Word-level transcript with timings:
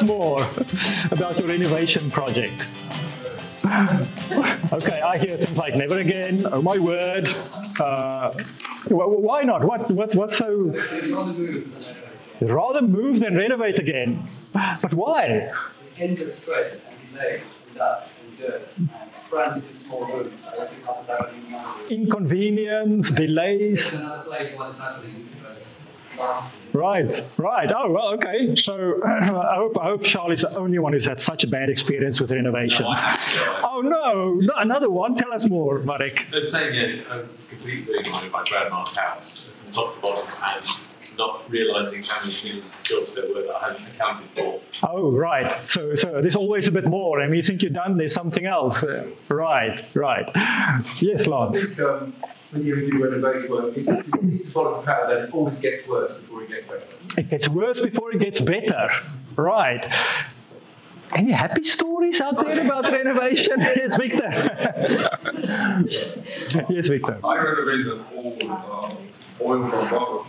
us 0.00 0.06
more 0.06 0.38
about 1.12 1.38
your 1.38 1.48
renovation 1.48 2.10
project. 2.10 2.66
okay, 4.72 5.00
I 5.00 5.18
hear 5.18 5.36
things 5.36 5.56
like 5.56 5.74
never 5.76 5.98
again, 5.98 6.46
oh 6.50 6.62
my 6.62 6.78
word. 6.78 7.28
Uh, 7.78 8.32
why 8.88 9.42
not? 9.42 9.64
What, 9.64 9.90
what, 9.90 10.14
what's 10.14 10.36
so. 10.36 10.74
Rather 12.40 12.82
move 12.82 13.20
than 13.20 13.36
renovate 13.36 13.78
again. 13.78 14.26
But 14.52 14.94
why? 14.94 15.52
Endless 15.98 16.36
stress 16.38 16.88
and 16.88 17.12
delays 17.12 17.42
and 17.68 17.76
dust 17.76 18.10
and 18.22 18.38
dirt 18.38 18.68
and 18.78 18.90
crammed 19.28 19.62
into 19.62 19.76
small 19.76 20.06
rooms. 20.06 20.32
Inconvenience, 21.90 23.10
delays. 23.10 23.92
Another 23.92 24.22
place 24.24 24.56
what 24.56 24.70
is 24.70 24.78
happening 24.78 25.28
Right, 26.72 27.22
right. 27.36 27.70
Oh, 27.74 27.90
well, 27.90 28.14
okay. 28.14 28.54
So 28.54 29.00
I 29.06 29.56
hope 29.56 29.78
I 29.78 29.84
hope 29.84 30.04
Charlie's 30.04 30.42
the 30.42 30.56
only 30.56 30.78
one 30.78 30.92
who's 30.92 31.06
had 31.06 31.20
such 31.20 31.42
a 31.44 31.46
bad 31.46 31.68
experience 31.68 32.20
with 32.20 32.30
renovations. 32.30 32.98
oh 33.64 33.80
no, 33.84 34.34
no, 34.34 34.54
another 34.56 34.90
one. 34.90 35.16
Tell 35.16 35.32
us 35.32 35.48
more, 35.48 35.80
Marek. 35.80 36.26
The 36.30 36.42
same, 36.42 36.74
yeah. 36.74 37.22
Completely 37.48 38.10
my 38.10 38.44
grandma's 38.48 38.96
house 38.96 39.48
from 39.64 39.72
top 39.72 39.94
to 39.96 40.00
bottom 40.00 40.28
and 40.46 40.64
not 41.20 41.50
realising 41.50 42.02
how 42.02 42.20
many 42.26 42.42
millions 42.42 42.72
of 42.72 42.82
jobs 42.82 43.14
there 43.14 43.28
were 43.28 43.42
that 43.42 43.54
I 43.54 43.72
hadn't 43.72 43.86
accounted 43.94 44.28
for. 44.36 44.60
Oh, 44.82 45.12
right. 45.12 45.62
So, 45.62 45.94
so 45.94 46.20
there's 46.22 46.36
always 46.36 46.66
a 46.66 46.72
bit 46.72 46.86
more, 46.86 47.20
and 47.20 47.34
you 47.34 47.42
think 47.42 47.62
you're 47.62 47.70
done, 47.70 47.98
there's 47.98 48.14
something 48.14 48.46
else. 48.46 48.82
Right, 49.28 49.82
right. 49.94 50.30
Yes, 51.00 51.26
Lance. 51.26 51.58
I 51.58 51.66
think, 51.66 51.80
um, 51.80 52.14
when 52.50 52.64
you 52.64 52.90
do 52.90 53.04
renovation 53.04 53.50
work, 53.50 53.76
it, 53.76 53.86
it 53.88 54.20
seems 54.20 54.46
to 54.46 54.50
follow 54.50 54.80
the 54.80 54.86
pattern 54.86 55.10
that 55.10 55.28
it 55.28 55.34
always 55.34 55.56
gets 55.58 55.86
worse 55.86 56.12
before 56.14 56.42
it 56.42 56.48
gets 56.48 56.66
better. 56.66 56.82
It 57.18 57.30
gets 57.30 57.48
worse 57.48 57.80
before 57.80 58.12
it 58.12 58.20
gets 58.20 58.40
better. 58.40 58.90
Right. 59.36 59.86
Any 61.12 61.32
happy 61.32 61.64
stories 61.64 62.20
out 62.20 62.40
there 62.40 62.64
about 62.64 62.84
renovation? 62.90 63.60
yes, 63.60 63.96
Victor. 63.96 64.30
yes, 66.70 66.88
Victor. 66.88 67.18
I 67.24 67.36
renovated 67.36 67.86
an 67.88 68.04
old 68.14 68.42
uh, 68.42 68.94
oil 69.42 69.70
from 69.70 69.80
bottle. 69.90 70.26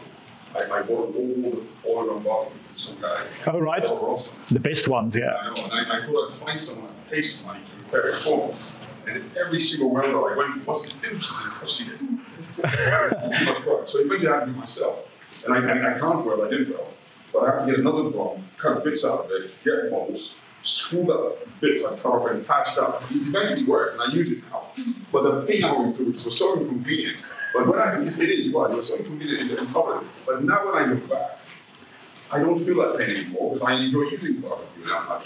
I, 0.55 0.79
I 0.79 0.81
bought 0.81 1.15
an 1.15 1.43
old 1.45 1.67
oil 1.85 2.21
from 2.21 2.47
some 2.71 2.99
guy. 3.01 3.25
Oh, 3.47 3.59
right. 3.59 3.81
The 4.49 4.59
best 4.59 4.87
ones, 4.87 5.15
yeah. 5.15 5.35
I 5.35 5.53
know, 5.53 5.63
and 5.63 5.73
I, 5.73 5.99
I 5.99 6.05
thought 6.05 6.31
I'd 6.31 6.37
find 6.39 6.59
someone 6.59 6.93
pay 7.09 7.21
some 7.21 7.45
money 7.45 7.59
to 7.65 7.83
repair 7.83 8.09
it 8.09 8.17
for. 8.17 8.55
And 9.07 9.23
every 9.35 9.59
single 9.59 9.91
window 9.93 10.25
I 10.25 10.35
went 10.35 10.53
to 10.53 10.59
was 10.61 10.93
instantly 11.03 11.51
touching 11.53 11.87
it. 11.89 11.99
Too 11.99 13.45
much 13.45 13.65
work. 13.65 13.87
So 13.87 13.99
eventually 13.99 14.29
I 14.29 14.39
had 14.39 14.45
to 14.45 14.51
do 14.51 14.57
myself. 14.57 14.99
And 15.45 15.53
I, 15.53 15.57
I, 15.57 15.95
I 15.95 15.99
can't 15.99 16.25
well, 16.25 16.45
I 16.45 16.49
didn't 16.49 16.69
well. 16.69 16.93
But 17.33 17.39
I 17.39 17.45
have 17.51 17.65
to 17.65 17.71
get 17.71 17.79
another 17.79 18.09
drum, 18.09 18.43
cut 18.57 18.83
bits 18.83 19.03
out 19.03 19.25
of 19.25 19.31
it, 19.31 19.51
get 19.63 19.89
bolts, 19.89 20.35
screw 20.61 21.11
up 21.11 21.39
bits 21.59 21.83
I 21.83 21.95
cut 21.97 22.05
off 22.05 22.29
and 22.29 22.45
patched 22.45 22.77
up. 22.77 23.03
It's 23.09 23.27
eventually 23.27 23.65
worked, 23.65 23.93
and 23.93 24.11
I 24.11 24.13
use 24.13 24.31
it 24.31 24.43
now. 24.51 24.67
But 25.11 25.23
the 25.23 25.45
pain 25.47 25.61
going 25.61 25.93
through 25.93 26.09
it 26.09 26.23
was 26.23 26.37
so 26.37 26.59
inconvenient. 26.59 27.17
But 27.53 27.67
when 27.67 27.79
I, 27.79 28.01
it 28.01 28.19
is, 28.19 28.53
well, 28.53 28.71
it 28.71 28.75
was 28.75 28.87
so 28.87 28.97
front 28.97 29.21
of 29.21 30.03
it. 30.03 30.09
But 30.25 30.43
now 30.43 30.65
when 30.65 30.83
I 30.83 30.93
look 30.93 31.09
back, 31.09 31.39
I 32.31 32.39
don't 32.39 32.63
feel 32.65 32.77
that 32.77 32.97
pain 32.97 33.17
anymore 33.17 33.53
because 33.53 33.67
I 33.67 33.73
enjoy 33.75 34.03
using 34.03 34.41
barbecue 34.41 34.85
now. 34.85 35.21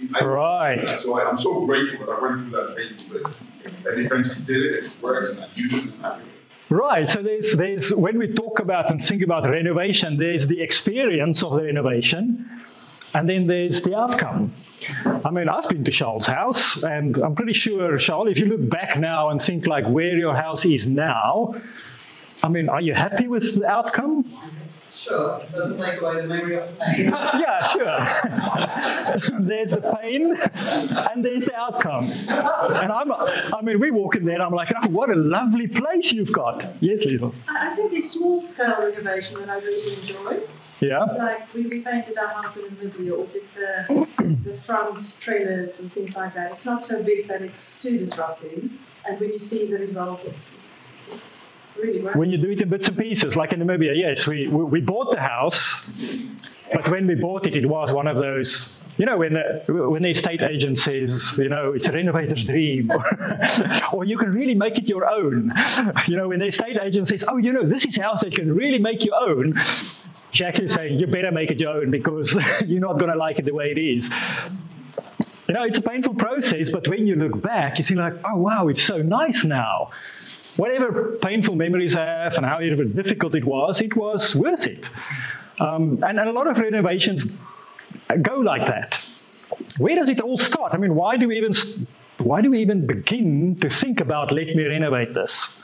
You 0.00 0.08
know, 0.08 0.14
I, 0.14 0.20
I, 0.20 0.24
right. 0.24 1.00
So 1.00 1.18
I, 1.18 1.28
am 1.28 1.36
so 1.36 1.64
grateful 1.66 2.06
that 2.06 2.12
I 2.12 2.20
went 2.20 2.40
through 2.40 2.50
that 2.50 2.76
painful 2.76 3.20
bit 3.20 3.86
and 3.86 4.06
eventually 4.06 4.44
did 4.44 4.64
it. 4.64 4.84
It 4.84 4.96
works, 5.00 5.30
and 5.30 5.40
I 5.44 5.48
use 5.54 5.84
it 5.84 5.92
and 6.02 6.22
Right. 6.70 7.06
So 7.06 7.22
there's 7.22 7.52
there's 7.52 7.92
when 7.92 8.18
we 8.18 8.28
talk 8.28 8.58
about 8.58 8.90
and 8.90 9.02
think 9.02 9.22
about 9.22 9.44
renovation, 9.44 10.16
there's 10.16 10.46
the 10.46 10.62
experience 10.62 11.42
of 11.42 11.54
the 11.54 11.64
renovation, 11.64 12.48
and 13.14 13.28
then 13.28 13.46
there's 13.46 13.82
the 13.82 13.96
outcome. 13.96 14.54
I 15.24 15.30
mean, 15.30 15.48
I've 15.48 15.68
been 15.68 15.84
to 15.84 15.92
Charles' 15.92 16.26
house, 16.26 16.82
and 16.82 17.16
I'm 17.18 17.34
pretty 17.34 17.52
sure, 17.52 17.96
Charles, 17.98 18.28
if 18.30 18.38
you 18.38 18.46
look 18.46 18.68
back 18.68 18.98
now 18.98 19.28
and 19.30 19.40
think 19.40 19.66
like 19.66 19.86
where 19.86 20.16
your 20.16 20.34
house 20.34 20.64
is 20.64 20.86
now, 20.86 21.54
I 22.42 22.48
mean, 22.48 22.68
are 22.68 22.80
you 22.80 22.94
happy 22.94 23.28
with 23.28 23.60
the 23.60 23.66
outcome? 23.66 24.24
Sure, 24.92 25.42
doesn't 25.52 25.78
take 25.78 26.00
away 26.00 26.22
the 26.22 26.28
memory 26.28 26.56
of 26.56 26.68
the 26.68 26.84
pain. 26.84 27.06
yeah, 27.10 27.66
sure. 27.68 29.40
there's 29.40 29.72
the 29.72 29.98
pain 30.00 30.36
and 30.54 31.24
there's 31.24 31.46
the 31.46 31.56
outcome. 31.56 32.12
And 32.12 32.92
I'm, 32.92 33.10
I 33.12 33.60
mean, 33.62 33.80
we 33.80 33.90
walk 33.90 34.14
in 34.14 34.24
there 34.24 34.34
and 34.34 34.44
I'm 34.44 34.52
like, 34.52 34.72
oh, 34.80 34.88
what 34.90 35.10
a 35.10 35.16
lovely 35.16 35.66
place 35.66 36.12
you've 36.12 36.32
got. 36.32 36.64
Yes, 36.80 37.04
Liesl. 37.04 37.34
I 37.48 37.74
think 37.74 37.92
it's 37.92 38.10
small 38.10 38.42
scale 38.42 38.76
renovation 38.78 39.40
that 39.40 39.50
I 39.50 39.58
really 39.58 40.00
enjoy. 40.00 40.40
Yeah. 40.82 41.04
Like 41.04 41.54
we 41.54 41.64
repainted 41.66 42.18
our 42.18 42.42
house 42.42 42.56
in 42.56 42.64
Namibia 42.64 43.16
or 43.16 43.26
did 43.26 43.44
the, 43.54 44.06
the 44.44 44.58
front 44.66 45.14
trailers 45.20 45.78
and 45.78 45.92
things 45.92 46.16
like 46.16 46.34
that. 46.34 46.50
It's 46.50 46.66
not 46.66 46.82
so 46.82 47.00
big 47.02 47.28
that 47.28 47.40
it's 47.40 47.80
too 47.80 47.98
disrupting. 47.98 48.78
And 49.06 49.20
when 49.20 49.32
you 49.32 49.38
see 49.38 49.66
the 49.66 49.78
result, 49.78 50.20
it's, 50.24 50.50
it's, 50.58 50.92
it's 51.12 51.38
really 51.76 52.02
worth 52.02 52.16
When 52.16 52.30
you 52.30 52.38
do 52.38 52.50
it 52.50 52.62
in 52.62 52.68
bits 52.68 52.88
and 52.88 52.98
pieces, 52.98 53.36
like 53.36 53.52
in 53.52 53.60
Namibia, 53.60 53.96
yes, 53.96 54.26
we, 54.26 54.48
we, 54.48 54.64
we 54.64 54.80
bought 54.80 55.12
the 55.12 55.20
house, 55.20 55.88
but 56.72 56.88
when 56.88 57.06
we 57.06 57.14
bought 57.14 57.46
it, 57.46 57.54
it 57.54 57.66
was 57.66 57.92
one 57.92 58.08
of 58.08 58.18
those 58.18 58.80
you 58.98 59.06
know, 59.06 59.16
when 59.16 59.32
the, 59.32 59.88
when 59.88 60.02
the 60.02 60.10
estate 60.10 60.42
agent 60.42 60.78
says, 60.78 61.38
you 61.38 61.48
know, 61.48 61.72
it's 61.72 61.88
a 61.88 61.92
renovator's 61.92 62.44
dream, 62.44 62.90
or 63.92 64.04
you 64.04 64.18
can 64.18 64.32
really 64.32 64.54
make 64.54 64.78
it 64.78 64.88
your 64.88 65.06
own. 65.08 65.52
You 66.06 66.16
know, 66.16 66.28
when 66.28 66.40
the 66.40 66.46
estate 66.46 66.76
agent 66.80 67.08
says, 67.08 67.24
oh, 67.26 67.36
you 67.36 67.52
know, 67.52 67.64
this 67.64 67.84
is 67.84 67.96
a 67.96 68.02
house 68.02 68.20
that 68.20 68.30
you 68.30 68.36
can 68.36 68.54
really 68.54 68.78
make 68.78 69.04
your 69.04 69.14
own, 69.14 69.54
Jack 70.32 70.58
is 70.58 70.72
saying, 70.72 70.98
you 70.98 71.06
better 71.06 71.30
make 71.30 71.50
it 71.50 71.60
your 71.60 71.74
own 71.74 71.90
because 71.90 72.34
you're 72.66 72.80
not 72.80 72.98
going 72.98 73.12
to 73.12 73.18
like 73.18 73.38
it 73.38 73.44
the 73.44 73.54
way 73.54 73.70
it 73.70 73.78
is. 73.78 74.10
You 75.46 75.54
know, 75.54 75.64
it's 75.64 75.78
a 75.78 75.82
painful 75.82 76.14
process, 76.14 76.70
but 76.70 76.88
when 76.88 77.06
you 77.06 77.14
look 77.14 77.40
back, 77.42 77.78
you 77.78 77.84
see 77.84 77.94
like, 77.94 78.14
oh, 78.24 78.38
wow, 78.38 78.68
it's 78.68 78.82
so 78.82 79.02
nice 79.02 79.44
now. 79.44 79.90
Whatever 80.56 81.18
painful 81.22 81.56
memories 81.56 81.96
I 81.96 82.04
have 82.04 82.36
and 82.36 82.46
however 82.46 82.84
difficult 82.84 83.34
it 83.34 83.44
was, 83.44 83.80
it 83.80 83.96
was 83.96 84.34
worth 84.34 84.66
it. 84.66 84.88
Um, 85.60 86.02
and, 86.02 86.18
and 86.18 86.28
a 86.28 86.32
lot 86.32 86.46
of 86.46 86.58
renovations 86.58 87.26
go 88.22 88.36
like 88.36 88.66
that. 88.66 88.98
Where 89.78 89.94
does 89.94 90.08
it 90.08 90.20
all 90.20 90.38
start? 90.38 90.74
I 90.74 90.78
mean, 90.78 90.94
why 90.94 91.16
do 91.16 91.28
we 91.28 91.36
even 91.36 91.52
why 92.18 92.40
do 92.40 92.50
we 92.50 92.60
even 92.60 92.86
begin 92.86 93.56
to 93.60 93.68
think 93.68 94.00
about 94.00 94.32
let 94.32 94.48
me 94.54 94.64
renovate 94.64 95.14
this? 95.14 95.60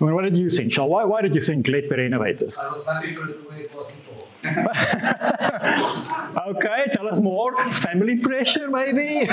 I 0.00 0.04
mean, 0.04 0.14
what 0.14 0.22
did 0.22 0.36
you 0.36 0.48
think, 0.48 0.72
Charles? 0.72 0.90
Why, 0.90 1.04
why 1.04 1.22
did 1.22 1.34
you 1.34 1.40
think 1.40 1.66
let 1.66 1.90
me 1.90 1.96
renovate 1.96 2.38
this? 2.38 2.56
I 2.56 2.68
was 2.68 2.86
happy 2.86 3.14
for 3.14 3.26
the 3.26 3.34
way 3.48 3.62
it 3.62 3.74
was. 3.74 3.90
okay, 6.46 6.86
tell 6.92 7.08
us 7.08 7.18
more. 7.18 7.56
Family 7.72 8.18
pressure, 8.18 8.68
maybe? 8.70 9.26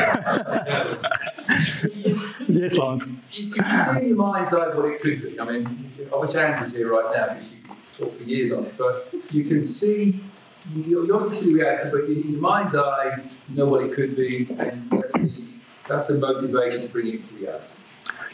yes, 2.48 2.78
Lance. 2.78 3.08
You, 3.32 3.52
can 3.52 3.74
see 3.74 4.00
in 4.00 4.08
your 4.08 4.18
mind's 4.18 4.54
eye 4.54 4.74
what 4.76 4.86
it 4.86 5.02
could 5.02 5.22
be. 5.22 5.40
I 5.40 5.46
mean, 5.46 5.92
I 6.12 6.18
wish 6.18 6.34
Andrew's 6.36 6.72
here 6.72 6.92
right 6.92 7.16
now 7.16 7.36
because 7.36 7.52
you 7.52 7.62
can 7.62 7.76
talk 8.00 8.18
for 8.18 8.24
years 8.24 8.52
on 8.52 8.66
it, 8.66 8.76
but 8.78 9.14
you 9.32 9.44
can 9.46 9.64
see 9.64 10.24
you, 10.74 11.06
you 11.06 11.16
obviously 11.16 11.54
reacted, 11.54 11.92
but 11.92 12.06
in 12.06 12.32
your 12.32 12.42
mind's 12.42 12.76
eye, 12.76 13.24
you 13.50 13.56
know 13.56 13.68
what 13.68 13.84
it 13.84 13.94
could 13.94 14.16
be, 14.16 14.48
and 14.58 14.90
that's 14.90 15.14
the, 15.14 15.32
that's 15.88 16.06
the 16.06 16.16
motivation 16.16 16.82
to 16.82 16.88
bring 16.90 17.08
it 17.08 17.28
to 17.28 17.36
reality. 17.36 17.74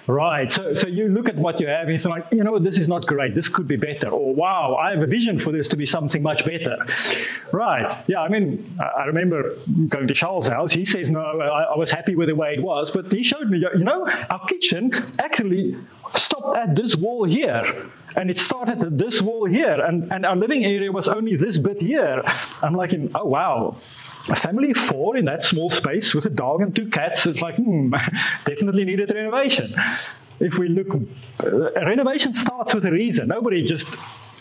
Right. 0.08 0.52
So, 0.52 0.74
so 0.74 0.88
you 0.88 1.08
look 1.10 1.30
at 1.30 1.36
what 1.36 1.60
you 1.60 1.68
have 1.68 1.84
and 1.84 1.92
it's 1.92 2.06
like, 2.06 2.26
you 2.32 2.44
know, 2.44 2.60
this 2.60 2.78
is 2.78 2.88
not 2.88 3.06
great. 3.06 3.36
This 3.36 3.48
could 3.48 3.68
be 3.68 3.76
better. 3.76 4.10
Or 4.10 4.34
wow, 4.34 4.76
I 4.76 4.92
have 4.92 5.02
a 5.02 5.08
vision 5.08 5.40
for 5.40 5.52
this 5.52 5.68
to 5.70 5.78
be 5.78 5.86
something 5.86 6.22
much 6.22 6.44
better. 6.46 6.86
Right. 7.52 7.92
Yeah. 8.08 8.22
I 8.22 8.28
mean, 8.28 8.78
I 8.80 9.06
remember 9.06 9.56
going 9.88 10.08
to 10.08 10.14
Charles' 10.14 10.48
house. 10.48 10.74
He 10.74 10.86
says, 10.86 11.10
no, 11.10 11.22
I, 11.22 11.74
I 11.74 11.78
was 11.78 11.92
happy 11.92 12.16
with 12.16 12.30
the 12.30 12.36
way 12.36 12.54
it 12.54 12.64
was, 12.64 12.92
but 12.92 13.12
he 13.12 13.24
showed 13.24 13.50
me, 13.50 13.60
you 13.60 13.84
know, 13.84 14.08
our 14.30 14.46
kitchen 14.46 14.92
actually 15.20 15.78
stopped 16.16 16.58
at 16.58 16.76
this 16.76 16.96
wall 16.96 17.24
here. 17.24 17.64
And 18.14 18.30
it 18.30 18.38
started 18.38 18.84
at 18.84 18.98
this 18.98 19.22
wall 19.22 19.46
here, 19.46 19.80
and, 19.80 20.12
and 20.12 20.26
our 20.26 20.36
living 20.36 20.66
area 20.66 20.92
was 20.92 21.08
only 21.08 21.38
this 21.38 21.58
bit 21.58 21.80
here. 21.80 22.22
I'm 22.62 22.76
like, 22.76 22.94
oh 23.16 23.24
wow, 23.24 23.78
a 24.30 24.36
family 24.36 24.72
of 24.72 24.78
four 24.78 25.18
in 25.18 25.26
that 25.26 25.44
small 25.44 25.70
space 25.70 26.14
with 26.14 26.26
a 26.26 26.30
dog 26.30 26.62
and 26.62 26.76
two 26.76 26.88
cats, 26.88 27.26
it's 27.26 27.42
like, 27.42 27.56
hmm, 27.56 27.94
definitely 28.46 28.86
needed 28.86 29.12
renovation. 29.12 29.76
If 30.40 30.58
we 30.58 30.70
look, 30.70 30.88
uh, 31.44 31.72
renovation 31.86 32.34
starts 32.34 32.74
with 32.74 32.86
a 32.86 32.92
reason. 32.92 33.28
Nobody 33.28 33.64
just 33.66 33.88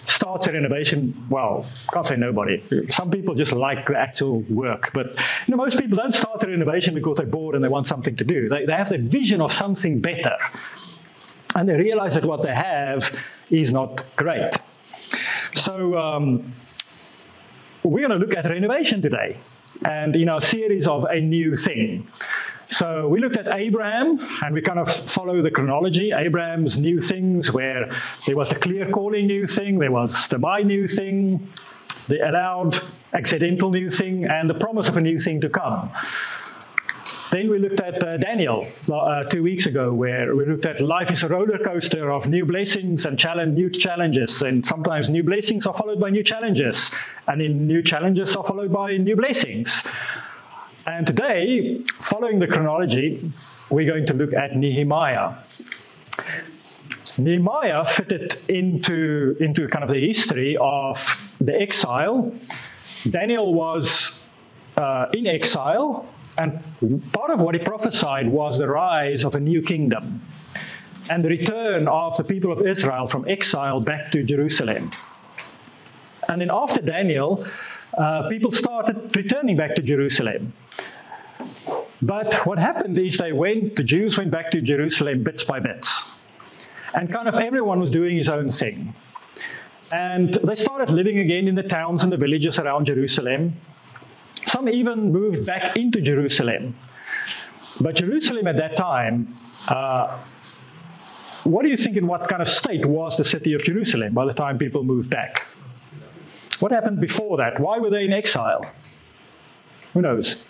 starts 0.06 0.46
a 0.46 0.52
renovation, 0.52 1.26
well, 1.30 1.66
can't 1.92 2.06
say 2.06 2.16
nobody. 2.16 2.62
Some 2.90 3.10
people 3.10 3.34
just 3.34 3.52
like 3.52 3.86
the 3.86 3.98
actual 3.98 4.40
work, 4.42 4.90
but 4.92 5.10
you 5.10 5.48
know, 5.48 5.56
most 5.56 5.78
people 5.78 5.96
don't 5.96 6.14
start 6.14 6.42
a 6.42 6.48
renovation 6.48 6.94
because 6.94 7.16
they're 7.18 7.26
bored 7.26 7.54
and 7.54 7.64
they 7.64 7.68
want 7.68 7.86
something 7.86 8.16
to 8.16 8.24
do. 8.24 8.48
They, 8.48 8.66
they 8.66 8.72
have 8.72 8.88
that 8.88 9.00
vision 9.00 9.40
of 9.40 9.52
something 9.52 10.00
better. 10.00 10.36
And 11.54 11.68
they 11.68 11.74
realize 11.74 12.14
that 12.14 12.24
what 12.24 12.42
they 12.42 12.54
have 12.54 13.14
is 13.50 13.72
not 13.72 14.04
great. 14.16 14.52
So 15.54 15.98
um, 15.98 16.54
we're 17.82 18.06
going 18.06 18.18
to 18.18 18.24
look 18.24 18.36
at 18.36 18.46
renovation 18.46 19.02
today 19.02 19.36
and 19.84 20.16
in 20.16 20.28
our 20.28 20.40
series 20.40 20.86
of 20.86 21.04
A 21.04 21.20
New 21.20 21.56
Thing. 21.56 22.06
So 22.68 23.08
we 23.08 23.18
looked 23.20 23.36
at 23.36 23.48
Abraham 23.48 24.18
and 24.42 24.54
we 24.54 24.62
kind 24.62 24.78
of 24.78 24.88
follow 24.88 25.42
the 25.42 25.50
chronology. 25.50 26.12
Abraham's 26.12 26.78
new 26.78 27.00
things, 27.00 27.52
where 27.52 27.90
there 28.26 28.36
was 28.36 28.48
the 28.48 28.54
clear 28.54 28.88
calling 28.90 29.26
new 29.26 29.46
thing, 29.46 29.78
there 29.78 29.90
was 29.90 30.28
the 30.28 30.38
my 30.38 30.62
new 30.62 30.86
thing, 30.86 31.48
the 32.08 32.28
allowed 32.28 32.80
accidental 33.12 33.70
new 33.70 33.90
thing, 33.90 34.24
and 34.24 34.48
the 34.48 34.54
promise 34.54 34.88
of 34.88 34.96
a 34.96 35.00
new 35.00 35.18
thing 35.18 35.40
to 35.40 35.48
come. 35.48 35.90
Then 37.30 37.48
we 37.48 37.60
looked 37.60 37.80
at 37.80 38.02
uh, 38.02 38.16
Daniel 38.16 38.66
uh, 38.92 39.22
two 39.24 39.44
weeks 39.44 39.66
ago, 39.66 39.92
where 39.92 40.34
we 40.34 40.44
looked 40.44 40.66
at 40.66 40.80
life 40.80 41.12
is 41.12 41.22
a 41.22 41.28
roller 41.28 41.58
coaster 41.58 42.10
of 42.10 42.26
new 42.26 42.44
blessings 42.44 43.06
and 43.06 43.16
challenge, 43.16 43.56
new 43.56 43.70
challenges. 43.70 44.42
And 44.42 44.66
sometimes 44.66 45.08
new 45.08 45.22
blessings 45.22 45.64
are 45.64 45.74
followed 45.74 46.00
by 46.00 46.10
new 46.10 46.24
challenges, 46.24 46.90
and 47.28 47.40
in 47.40 47.68
new 47.68 47.84
challenges 47.84 48.34
are 48.34 48.42
followed 48.42 48.72
by 48.72 48.96
new 48.96 49.14
blessings. 49.14 49.84
And 50.86 51.06
today, 51.06 51.84
following 52.00 52.40
the 52.40 52.48
chronology, 52.48 53.32
we're 53.70 53.88
going 53.88 54.06
to 54.06 54.14
look 54.14 54.34
at 54.34 54.56
Nehemiah. 54.56 55.34
Nehemiah 57.16 57.84
fitted 57.84 58.38
into, 58.48 59.36
into 59.38 59.68
kind 59.68 59.84
of 59.84 59.90
the 59.90 60.04
history 60.04 60.56
of 60.60 61.20
the 61.40 61.54
exile. 61.54 62.32
Daniel 63.08 63.54
was 63.54 64.18
uh, 64.76 65.06
in 65.12 65.28
exile, 65.28 66.08
and 66.40 67.12
part 67.12 67.30
of 67.30 67.40
what 67.40 67.54
he 67.54 67.60
prophesied 67.60 68.28
was 68.28 68.58
the 68.58 68.68
rise 68.68 69.24
of 69.24 69.34
a 69.34 69.40
new 69.40 69.62
kingdom 69.62 70.22
and 71.10 71.24
the 71.24 71.28
return 71.28 71.88
of 71.88 72.16
the 72.16 72.24
people 72.24 72.52
of 72.52 72.66
Israel 72.66 73.06
from 73.08 73.28
exile 73.28 73.80
back 73.80 74.12
to 74.12 74.22
Jerusalem. 74.22 74.92
And 76.28 76.40
then 76.40 76.50
after 76.52 76.80
Daniel, 76.80 77.44
uh, 77.98 78.28
people 78.28 78.52
started 78.52 79.16
returning 79.16 79.56
back 79.56 79.74
to 79.74 79.82
Jerusalem. 79.82 80.52
But 82.00 82.46
what 82.46 82.58
happened 82.58 82.96
is 82.98 83.18
they 83.18 83.32
went, 83.32 83.76
the 83.76 83.82
Jews 83.82 84.16
went 84.16 84.30
back 84.30 84.50
to 84.52 84.60
Jerusalem 84.62 85.22
bits 85.24 85.44
by 85.44 85.58
bits. 85.58 86.08
And 86.94 87.12
kind 87.12 87.28
of 87.28 87.34
everyone 87.34 87.80
was 87.80 87.90
doing 87.90 88.16
his 88.16 88.28
own 88.28 88.48
thing. 88.48 88.94
And 89.92 90.34
they 90.44 90.54
started 90.54 90.90
living 90.90 91.18
again 91.18 91.48
in 91.48 91.56
the 91.56 91.64
towns 91.64 92.04
and 92.04 92.12
the 92.12 92.16
villages 92.16 92.58
around 92.58 92.86
Jerusalem. 92.86 93.56
Some 94.50 94.68
even 94.68 95.12
moved 95.12 95.46
back 95.46 95.76
into 95.76 96.00
Jerusalem. 96.00 96.74
But 97.80 97.94
Jerusalem 97.94 98.48
at 98.48 98.56
that 98.56 98.74
time, 98.74 99.36
uh, 99.68 100.18
what 101.44 101.62
do 101.62 101.68
you 101.68 101.76
think 101.76 101.96
in 101.96 102.08
what 102.08 102.26
kind 102.28 102.42
of 102.42 102.48
state 102.48 102.84
was 102.84 103.16
the 103.16 103.24
city 103.24 103.52
of 103.52 103.62
Jerusalem 103.62 104.12
by 104.12 104.24
the 104.24 104.34
time 104.34 104.58
people 104.58 104.82
moved 104.82 105.08
back? 105.08 105.46
What 106.58 106.72
happened 106.72 107.00
before 107.00 107.36
that? 107.36 107.60
Why 107.60 107.78
were 107.78 107.90
they 107.90 108.04
in 108.04 108.12
exile? 108.12 108.62
Who 109.94 110.02
knows? 110.02 110.42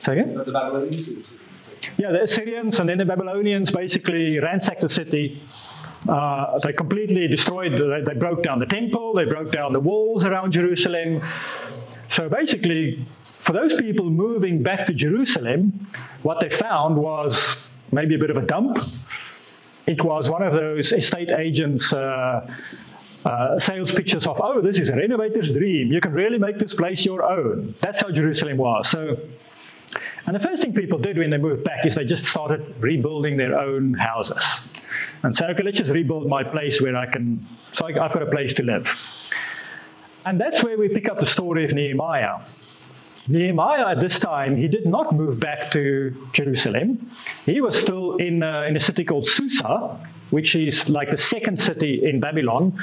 Say 0.00 0.12
again? 0.12 0.34
The 0.34 0.52
Babylonians? 0.52 1.08
Yeah, 1.98 2.12
the 2.12 2.22
Assyrians 2.22 2.80
and 2.80 2.88
then 2.88 2.96
the 2.96 3.04
Babylonians 3.04 3.70
basically 3.70 4.38
ransacked 4.38 4.80
the 4.80 4.88
city. 4.88 5.42
Uh, 6.06 6.58
they 6.60 6.72
completely 6.72 7.26
destroyed, 7.26 7.72
they, 7.72 8.02
they 8.12 8.18
broke 8.18 8.42
down 8.42 8.58
the 8.58 8.66
temple, 8.66 9.14
they 9.14 9.24
broke 9.24 9.50
down 9.50 9.72
the 9.72 9.80
walls 9.80 10.24
around 10.24 10.52
Jerusalem. 10.52 11.22
So 12.08 12.28
basically, 12.28 13.06
for 13.40 13.52
those 13.52 13.74
people 13.74 14.10
moving 14.10 14.62
back 14.62 14.86
to 14.86 14.94
Jerusalem, 14.94 15.86
what 16.22 16.40
they 16.40 16.50
found 16.50 16.96
was 16.96 17.56
maybe 17.92 18.14
a 18.14 18.18
bit 18.18 18.30
of 18.30 18.36
a 18.36 18.42
dump. 18.42 18.78
It 19.86 20.04
was 20.04 20.28
one 20.30 20.42
of 20.42 20.52
those 20.52 20.92
estate 20.92 21.30
agents' 21.30 21.92
uh, 21.92 22.54
uh, 23.24 23.58
sales 23.58 23.90
pictures 23.90 24.26
of, 24.26 24.40
oh, 24.42 24.60
this 24.60 24.78
is 24.78 24.90
a 24.90 24.96
renovator's 24.96 25.50
dream. 25.52 25.92
You 25.92 26.00
can 26.00 26.12
really 26.12 26.38
make 26.38 26.58
this 26.58 26.74
place 26.74 27.04
your 27.04 27.22
own. 27.22 27.74
That's 27.80 28.00
how 28.00 28.10
Jerusalem 28.10 28.58
was. 28.58 28.88
So, 28.88 29.18
and 30.26 30.34
the 30.34 30.40
first 30.40 30.62
thing 30.62 30.74
people 30.74 30.98
did 30.98 31.16
when 31.18 31.30
they 31.30 31.38
moved 31.38 31.64
back 31.64 31.86
is 31.86 31.94
they 31.94 32.04
just 32.04 32.26
started 32.26 32.74
rebuilding 32.80 33.36
their 33.36 33.58
own 33.58 33.94
houses. 33.94 34.57
And 35.22 35.34
so, 35.34 35.46
okay, 35.46 35.62
let's 35.62 35.78
just 35.78 35.90
rebuild 35.90 36.28
my 36.28 36.44
place 36.44 36.80
where 36.80 36.96
I 36.96 37.06
can, 37.06 37.46
so 37.72 37.86
I, 37.86 38.04
I've 38.04 38.12
got 38.12 38.22
a 38.22 38.30
place 38.30 38.52
to 38.54 38.62
live. 38.62 38.96
And 40.24 40.40
that's 40.40 40.62
where 40.62 40.78
we 40.78 40.88
pick 40.88 41.08
up 41.08 41.20
the 41.20 41.26
story 41.26 41.64
of 41.64 41.72
Nehemiah. 41.72 42.40
Nehemiah 43.26 43.88
at 43.88 44.00
this 44.00 44.18
time, 44.18 44.56
he 44.56 44.68
did 44.68 44.86
not 44.86 45.12
move 45.12 45.38
back 45.38 45.70
to 45.72 46.14
Jerusalem. 46.32 47.10
He 47.44 47.60
was 47.60 47.78
still 47.78 48.16
in, 48.16 48.42
uh, 48.42 48.62
in 48.62 48.76
a 48.76 48.80
city 48.80 49.04
called 49.04 49.26
Susa, 49.26 49.98
which 50.30 50.54
is 50.54 50.88
like 50.88 51.10
the 51.10 51.18
second 51.18 51.60
city 51.60 52.04
in 52.08 52.20
Babylon. 52.20 52.78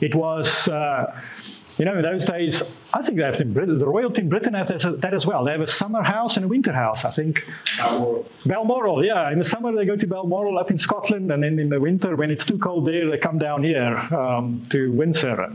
It 0.00 0.14
was, 0.14 0.68
uh, 0.68 1.18
you 1.78 1.84
know, 1.84 1.96
in 1.96 2.02
those 2.02 2.24
days, 2.24 2.62
I 2.94 3.02
think 3.02 3.18
they 3.18 3.24
have 3.24 3.36
to, 3.38 3.44
the 3.44 3.86
royalty 3.86 4.22
in 4.22 4.28
Britain 4.28 4.54
has 4.54 4.68
that 4.68 5.12
as 5.12 5.26
well. 5.26 5.44
They 5.44 5.52
have 5.52 5.60
a 5.60 5.66
summer 5.66 6.02
house 6.02 6.36
and 6.36 6.44
a 6.44 6.48
winter 6.48 6.72
house, 6.72 7.04
I 7.04 7.10
think. 7.10 7.46
Balmoral. 7.78 8.26
Balmoral, 8.46 9.04
yeah. 9.04 9.30
In 9.30 9.38
the 9.38 9.44
summer, 9.44 9.74
they 9.74 9.84
go 9.84 9.96
to 9.96 10.06
Balmoral 10.06 10.58
up 10.58 10.70
in 10.70 10.78
Scotland, 10.78 11.30
and 11.30 11.42
then 11.42 11.58
in 11.58 11.68
the 11.68 11.78
winter, 11.78 12.16
when 12.16 12.30
it's 12.30 12.44
too 12.44 12.58
cold 12.58 12.86
there, 12.86 13.10
they 13.10 13.18
come 13.18 13.38
down 13.38 13.62
here 13.62 13.96
um, 14.14 14.66
to 14.70 14.90
Windsor, 14.92 15.54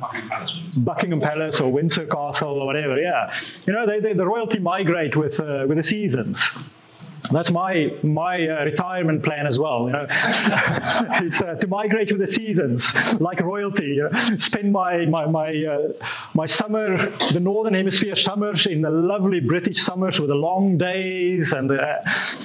Buckingham 0.78 1.22
Palace 1.22 1.60
or 1.60 1.72
Windsor 1.72 2.06
Castle 2.06 2.60
or 2.62 2.66
whatever. 2.68 3.00
Yeah, 3.00 3.34
you 3.66 3.74
know, 3.74 3.88
they, 3.88 4.00
they, 4.00 4.14
the 4.14 4.26
royalty 4.26 4.60
migrate 4.60 5.16
with 5.16 5.40
uh, 5.40 5.66
with 5.68 5.78
the 5.78 5.84
seasons. 5.84 6.56
That's 7.30 7.52
my 7.52 7.96
my 8.04 8.48
uh, 8.48 8.66
retirement 8.66 9.24
plan 9.24 9.48
as 9.48 9.60
well. 9.60 9.86
You 9.86 9.94
know, 9.94 10.08
is 11.24 11.42
uh, 11.42 11.56
to 11.56 11.68
migrate 11.68 12.12
with 12.12 12.22
the 12.22 12.28
seasons, 12.28 12.94
like 13.22 13.40
royalty. 13.42 13.86
You 13.86 14.10
know? 14.10 14.38
Spend 14.38 14.72
my 14.72 15.06
my 15.06 15.26
my 15.28 15.64
uh, 15.64 16.06
my 16.34 16.46
summer, 16.46 17.10
the 17.32 17.40
northern 17.40 17.74
hemisphere 17.74 18.16
summers, 18.16 18.66
in 18.66 18.82
the 18.82 18.90
lovely 18.90 19.40
British 19.40 19.82
summers 19.82 20.20
with 20.20 20.30
the 20.30 20.36
long 20.36 20.78
days 20.78 21.54
and 21.54 21.70
the 21.70 21.80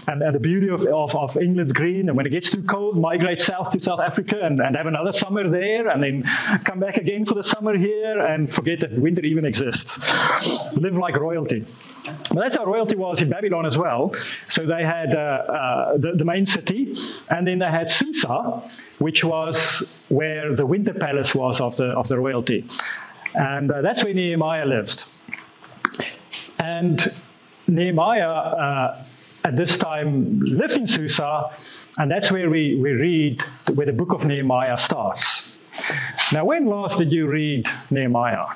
and, 0.08 0.22
and 0.22 0.34
the 0.34 0.40
beauty 0.40 0.68
of, 0.68 0.86
of, 0.86 1.14
of 1.14 1.36
England's 1.36 1.72
green. 1.72 2.08
And 2.08 2.16
when 2.16 2.26
it 2.26 2.30
gets 2.30 2.50
too 2.50 2.62
cold, 2.62 2.96
migrate 2.98 3.40
south 3.40 3.70
to 3.70 3.80
South 3.80 4.00
Africa 4.00 4.40
and, 4.42 4.60
and 4.60 4.76
have 4.76 4.86
another 4.86 5.12
summer 5.12 5.48
there, 5.48 5.88
and 5.88 6.02
then 6.02 6.22
come 6.64 6.78
back 6.78 6.96
again 6.96 7.24
for 7.24 7.34
the 7.34 7.42
summer 7.42 7.76
here, 7.76 8.20
and 8.20 8.52
forget 8.52 8.80
that 8.80 8.92
winter 8.92 9.24
even 9.24 9.44
exists. 9.44 9.98
Live 10.74 10.96
like 10.96 11.16
royalty. 11.16 11.64
But 12.06 12.34
that's 12.34 12.56
how 12.56 12.64
royalty 12.64 12.96
was 12.96 13.20
in 13.20 13.28
Babylon 13.28 13.66
as 13.66 13.76
well. 13.76 14.12
So 14.46 14.64
they 14.64 14.84
had 14.84 15.14
uh, 15.14 15.18
uh, 15.18 15.96
the, 15.96 16.12
the, 16.12 16.24
main 16.24 16.46
city, 16.46 16.94
and 17.30 17.46
then 17.46 17.58
they 17.58 17.70
had 17.70 17.90
Susa, 17.90 18.62
which 18.98 19.24
was 19.24 19.82
where 20.08 20.54
the 20.54 20.66
winter 20.66 20.94
palace 20.94 21.34
was 21.34 21.60
of 21.60 21.76
the, 21.76 21.86
of 21.86 22.08
the 22.08 22.18
royalty. 22.18 22.66
And 23.34 23.70
uh, 23.70 23.82
that's 23.82 24.04
where 24.04 24.14
Nehemiah 24.14 24.64
lived. 24.66 25.04
And 26.58 27.12
Nehemiah, 27.66 28.28
uh, 28.28 29.04
at 29.44 29.56
this 29.56 29.76
time, 29.76 30.40
lived 30.40 30.74
in 30.74 30.86
Susa, 30.86 31.50
and 31.98 32.10
that's 32.10 32.30
where 32.30 32.50
we, 32.50 32.78
we 32.80 32.92
read 32.92 33.42
where 33.74 33.86
the 33.86 33.92
book 33.92 34.12
of 34.12 34.24
Nehemiah 34.24 34.76
starts. 34.76 35.52
Now, 36.32 36.44
when 36.44 36.66
last 36.66 36.98
did 36.98 37.12
you 37.12 37.26
read 37.26 37.66
Nehemiah? 37.90 38.46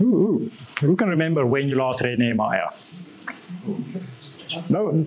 Ooh, 0.00 0.50
who 0.80 0.96
can 0.96 1.08
remember 1.08 1.46
when 1.46 1.68
you 1.68 1.76
last 1.76 2.00
read 2.00 2.18
Nehemiah? 2.18 2.70
No, 4.68 5.06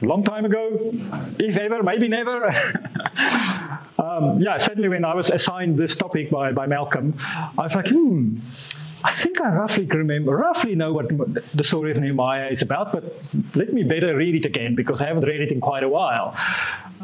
long 0.00 0.24
time 0.24 0.44
ago, 0.44 0.92
if 1.38 1.56
ever, 1.56 1.82
maybe 1.82 2.08
never. 2.08 2.46
um, 3.98 4.40
yeah, 4.40 4.56
certainly 4.56 4.88
when 4.88 5.04
I 5.04 5.14
was 5.14 5.28
assigned 5.28 5.78
this 5.78 5.94
topic 5.94 6.30
by, 6.30 6.52
by 6.52 6.66
Malcolm, 6.66 7.14
I 7.20 7.62
was 7.64 7.74
like, 7.74 7.88
hmm, 7.88 8.38
I 9.04 9.10
think 9.12 9.40
I 9.40 9.50
roughly 9.50 9.84
remember, 9.84 10.36
roughly 10.36 10.74
know 10.74 10.92
what 10.92 11.08
the 11.08 11.64
story 11.64 11.90
of 11.90 11.98
Nehemiah 11.98 12.48
is 12.48 12.62
about, 12.62 12.92
but 12.92 13.04
let 13.54 13.72
me 13.72 13.82
better 13.82 14.16
read 14.16 14.34
it 14.34 14.44
again 14.44 14.74
because 14.74 15.02
I 15.02 15.06
haven't 15.06 15.24
read 15.24 15.40
it 15.40 15.52
in 15.52 15.60
quite 15.60 15.82
a 15.82 15.88
while. 15.88 16.34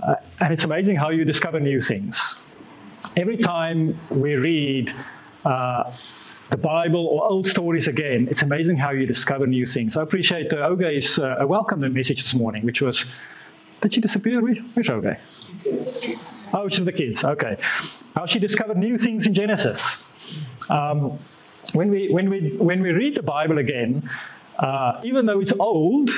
Uh, 0.03 0.17
and 0.41 0.53
it's 0.53 0.65
amazing 0.65 0.97
how 0.97 1.11
you 1.11 1.25
discover 1.25 1.61
new 1.61 1.81
things. 1.81 2.41
Every 3.17 3.37
time 3.37 3.99
we 4.11 4.35
read 4.35 4.93
uh, 5.45 5.93
the 6.51 6.57
Bible 6.57 7.07
or 7.07 7.27
old 7.27 7.47
stories 7.47 7.89
again, 7.89 8.29
it's 8.31 8.43
amazing 8.43 8.77
how 8.77 8.91
you 8.91 9.07
discover 9.07 9.47
new 9.47 9.65
things. 9.65 9.97
I 9.97 10.03
appreciate 10.03 10.53
uh, 10.53 10.67
Oge's 10.69 11.19
uh, 11.19 11.45
welcome 11.47 11.81
message 11.93 12.23
this 12.23 12.35
morning, 12.35 12.65
which 12.65 12.81
was, 12.83 13.07
did 13.81 13.95
she 13.95 14.01
disappear? 14.01 14.41
Where's 14.41 14.89
Oge? 14.89 15.17
Oh, 16.53 16.69
she's 16.69 16.85
the 16.85 16.93
kids, 16.93 17.25
okay. 17.25 17.57
How 18.15 18.27
she 18.27 18.39
discovered 18.39 18.77
new 18.77 18.99
things 18.99 19.27
in 19.27 19.35
Genesis. 19.35 20.05
Um, 20.69 21.19
when, 21.73 21.91
we, 21.91 22.11
when, 22.11 22.31
we, 22.31 22.57
when 22.59 22.83
we 22.83 22.91
read 22.91 23.17
the 23.17 23.23
Bible 23.23 23.59
again, 23.59 24.09
uh, 24.59 25.01
even 25.03 25.27
though 25.27 25.41
it's 25.41 25.53
old, 25.59 26.11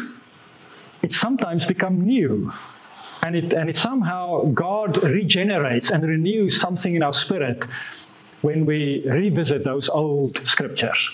it 1.03 1.15
sometimes 1.15 1.65
becomes 1.65 2.05
new. 2.05 2.53
And 3.23 3.35
it, 3.35 3.53
and 3.53 3.71
it 3.71 3.77
somehow, 3.77 4.45
God 4.53 5.03
regenerates 5.03 5.91
and 5.91 6.05
renews 6.05 6.61
something 6.61 6.95
in 6.95 7.03
our 7.03 7.13
spirit 7.13 7.65
when 8.43 8.67
we 8.67 9.03
revisit 9.09 9.65
those 9.65 9.89
old 9.89 10.47
scriptures. 10.47 11.11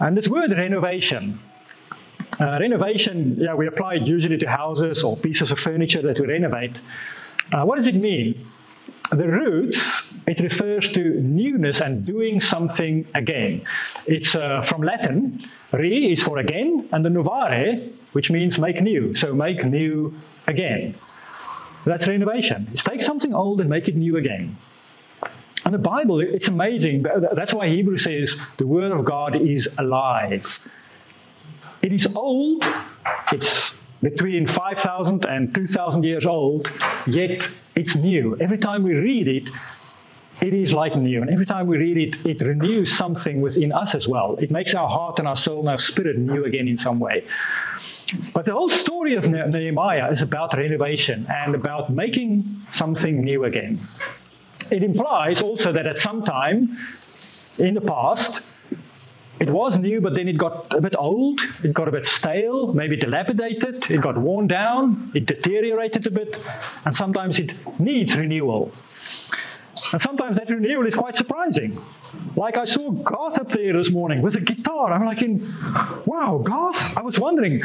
And 0.00 0.16
this 0.16 0.28
word 0.28 0.50
renovation, 0.50 1.40
uh, 2.38 2.58
renovation, 2.60 3.36
yeah, 3.38 3.54
we 3.54 3.66
apply 3.66 3.94
it 3.94 4.06
usually 4.06 4.36
to 4.38 4.48
houses 4.48 5.02
or 5.02 5.16
pieces 5.16 5.50
of 5.50 5.58
furniture 5.58 6.02
that 6.02 6.20
we 6.20 6.26
renovate. 6.26 6.80
Uh, 7.52 7.64
what 7.64 7.76
does 7.76 7.86
it 7.86 7.94
mean? 7.94 8.46
The 9.10 9.28
roots, 9.28 10.12
it 10.26 10.40
refers 10.40 10.92
to 10.92 11.20
newness 11.20 11.80
and 11.80 12.04
doing 12.04 12.40
something 12.40 13.06
again. 13.14 13.62
It's 14.06 14.34
uh, 14.34 14.62
from 14.62 14.82
Latin, 14.82 15.44
re 15.72 16.12
is 16.12 16.24
for 16.24 16.38
again, 16.38 16.88
and 16.92 17.04
the 17.04 17.08
novare, 17.08 17.92
which 18.12 18.30
means 18.30 18.58
make 18.58 18.82
new. 18.82 19.14
So 19.14 19.32
make 19.32 19.64
new 19.64 20.14
again. 20.48 20.96
That's 21.84 22.08
renovation. 22.08 22.68
It's 22.72 22.82
take 22.82 23.00
something 23.00 23.32
old 23.32 23.60
and 23.60 23.70
make 23.70 23.86
it 23.86 23.94
new 23.94 24.16
again. 24.16 24.58
And 25.66 25.74
the 25.74 25.78
Bible, 25.78 26.20
it's 26.20 26.46
amazing. 26.46 27.04
That's 27.34 27.52
why 27.52 27.66
Hebrew 27.66 27.96
says 27.96 28.40
the 28.56 28.68
Word 28.68 28.92
of 28.92 29.04
God 29.04 29.34
is 29.34 29.68
alive. 29.78 30.60
It 31.82 31.92
is 31.92 32.06
old, 32.14 32.64
it's 33.32 33.72
between 34.00 34.46
5,000 34.46 35.24
and 35.26 35.52
2,000 35.52 36.04
years 36.04 36.24
old, 36.24 36.70
yet 37.08 37.48
it's 37.74 37.96
new. 37.96 38.36
Every 38.40 38.58
time 38.58 38.84
we 38.84 38.94
read 38.94 39.26
it, 39.26 39.50
it 40.40 40.54
is 40.54 40.72
like 40.72 40.94
new. 40.94 41.20
And 41.20 41.30
every 41.30 41.46
time 41.46 41.66
we 41.66 41.78
read 41.78 41.96
it, 41.96 42.24
it 42.24 42.42
renews 42.42 42.96
something 42.96 43.40
within 43.40 43.72
us 43.72 43.96
as 43.96 44.06
well. 44.06 44.36
It 44.40 44.52
makes 44.52 44.72
our 44.72 44.88
heart 44.88 45.18
and 45.18 45.26
our 45.26 45.34
soul 45.34 45.60
and 45.60 45.70
our 45.70 45.78
spirit 45.78 46.16
new 46.16 46.44
again 46.44 46.68
in 46.68 46.76
some 46.76 47.00
way. 47.00 47.24
But 48.32 48.44
the 48.44 48.52
whole 48.52 48.68
story 48.68 49.14
of 49.14 49.26
Nehemiah 49.26 50.12
is 50.12 50.22
about 50.22 50.56
renovation 50.56 51.26
and 51.28 51.56
about 51.56 51.90
making 51.90 52.62
something 52.70 53.24
new 53.24 53.42
again. 53.42 53.80
It 54.70 54.82
implies 54.82 55.42
also 55.42 55.72
that 55.72 55.86
at 55.86 55.98
some 55.98 56.24
time 56.24 56.76
in 57.58 57.74
the 57.74 57.80
past, 57.80 58.42
it 59.38 59.50
was 59.50 59.76
new, 59.76 60.00
but 60.00 60.14
then 60.14 60.28
it 60.28 60.38
got 60.38 60.72
a 60.72 60.80
bit 60.80 60.94
old, 60.98 61.40
it 61.62 61.74
got 61.74 61.88
a 61.88 61.92
bit 61.92 62.06
stale, 62.06 62.72
maybe 62.72 62.96
dilapidated, 62.96 63.90
it 63.90 64.00
got 64.00 64.16
worn 64.16 64.46
down, 64.46 65.12
it 65.14 65.26
deteriorated 65.26 66.06
a 66.06 66.10
bit, 66.10 66.38
and 66.84 66.96
sometimes 66.96 67.38
it 67.38 67.52
needs 67.78 68.16
renewal. 68.16 68.72
And 69.92 70.00
sometimes 70.00 70.38
that 70.38 70.48
renewal 70.48 70.86
is 70.86 70.94
quite 70.94 71.16
surprising. 71.16 71.78
Like 72.34 72.56
I 72.56 72.64
saw 72.64 72.90
Garth 72.90 73.38
up 73.38 73.50
there 73.50 73.74
this 73.74 73.90
morning 73.90 74.22
with 74.22 74.36
a 74.36 74.40
guitar. 74.40 74.92
I'm 74.92 75.04
like, 75.04 75.22
in, 75.22 75.40
wow, 76.06 76.40
Garth, 76.42 76.96
I 76.96 77.02
was 77.02 77.18
wondering, 77.18 77.62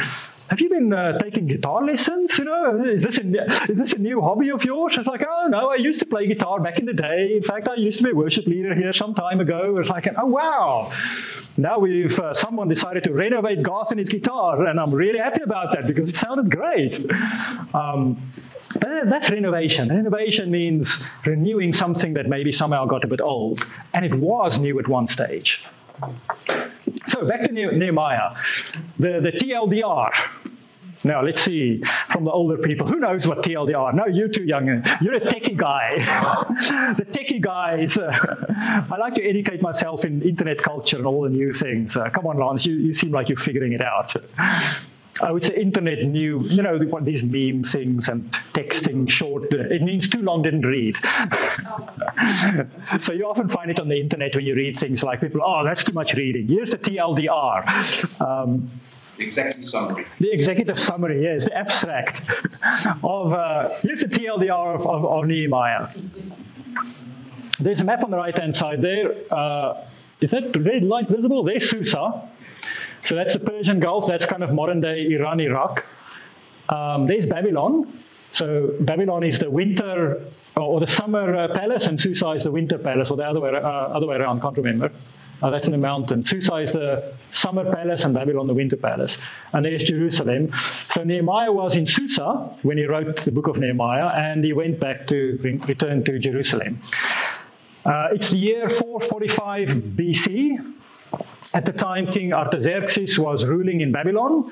have 0.52 0.60
you 0.60 0.68
been 0.68 0.92
uh, 0.92 1.18
taking 1.18 1.48
guitar 1.48 1.82
lessons? 1.82 2.38
You 2.38 2.44
know, 2.44 2.84
is 2.84 3.04
this, 3.04 3.18
a, 3.18 3.46
is 3.72 3.78
this 3.78 3.94
a 3.94 4.02
new 4.02 4.20
hobby 4.20 4.50
of 4.50 4.66
yours? 4.66 4.98
It's 4.98 5.08
like, 5.08 5.26
oh 5.26 5.48
no, 5.48 5.70
I 5.70 5.76
used 5.76 6.02
to 6.02 6.06
play 6.06 6.28
guitar 6.28 6.60
back 6.60 6.78
in 6.78 6.86
the 6.86 6.94
day. 6.94 7.32
In 7.38 7.42
fact, 7.42 7.70
I 7.70 7.76
used 7.76 8.00
to 8.00 8.04
be 8.04 8.10
a 8.10 8.14
worship 8.14 8.46
leader 8.48 8.76
here 8.76 8.92
some 8.92 9.16
time 9.16 9.40
ago. 9.40 9.78
It's 9.78 9.88
like, 9.88 10.10
oh 10.18 10.26
wow. 10.26 10.92
Now 11.56 11.80
we've 11.80 12.20
uh, 12.20 12.34
someone 12.34 12.68
decided 12.68 13.06
to 13.06 13.14
renovate 13.14 13.64
Garth 13.64 13.92
and 13.92 14.00
his 14.00 14.10
guitar, 14.10 14.66
and 14.66 14.78
I'm 14.78 14.94
really 14.94 15.20
happy 15.20 15.42
about 15.42 15.72
that 15.72 15.88
because 15.88 16.10
it 16.10 16.18
sounded 16.18 16.52
great. 16.52 17.00
Um, 17.74 18.22
but 18.78 19.10
that's 19.10 19.30
renovation. 19.30 19.88
Renovation 19.88 20.52
means 20.52 21.02
renewing 21.26 21.72
something 21.72 22.14
that 22.16 22.28
maybe 22.28 22.52
somehow 22.52 22.86
got 22.86 23.06
a 23.06 23.08
bit 23.08 23.22
old, 23.22 23.66
and 23.94 24.04
it 24.04 24.16
was 24.16 24.60
new 24.60 24.78
at 24.80 24.90
one 24.90 25.08
stage. 25.08 25.64
So 27.08 27.26
back 27.26 27.44
to 27.44 27.52
Nehemiah, 27.52 28.36
the, 29.00 29.20
the 29.22 29.32
TLDR. 29.32 30.12
Now 31.04 31.24
let's 31.24 31.42
see 31.42 31.82
from 32.10 32.26
the 32.26 32.32
older 32.32 32.58
people. 32.58 32.88
Who 32.88 33.00
knows 33.00 33.28
what 33.28 33.44
TLDR? 33.44 33.94
No, 33.94 34.06
you're 34.06 34.28
too 34.28 34.44
young. 34.44 34.68
You're 35.02 35.16
a 35.16 35.22
techie 35.22 35.58
guy. 35.58 35.96
the 36.98 37.06
techie 37.06 37.42
guys. 37.42 37.98
Uh, 37.98 38.12
I 38.92 38.98
like 38.98 39.16
to 39.16 39.24
educate 39.24 39.62
myself 39.62 40.06
in 40.06 40.22
internet 40.22 40.62
culture 40.62 40.98
and 40.98 41.06
all 41.06 41.24
the 41.24 41.30
new 41.30 41.52
things. 41.52 41.98
Uh, 41.98 42.10
come 42.10 42.28
on, 42.28 42.38
Lance, 42.38 42.66
you, 42.66 42.76
you 42.76 42.94
seem 42.94 43.12
like 43.12 43.30
you're 43.30 43.38
figuring 43.38 43.74
it 43.74 43.82
out. 43.82 44.16
I 45.22 45.32
would 45.32 45.44
say 45.44 45.56
internet 45.56 46.06
new, 46.06 46.42
you 46.42 46.64
know, 46.64 46.80
these 47.02 47.24
meme 47.24 47.64
things 47.64 48.10
and 48.10 48.32
texting 48.54 49.10
short. 49.10 49.52
It 49.54 49.82
means 49.82 50.08
too 50.08 50.22
long 50.22 50.42
didn't 50.42 50.66
read. 50.66 50.96
so 53.02 53.14
you 53.14 53.28
often 53.28 53.48
find 53.48 53.70
it 53.70 53.80
on 53.80 53.88
the 53.88 54.00
internet 54.00 54.36
when 54.36 54.46
you 54.46 54.56
read 54.56 54.78
things 54.78 55.04
like 55.04 55.22
people, 55.22 55.42
oh, 55.44 55.64
that's 55.64 55.84
too 55.84 55.94
much 55.94 56.16
reading. 56.16 56.48
Here's 56.48 56.72
the 56.72 56.78
TLDR. 56.78 58.22
Um, 58.22 58.72
executive 59.24 59.68
summary. 59.68 60.06
The 60.20 60.32
executive 60.32 60.80
summary, 60.80 61.24
yes, 61.24 61.46
the 61.46 61.58
abstract 61.58 62.22
of, 63.04 63.34
uh, 63.34 63.70
here's 63.82 64.02
the 64.02 64.08
TLDR 64.08 64.76
of, 64.76 64.88
of, 64.88 65.06
of, 65.06 65.26
Nehemiah. 65.26 65.88
There's 67.60 67.82
a 67.82 67.86
map 67.86 68.04
on 68.04 68.12
the 68.12 68.18
right-hand 68.18 68.56
side 68.56 68.82
there. 68.82 69.14
Uh, 69.32 69.86
is 70.20 70.32
that 70.32 70.56
red 70.58 70.84
light 70.84 71.10
visible? 71.10 71.44
There's 71.44 71.70
Susa. 71.70 72.30
So 73.04 73.16
that's 73.16 73.34
the 73.34 73.40
Persian 73.40 73.80
Gulf. 73.80 74.08
That's 74.08 74.26
kind 74.26 74.44
of 74.44 74.54
modern 74.54 74.82
day 74.82 75.08
Iran, 75.12 75.40
Iraq. 75.40 75.84
Um, 76.70 77.08
there's 77.08 77.26
Babylon. 77.26 77.92
So 78.32 78.76
Babylon 78.80 79.24
is 79.24 79.40
the 79.40 79.50
winter 79.50 80.26
or 80.56 80.80
the 80.80 80.88
summer 80.88 81.36
uh, 81.36 81.48
palace, 81.54 81.88
and 81.88 82.00
Susa 82.00 82.32
is 82.32 82.44
the 82.44 82.52
winter 82.52 82.78
palace, 82.78 83.10
or 83.12 83.18
the 83.18 83.24
other 83.24 83.40
way, 83.40 83.52
uh, 83.52 83.58
other 83.58 84.08
way 84.08 84.18
around. 84.18 84.42
Can't 84.42 84.58
remember. 84.58 84.92
Uh, 85.42 85.50
that's 85.50 85.66
in 85.66 85.72
the 85.72 85.78
mountain. 85.78 86.22
Susa 86.24 86.58
is 86.58 86.72
the 86.72 87.14
summer 87.32 87.70
palace, 87.74 88.04
and 88.04 88.14
Babylon 88.14 88.48
the 88.48 88.54
winter 88.54 88.78
palace. 88.78 89.18
And 89.54 89.66
there's 89.66 89.84
Jerusalem. 89.84 90.52
So 90.90 91.04
Nehemiah 91.04 91.52
was 91.52 91.76
in 91.76 91.88
Susa 91.88 92.56
when 92.62 92.78
he 92.78 92.86
wrote 92.86 93.18
the 93.18 93.32
book 93.32 93.48
of 93.48 93.58
Nehemiah, 93.58 94.08
and 94.08 94.44
he 94.44 94.54
went 94.54 94.80
back 94.80 95.08
to 95.08 95.40
re- 95.42 95.58
return 95.68 96.04
to 96.04 96.20
Jerusalem. 96.20 96.80
Uh, 97.84 98.10
it's 98.12 98.30
the 98.30 98.38
year 98.38 98.70
445 98.70 99.70
BC. 99.98 100.76
At 101.54 101.66
the 101.66 101.74
time, 101.74 102.12
King 102.12 102.34
Artaxerxes 102.34 103.18
was 103.18 103.46
ruling 103.46 103.82
in 103.82 103.92
Babylon. 103.92 104.52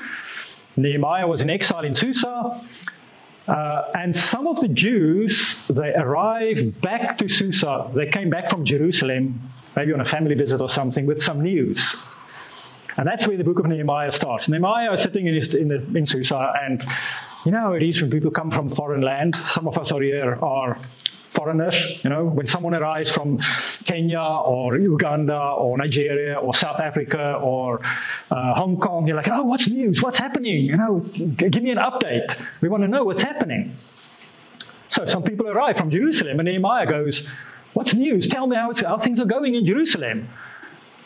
Nehemiah 0.75 1.27
was 1.27 1.41
in 1.41 1.49
exile 1.49 1.85
in 1.85 1.93
Susa. 1.93 2.61
Uh, 3.47 3.89
and 3.95 4.15
some 4.15 4.45
of 4.45 4.59
the 4.61 4.67
Jews, 4.67 5.57
they 5.69 5.93
arrived 5.95 6.81
back 6.81 7.17
to 7.17 7.27
Susa. 7.27 7.89
They 7.95 8.07
came 8.07 8.29
back 8.29 8.47
from 8.49 8.63
Jerusalem, 8.63 9.41
maybe 9.79 9.93
on 9.93 10.01
a 10.01 10.05
family 10.05 10.35
visit 10.35 10.59
or 10.59 10.69
something, 10.69 11.05
with 11.05 11.23
some 11.23 11.41
news. 11.41 11.95
And 12.97 13.07
that's 13.07 13.25
where 13.25 13.37
the 13.37 13.45
book 13.45 13.59
of 13.59 13.65
Nehemiah 13.65 14.11
starts. 14.11 14.49
Nehemiah 14.49 14.91
is 14.93 15.01
sitting 15.01 15.25
in, 15.25 15.35
his, 15.35 15.53
in, 15.53 15.69
the, 15.69 15.79
in 15.97 16.05
Susa, 16.05 16.53
and 16.61 16.83
you 17.45 17.51
know 17.53 17.61
how 17.61 17.73
it 17.73 17.83
is 17.83 18.01
when 18.01 18.11
people 18.11 18.29
come 18.29 18.51
from 18.51 18.69
foreign 18.69 19.01
land. 19.01 19.37
Some 19.47 19.67
of 19.67 19.77
us 19.77 19.91
are 19.93 20.01
here 20.01 20.37
are 20.43 20.77
foreigners. 21.29 21.77
You 22.03 22.09
know, 22.09 22.25
when 22.25 22.47
someone 22.47 22.73
arrives 22.73 23.09
from 23.09 23.37
Kenya 23.85 24.19
or 24.19 24.77
Uganda 24.77 25.39
or 25.39 25.77
Nigeria 25.77 26.35
or 26.35 26.53
South 26.53 26.81
Africa 26.81 27.39
or 27.41 27.79
uh, 28.31 28.53
Hong 28.55 28.77
Kong, 28.77 29.07
you're 29.07 29.15
like, 29.15 29.29
oh, 29.31 29.43
what's 29.43 29.69
news? 29.69 30.01
What's 30.01 30.19
happening? 30.19 30.65
You 30.65 30.75
know, 30.75 30.99
give 30.99 31.63
me 31.63 31.71
an 31.71 31.77
update. 31.77 32.35
We 32.59 32.67
want 32.67 32.83
to 32.83 32.89
know 32.89 33.05
what's 33.05 33.21
happening. 33.21 33.77
So 34.89 35.05
some 35.05 35.23
people 35.23 35.47
arrive 35.47 35.77
from 35.77 35.89
Jerusalem, 35.89 36.39
and 36.39 36.47
Nehemiah 36.47 36.87
goes, 36.87 37.29
What's 37.79 37.93
news? 37.93 38.27
Tell 38.27 38.45
me 38.45 38.57
how, 38.57 38.73
how 38.75 38.97
things 38.97 39.21
are 39.21 39.25
going 39.25 39.55
in 39.55 39.65
Jerusalem. 39.65 40.27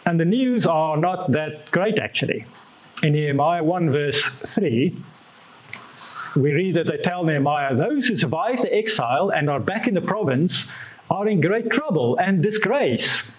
And 0.07 0.19
the 0.19 0.25
news 0.25 0.65
are 0.65 0.97
not 0.97 1.31
that 1.33 1.69
great, 1.69 1.99
actually. 1.99 2.47
In 3.03 3.13
Nehemiah 3.13 3.63
1, 3.63 3.91
verse 3.91 4.27
3, 4.27 4.97
we 6.35 6.51
read 6.51 6.75
that 6.75 6.87
they 6.87 6.97
tell 6.97 7.25
Nehemiah, 7.25 7.75
those 7.75 8.07
who 8.07 8.17
survived 8.17 8.63
the 8.63 8.73
exile 8.75 9.29
and 9.29 9.51
are 9.51 9.59
back 9.59 9.87
in 9.87 9.93
the 9.93 10.01
province 10.01 10.67
are 11.11 11.27
in 11.27 11.41
great 11.41 11.69
trouble 11.69 12.17
and 12.17 12.41
disgrace. 12.41 13.31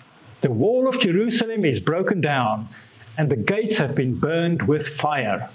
The 0.42 0.52
wall 0.52 0.86
of 0.86 1.00
Jerusalem 1.00 1.64
is 1.64 1.80
broken 1.80 2.20
down, 2.20 2.68
and 3.18 3.28
the 3.28 3.36
gates 3.36 3.78
have 3.78 3.96
been 3.96 4.14
burned 4.14 4.62
with 4.68 4.86
fire. 4.86 5.50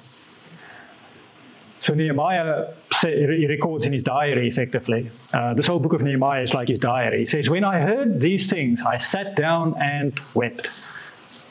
So 1.79 1.93
Nehemiah 1.93 2.73
he 3.01 3.47
records 3.47 3.85
in 3.85 3.93
his 3.93 4.03
diary 4.03 4.47
effectively. 4.47 5.09
Uh, 5.33 5.53
this 5.53 5.67
whole 5.67 5.79
book 5.79 5.93
of 5.93 6.01
Nehemiah 6.01 6.41
is 6.41 6.53
like 6.53 6.67
his 6.67 6.79
diary. 6.79 7.19
He 7.19 7.25
says, 7.25 7.49
When 7.49 7.63
I 7.63 7.79
heard 7.79 8.19
these 8.19 8.47
things, 8.47 8.81
I 8.81 8.97
sat 8.97 9.35
down 9.35 9.75
and 9.81 10.19
wept. 10.33 10.69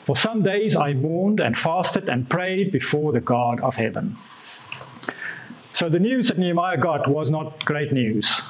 For 0.05 0.15
some 0.15 0.43
days 0.43 0.75
I 0.75 0.93
mourned 0.93 1.39
and 1.39 1.57
fasted 1.57 2.09
and 2.09 2.29
prayed 2.29 2.71
before 2.71 3.11
the 3.11 3.19
God 3.19 3.59
of 3.61 3.75
heaven. 3.75 4.17
So 5.73 5.89
the 5.89 5.99
news 5.99 6.27
that 6.27 6.37
Nehemiah 6.37 6.77
got 6.77 7.07
was 7.07 7.29
not 7.29 7.63
great 7.65 7.91
news. 7.91 8.41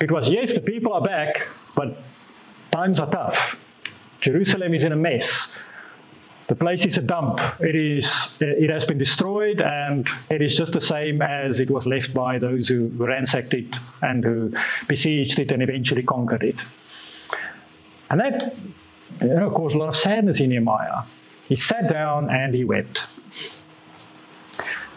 It 0.00 0.10
was, 0.10 0.30
yes, 0.30 0.54
the 0.54 0.60
people 0.60 0.92
are 0.92 1.02
back, 1.02 1.48
but 1.74 2.02
times 2.72 2.98
are 3.00 3.10
tough. 3.10 3.56
Jerusalem 4.20 4.74
is 4.74 4.84
in 4.84 4.92
a 4.92 4.96
mess. 4.96 5.52
The 6.50 6.56
place 6.56 6.84
is 6.84 6.98
a 6.98 7.02
dump. 7.02 7.38
It, 7.60 7.76
is, 7.76 8.36
it 8.40 8.70
has 8.70 8.84
been 8.84 8.98
destroyed, 8.98 9.60
and 9.60 10.08
it 10.30 10.42
is 10.42 10.56
just 10.56 10.72
the 10.72 10.80
same 10.80 11.22
as 11.22 11.60
it 11.60 11.70
was 11.70 11.86
left 11.86 12.12
by 12.12 12.40
those 12.40 12.66
who 12.66 12.88
ransacked 12.88 13.54
it 13.54 13.78
and 14.02 14.24
who 14.24 14.52
besieged 14.88 15.38
it 15.38 15.52
and 15.52 15.62
eventually 15.62 16.02
conquered 16.02 16.42
it. 16.42 16.64
And 18.10 18.18
that 18.18 18.56
you 19.20 19.28
know, 19.28 19.52
caused 19.52 19.76
a 19.76 19.78
lot 19.78 19.90
of 19.90 19.94
sadness 19.94 20.40
in 20.40 20.48
Nehemiah. 20.48 21.04
He 21.46 21.54
sat 21.54 21.88
down 21.88 22.28
and 22.30 22.52
he 22.52 22.64
wept. 22.64 23.06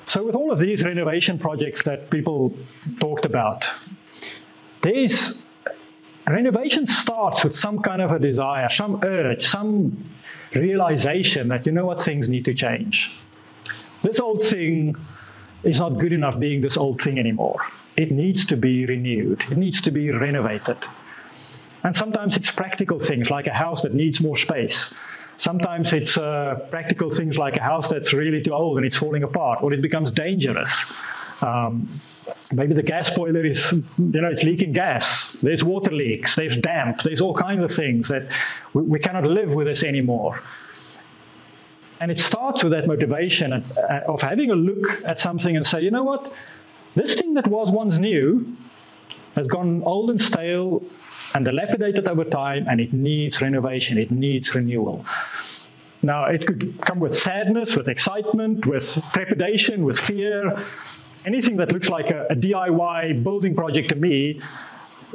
So, 0.07 0.25
with 0.25 0.33
all 0.33 0.51
of 0.51 0.57
these 0.57 0.83
renovation 0.83 1.37
projects 1.37 1.83
that 1.83 2.09
people 2.09 2.57
talked 2.99 3.25
about, 3.25 3.71
there's 4.81 5.43
renovation 6.27 6.87
starts 6.87 7.43
with 7.43 7.55
some 7.55 7.79
kind 7.79 8.01
of 8.01 8.11
a 8.11 8.17
desire, 8.17 8.69
some 8.69 9.03
urge, 9.03 9.45
some 9.45 10.03
realization 10.55 11.47
that 11.49 11.65
you 11.65 11.71
know 11.71 11.85
what 11.85 12.01
things 12.01 12.29
need 12.29 12.45
to 12.45 12.53
change. 12.53 13.11
This 14.01 14.19
old 14.19 14.43
thing 14.43 14.95
is 15.63 15.79
not 15.79 15.97
good 15.97 16.13
enough 16.13 16.39
being 16.39 16.61
this 16.61 16.77
old 16.77 17.01
thing 17.01 17.17
anymore. 17.17 17.59
It 17.95 18.11
needs 18.11 18.45
to 18.47 18.57
be 18.57 18.85
renewed, 18.85 19.45
it 19.49 19.57
needs 19.57 19.81
to 19.81 19.91
be 19.91 20.11
renovated. 20.11 20.77
And 21.83 21.95
sometimes 21.95 22.37
it's 22.37 22.51
practical 22.51 22.99
things 22.99 23.29
like 23.29 23.47
a 23.47 23.53
house 23.53 23.81
that 23.81 23.93
needs 23.93 24.21
more 24.21 24.37
space 24.37 24.93
Sometimes 25.37 25.93
it's 25.93 26.17
uh, 26.17 26.55
practical 26.69 27.09
things 27.09 27.37
like 27.37 27.57
a 27.57 27.61
house 27.61 27.87
that's 27.89 28.13
really 28.13 28.41
too 28.41 28.53
old 28.53 28.77
and 28.77 28.85
it's 28.85 28.97
falling 28.97 29.23
apart, 29.23 29.63
or 29.63 29.73
it 29.73 29.81
becomes 29.81 30.11
dangerous. 30.11 30.85
Um, 31.43 32.01
maybe 32.51 32.73
the 32.73 32.83
gas 32.83 33.09
boiler 33.09 33.45
is, 33.45 33.73
you 33.73 34.21
know, 34.21 34.29
it's 34.29 34.43
leaking 34.43 34.71
gas. 34.71 35.35
There's 35.41 35.63
water 35.63 35.91
leaks. 35.91 36.35
There's 36.35 36.55
damp. 36.57 37.03
There's 37.03 37.21
all 37.21 37.33
kinds 37.33 37.63
of 37.63 37.71
things 37.71 38.07
that 38.07 38.29
we, 38.73 38.81
we 38.83 38.99
cannot 38.99 39.25
live 39.25 39.49
with 39.49 39.67
this 39.67 39.83
anymore. 39.83 40.39
And 41.99 42.11
it 42.11 42.19
starts 42.19 42.63
with 42.63 42.71
that 42.73 42.87
motivation 42.87 43.53
of, 43.53 43.71
of 44.07 44.21
having 44.21 44.51
a 44.51 44.55
look 44.55 45.03
at 45.05 45.19
something 45.19 45.55
and 45.55 45.65
say, 45.65 45.81
you 45.81 45.91
know 45.91 46.03
what? 46.03 46.33
This 46.95 47.15
thing 47.15 47.33
that 47.33 47.47
was 47.47 47.71
once 47.71 47.97
new 47.97 48.55
has 49.35 49.47
gone 49.47 49.83
old 49.83 50.09
and 50.09 50.21
stale 50.21 50.83
and 51.33 51.43
dilapidated 51.45 52.07
over 52.07 52.23
time, 52.23 52.67
and 52.69 52.79
it 52.79 52.93
needs 52.93 53.41
renovation, 53.41 53.97
it 53.97 54.11
needs 54.11 54.53
renewal. 54.53 55.05
Now, 56.03 56.25
it 56.25 56.45
could 56.45 56.79
come 56.81 56.99
with 56.99 57.17
sadness, 57.17 57.75
with 57.75 57.87
excitement, 57.87 58.65
with 58.65 59.01
trepidation, 59.13 59.83
with 59.83 59.97
fear. 59.97 60.63
Anything 61.25 61.57
that 61.57 61.71
looks 61.71 61.89
like 61.89 62.11
a, 62.11 62.25
a 62.29 62.35
DIY 62.35 63.23
building 63.23 63.55
project 63.55 63.89
to 63.89 63.95
me 63.95 64.41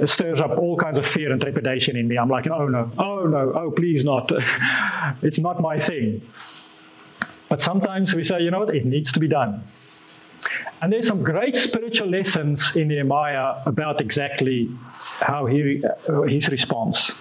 stirs 0.05 0.41
up 0.41 0.57
all 0.57 0.77
kinds 0.77 0.99
of 0.99 1.07
fear 1.07 1.33
and 1.33 1.41
trepidation 1.41 1.97
in 1.97 2.07
me. 2.09 2.17
I'm 2.17 2.29
like, 2.29 2.49
oh 2.49 2.69
no, 2.69 2.91
oh 2.99 3.25
no, 3.25 3.53
oh 3.55 3.71
please 3.71 4.05
not. 4.05 4.31
it's 5.23 5.39
not 5.39 5.61
my 5.61 5.79
thing. 5.79 6.23
But 7.49 7.63
sometimes 7.63 8.15
we 8.15 8.25
say, 8.25 8.41
you 8.41 8.51
know 8.51 8.61
what, 8.61 8.75
it 8.75 8.85
needs 8.85 9.13
to 9.13 9.21
be 9.21 9.29
done. 9.29 9.65
And 10.81 10.93
there's 10.93 11.09
some 11.09 11.25
great 11.25 11.57
spiritual 11.57 12.09
lessons 12.09 12.77
in 12.77 12.89
Nehemiah 12.89 13.63
about 13.67 14.01
exactly 14.01 14.71
how 15.21 15.47
he, 15.47 15.83
uh, 16.09 16.23
his 16.23 16.49
response. 16.49 17.15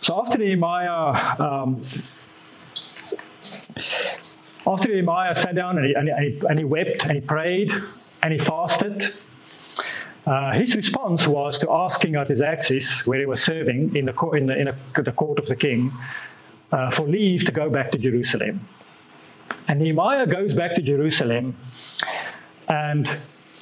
So 0.00 0.20
after 0.20 0.36
Nehemiah, 0.36 1.40
um, 1.40 1.82
after 4.66 4.88
Nehemiah 4.88 5.34
sat 5.34 5.54
down 5.54 5.78
and 5.78 5.86
he, 5.86 5.94
and, 5.94 6.08
he, 6.08 6.46
and 6.48 6.58
he 6.58 6.64
wept 6.64 7.04
and 7.04 7.12
he 7.12 7.20
prayed 7.20 7.72
and 8.22 8.32
he 8.32 8.38
fasted, 8.38 9.14
uh, 10.26 10.52
his 10.52 10.74
response 10.74 11.28
was 11.28 11.58
to 11.60 11.70
ask 11.70 12.00
King 12.00 12.16
Artaxerxes, 12.16 13.02
where 13.06 13.20
he 13.20 13.26
was 13.26 13.42
serving 13.42 13.94
in 13.94 14.06
the, 14.06 14.30
in 14.30 14.46
the, 14.46 14.58
in 14.58 15.04
the 15.04 15.12
court 15.12 15.38
of 15.38 15.46
the 15.46 15.54
king, 15.54 15.92
uh, 16.72 16.90
for 16.90 17.06
leave 17.06 17.44
to 17.44 17.52
go 17.52 17.70
back 17.70 17.92
to 17.92 17.98
Jerusalem. 17.98 18.60
And 19.68 19.78
Nehemiah 19.78 20.26
goes 20.26 20.52
back 20.52 20.74
to 20.74 20.82
Jerusalem, 20.82 21.56
and 22.68 23.08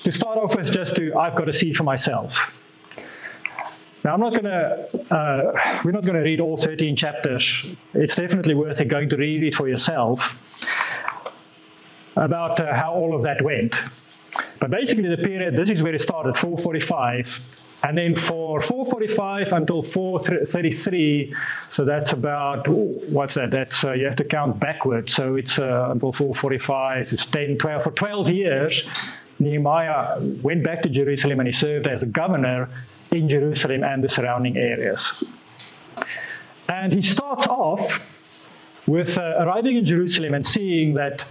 to 0.04 0.12
start 0.12 0.38
off 0.38 0.56
with, 0.56 0.72
just 0.72 0.96
to, 0.96 1.14
I've 1.14 1.34
got 1.34 1.44
to 1.44 1.52
see 1.52 1.74
for 1.74 1.82
myself. 1.82 2.54
Now, 4.02 4.14
I'm 4.14 4.20
not 4.20 4.34
going 4.34 4.44
to, 4.44 5.14
uh, 5.14 5.80
we're 5.84 5.92
not 5.92 6.04
going 6.04 6.16
to 6.16 6.22
read 6.22 6.40
all 6.40 6.56
13 6.56 6.96
chapters. 6.96 7.66
It's 7.92 8.16
definitely 8.16 8.54
worth 8.54 8.80
it 8.80 8.86
going 8.88 9.10
to 9.10 9.16
read 9.16 9.42
it 9.42 9.54
for 9.54 9.68
yourself 9.68 10.34
about 12.16 12.60
uh, 12.60 12.74
how 12.74 12.92
all 12.92 13.14
of 13.14 13.22
that 13.22 13.42
went. 13.42 13.76
But 14.60 14.70
basically, 14.70 15.08
the 15.08 15.22
period, 15.22 15.56
this 15.56 15.70
is 15.70 15.82
where 15.82 15.94
it 15.94 16.00
started, 16.00 16.36
445. 16.36 17.40
And 17.82 17.98
then 17.98 18.14
for 18.14 18.62
445 18.62 19.52
until 19.52 19.82
433, 19.82 21.34
so 21.68 21.84
that's 21.84 22.14
about, 22.14 22.66
what's 22.66 23.34
that? 23.34 23.50
That's, 23.50 23.84
uh, 23.84 23.92
you 23.92 24.06
have 24.06 24.16
to 24.16 24.24
count 24.24 24.58
backwards. 24.58 25.12
So 25.12 25.34
it's 25.36 25.58
uh, 25.58 25.88
until 25.90 26.10
445, 26.10 27.12
it's 27.12 27.26
10, 27.26 27.58
12. 27.58 27.82
For 27.82 27.90
12 27.90 28.30
years, 28.30 28.88
Nehemiah 29.38 30.18
went 30.42 30.64
back 30.64 30.82
to 30.84 30.88
Jerusalem 30.88 31.40
and 31.40 31.46
he 31.46 31.52
served 31.52 31.86
as 31.86 32.02
a 32.02 32.06
governor 32.06 32.70
in 33.10 33.28
Jerusalem 33.28 33.84
and 33.84 34.02
the 34.02 34.08
surrounding 34.08 34.56
areas. 34.56 35.22
And 36.70 36.90
he 36.90 37.02
starts 37.02 37.46
off 37.46 38.00
with 38.86 39.18
uh, 39.18 39.34
arriving 39.40 39.76
in 39.76 39.84
Jerusalem 39.84 40.32
and 40.32 40.46
seeing 40.46 40.94
that 40.94 41.26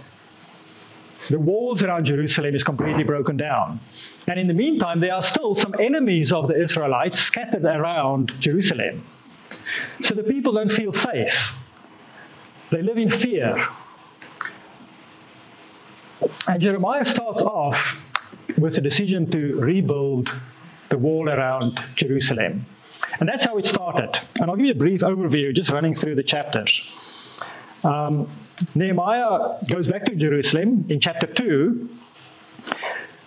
the 1.30 1.38
walls 1.38 1.82
around 1.82 2.04
Jerusalem 2.04 2.54
is 2.54 2.62
completely 2.62 3.04
broken 3.04 3.36
down. 3.36 3.80
And 4.26 4.38
in 4.38 4.46
the 4.46 4.54
meantime, 4.54 5.00
there 5.00 5.14
are 5.14 5.22
still 5.22 5.54
some 5.54 5.74
enemies 5.80 6.32
of 6.32 6.48
the 6.48 6.62
Israelites 6.62 7.20
scattered 7.20 7.64
around 7.64 8.32
Jerusalem. 8.40 9.04
So 10.02 10.14
the 10.14 10.22
people 10.22 10.52
don't 10.52 10.70
feel 10.70 10.92
safe. 10.92 11.54
They 12.70 12.82
live 12.82 12.98
in 12.98 13.08
fear. 13.08 13.56
And 16.46 16.60
Jeremiah 16.60 17.04
starts 17.04 17.42
off 17.42 18.00
with 18.58 18.76
the 18.76 18.80
decision 18.80 19.30
to 19.30 19.56
rebuild 19.56 20.34
the 20.90 20.98
wall 20.98 21.28
around 21.28 21.82
Jerusalem. 21.94 22.66
And 23.20 23.28
that's 23.28 23.44
how 23.44 23.58
it 23.58 23.66
started. 23.66 24.20
And 24.40 24.50
I'll 24.50 24.56
give 24.56 24.66
you 24.66 24.72
a 24.72 24.76
brief 24.76 25.00
overview, 25.00 25.54
just 25.54 25.70
running 25.70 25.94
through 25.94 26.16
the 26.16 26.22
chapters. 26.22 26.82
Um, 27.84 28.30
Nehemiah 28.74 29.58
goes 29.70 29.88
back 29.88 30.04
to 30.06 30.14
Jerusalem 30.14 30.86
in 30.88 31.00
chapter 31.00 31.26
2. 31.26 31.88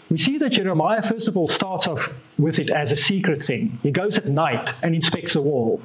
We 0.10 0.18
see 0.18 0.38
that 0.38 0.50
Jeremiah, 0.50 1.02
first 1.02 1.28
of 1.28 1.36
all, 1.36 1.48
starts 1.48 1.88
off 1.88 2.10
with 2.38 2.60
it 2.60 2.70
as 2.70 2.92
a 2.92 2.96
secret 2.96 3.42
thing. 3.42 3.80
He 3.84 3.92
goes 3.92 4.18
at 4.18 4.28
night 4.28 4.74
and 4.82 4.96
inspects 4.96 5.34
the 5.34 5.42
wall. 5.42 5.82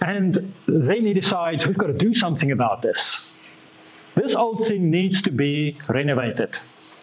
And 0.00 0.54
then 0.66 1.06
he 1.06 1.12
decides, 1.12 1.66
we've 1.66 1.78
got 1.78 1.88
to 1.88 1.92
do 1.92 2.14
something 2.14 2.50
about 2.50 2.82
this. 2.82 3.30
This 4.14 4.34
old 4.34 4.66
thing 4.66 4.90
needs 4.90 5.20
to 5.22 5.30
be 5.30 5.76
renovated. 5.88 6.58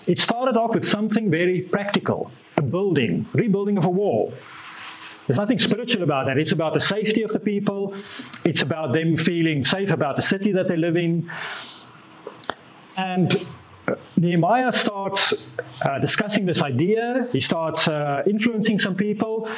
It 0.07 0.19
started 0.19 0.57
off 0.57 0.73
with 0.73 0.87
something 0.87 1.29
very 1.29 1.61
practical 1.61 2.31
a 2.57 2.61
building, 2.61 3.25
rebuilding 3.33 3.77
of 3.77 3.85
a 3.85 3.89
wall. 3.89 4.33
There's 5.31 5.39
nothing 5.39 5.59
spiritual 5.59 6.03
about 6.03 6.25
that. 6.25 6.37
It's 6.37 6.51
about 6.51 6.73
the 6.73 6.81
safety 6.81 7.23
of 7.23 7.31
the 7.31 7.39
people, 7.39 7.95
it's 8.43 8.63
about 8.63 8.91
them 8.91 9.15
feeling 9.15 9.63
safe 9.63 9.89
about 9.89 10.17
the 10.17 10.21
city 10.21 10.51
that 10.51 10.67
they 10.67 10.75
live 10.75 10.97
in. 10.97 11.31
And 12.97 13.47
uh, 13.87 13.95
Nehemiah 14.17 14.73
starts 14.73 15.47
uh, 15.83 15.99
discussing 15.99 16.45
this 16.45 16.61
idea, 16.61 17.29
he 17.31 17.39
starts 17.39 17.87
uh, 17.87 18.23
influencing 18.27 18.77
some 18.77 18.93
people, 18.93 19.49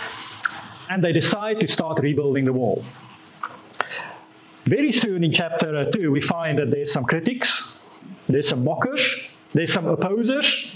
and 0.91 1.03
they 1.03 1.11
decide 1.11 1.59
to 1.61 1.67
start 1.67 1.97
rebuilding 2.01 2.45
the 2.45 2.53
wall. 2.53 2.85
Very 4.65 4.91
soon 4.91 5.23
in 5.23 5.33
chapter 5.33 5.89
2, 5.89 6.11
we 6.11 6.21
find 6.21 6.59
that 6.59 6.69
there's 6.69 6.93
some 6.93 7.03
critics, 7.03 7.73
there's 8.27 8.47
some 8.47 8.63
mockers, 8.63 9.27
there's 9.53 9.71
some 9.71 9.85
opposers. 9.85 10.71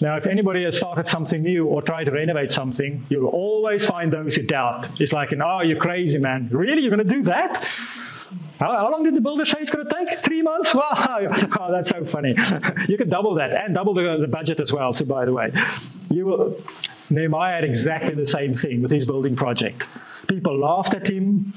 Now, 0.00 0.16
if 0.16 0.26
anybody 0.26 0.64
has 0.64 0.76
started 0.76 1.08
something 1.08 1.42
new 1.42 1.66
or 1.66 1.80
tried 1.80 2.04
to 2.04 2.10
renovate 2.10 2.50
something, 2.50 3.06
you'll 3.08 3.28
always 3.28 3.86
find 3.86 4.12
those 4.12 4.36
who 4.36 4.42
doubt. 4.42 4.88
It's 5.00 5.12
like, 5.12 5.32
oh, 5.40 5.62
you're 5.62 5.78
crazy, 5.78 6.18
man. 6.18 6.48
Really? 6.50 6.82
You're 6.82 6.94
going 6.94 7.06
to 7.06 7.14
do 7.14 7.22
that? 7.22 7.64
How, 8.58 8.90
long 8.90 9.02
did 9.04 9.14
the 9.14 9.20
builder 9.20 9.44
say 9.44 9.58
it's 9.60 9.70
going 9.70 9.86
to 9.86 9.94
take? 9.94 10.20
Three 10.20 10.42
months? 10.42 10.74
Wow. 10.84 11.28
Oh, 11.60 11.72
that's 11.72 11.90
so 11.90 12.04
funny. 12.04 12.34
you 12.88 12.96
can 12.96 13.08
double 13.08 13.34
that 13.36 13.54
and 13.54 13.74
double 13.74 13.94
the, 13.94 14.18
the 14.20 14.28
budget 14.28 14.60
as 14.60 14.72
well. 14.72 14.92
So, 14.92 15.04
by 15.04 15.24
the 15.24 15.32
way, 15.32 15.52
you 16.10 16.26
will, 16.26 16.60
Nehemiah 17.10 17.54
had 17.54 17.64
exactly 17.64 18.14
the 18.14 18.26
same 18.26 18.54
thing 18.54 18.82
with 18.82 18.90
his 18.90 19.04
building 19.04 19.36
project. 19.36 19.86
People 20.28 20.58
laughed 20.58 20.94
at 20.94 21.08
him, 21.08 21.54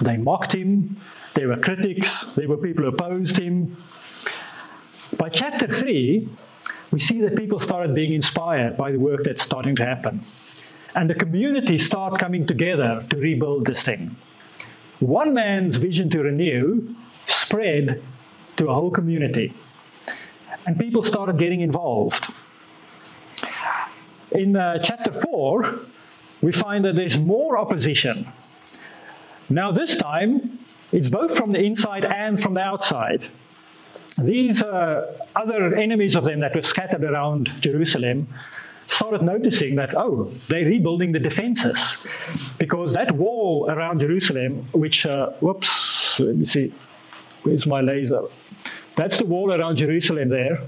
they 0.00 0.16
mocked 0.16 0.54
him, 0.54 0.96
there 1.34 1.48
were 1.48 1.56
critics, 1.56 2.24
there 2.36 2.48
were 2.48 2.56
people 2.56 2.84
who 2.84 2.90
opposed 2.90 3.38
him. 3.38 3.76
By 5.22 5.28
chapter 5.28 5.68
3, 5.68 6.28
we 6.90 6.98
see 6.98 7.20
that 7.20 7.36
people 7.36 7.60
started 7.60 7.94
being 7.94 8.12
inspired 8.12 8.76
by 8.76 8.90
the 8.90 8.98
work 8.98 9.22
that's 9.22 9.40
starting 9.40 9.76
to 9.76 9.84
happen. 9.84 10.24
And 10.96 11.08
the 11.08 11.14
community 11.14 11.78
start 11.78 12.18
coming 12.18 12.44
together 12.44 13.06
to 13.08 13.16
rebuild 13.16 13.66
this 13.66 13.84
thing. 13.84 14.16
One 14.98 15.32
man's 15.32 15.76
vision 15.76 16.10
to 16.10 16.24
renew 16.24 16.96
spread 17.26 18.02
to 18.56 18.68
a 18.68 18.74
whole 18.74 18.90
community. 18.90 19.54
And 20.66 20.76
people 20.76 21.04
started 21.04 21.38
getting 21.38 21.60
involved. 21.60 22.26
In 24.32 24.56
uh, 24.56 24.80
chapter 24.82 25.12
4, 25.12 25.82
we 26.40 26.50
find 26.50 26.84
that 26.84 26.96
there's 26.96 27.16
more 27.16 27.56
opposition. 27.56 28.26
Now, 29.48 29.70
this 29.70 29.94
time, 29.94 30.58
it's 30.90 31.08
both 31.08 31.36
from 31.36 31.52
the 31.52 31.60
inside 31.60 32.04
and 32.04 32.42
from 32.42 32.54
the 32.54 32.60
outside 32.60 33.28
these 34.18 34.62
uh, 34.62 35.16
other 35.34 35.74
enemies 35.74 36.14
of 36.16 36.24
them 36.24 36.40
that 36.40 36.54
were 36.54 36.62
scattered 36.62 37.04
around 37.04 37.50
Jerusalem 37.60 38.28
started 38.88 39.22
noticing 39.22 39.76
that, 39.76 39.94
oh, 39.96 40.30
they're 40.48 40.66
rebuilding 40.66 41.12
the 41.12 41.18
defenses. 41.18 42.04
Because 42.58 42.92
that 42.94 43.12
wall 43.12 43.70
around 43.70 44.00
Jerusalem, 44.00 44.68
which, 44.72 45.06
uh, 45.06 45.30
whoops, 45.40 46.20
let 46.20 46.36
me 46.36 46.44
see, 46.44 46.74
where's 47.42 47.66
my 47.66 47.80
laser? 47.80 48.22
That's 48.96 49.16
the 49.16 49.24
wall 49.24 49.52
around 49.52 49.76
Jerusalem 49.76 50.28
there. 50.28 50.60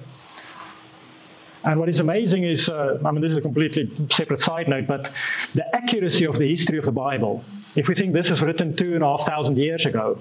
And 1.64 1.80
what 1.80 1.88
is 1.88 2.00
amazing 2.00 2.44
is, 2.44 2.68
uh, 2.68 2.98
I 3.04 3.11
mean, 3.11 3.22
this 3.22 3.33
is 3.33 3.38
a 3.38 3.42
completely 3.42 3.90
separate 4.11 4.40
side 4.40 4.68
note, 4.68 4.87
but 4.87 5.11
the 5.54 5.64
accuracy 5.74 6.24
of 6.24 6.38
the 6.38 6.48
history 6.48 6.78
of 6.78 6.85
the 6.85 6.92
Bible. 6.92 7.42
If 7.74 7.88
we 7.88 7.94
think 7.94 8.12
this 8.12 8.30
was 8.30 8.42
written 8.42 8.76
two 8.76 8.94
and 8.94 9.02
a 9.02 9.07
half 9.07 9.24
thousand 9.24 9.57
years 9.57 9.87
ago, 9.87 10.18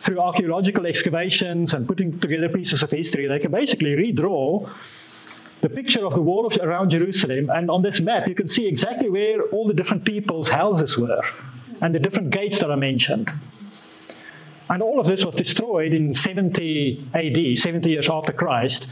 through 0.00 0.18
archaeological 0.18 0.86
excavations 0.86 1.74
and 1.74 1.86
putting 1.86 2.18
together 2.20 2.48
pieces 2.48 2.82
of 2.82 2.90
history, 2.90 3.26
they 3.26 3.38
can 3.38 3.52
basically 3.52 3.90
redraw 3.90 4.68
the 5.60 5.68
picture 5.68 6.06
of 6.06 6.14
the 6.14 6.22
wall 6.22 6.46
of, 6.46 6.56
around 6.56 6.90
Jerusalem. 6.90 7.50
And 7.50 7.70
on 7.70 7.82
this 7.82 8.00
map, 8.00 8.26
you 8.26 8.34
can 8.34 8.48
see 8.48 8.66
exactly 8.66 9.10
where 9.10 9.42
all 9.50 9.68
the 9.68 9.74
different 9.74 10.04
people's 10.04 10.48
houses 10.48 10.96
were 10.96 11.22
and 11.82 11.94
the 11.94 11.98
different 11.98 12.30
gates 12.30 12.58
that 12.60 12.70
are 12.70 12.76
mentioned. 12.76 13.30
And 14.70 14.82
all 14.82 15.00
of 15.00 15.06
this 15.06 15.24
was 15.24 15.34
destroyed 15.34 15.92
in 15.92 16.14
70 16.14 17.08
AD, 17.14 17.58
70 17.58 17.90
years 17.90 18.08
after 18.08 18.32
Christ, 18.32 18.86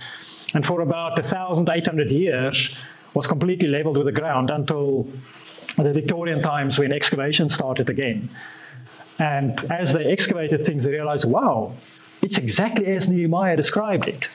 and 0.55 0.67
for 0.67 0.81
about 0.81 1.13
1,800 1.13 2.11
years 2.11 2.77
was 3.15 3.27
completely 3.27 3.69
leveled 3.69 3.97
with 3.97 4.07
the 4.07 4.21
ground 4.21 4.51
until 4.51 5.09
the 5.77 5.93
Victorian 5.93 6.43
times 6.43 6.79
when 6.79 6.93
excavation 6.93 7.49
started 7.49 7.89
again. 7.89 8.29
And 9.19 9.71
as 9.71 9.93
they 9.93 10.05
excavated 10.05 10.65
things, 10.65 10.85
they 10.85 10.93
realized, 10.93 11.25
wow, 11.25 11.75
it's 12.23 12.39
exactly 12.39 12.87
as 12.87 13.09
Nehemiah 13.09 13.57
described 13.57 14.07
it. 14.07 14.29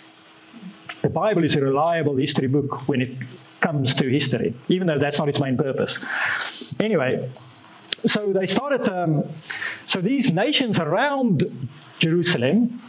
The 1.02 1.10
Bible 1.10 1.43
is 1.43 1.56
a 1.56 1.62
reliable 1.62 2.15
history 2.15 2.48
book 2.48 2.88
when 2.88 3.02
it 3.02 3.17
comes 3.60 3.93
to 3.96 4.10
history, 4.10 4.54
even 4.67 4.88
though 4.88 5.00
that's 5.00 5.19
not 5.19 5.30
its 5.30 5.39
main 5.39 5.58
purpose. 5.58 6.00
Anyway, 6.80 7.30
so 8.06 8.34
they 8.34 8.46
started, 8.46 8.88
um, 8.89 9.24
so 9.86 10.02
these 10.02 10.32
nations 10.32 10.80
around 10.80 11.69
Jerusalem, 12.00 12.82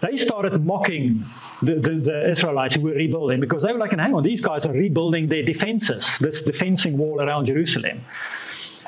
they 0.00 0.16
started 0.16 0.64
mocking 0.64 1.24
the, 1.62 1.74
the, 1.74 1.94
the, 1.96 2.30
Israelites 2.30 2.76
who 2.76 2.82
were 2.82 2.92
rebuilding 2.92 3.40
because 3.40 3.62
they 3.62 3.72
were 3.72 3.78
like, 3.78 3.92
hang 3.92 4.14
on, 4.14 4.22
these 4.22 4.40
guys 4.40 4.64
are 4.66 4.72
rebuilding 4.72 5.28
their 5.28 5.42
defenses, 5.42 6.18
this 6.20 6.42
defending 6.42 6.96
wall 6.96 7.20
around 7.20 7.46
Jerusalem. 7.46 8.00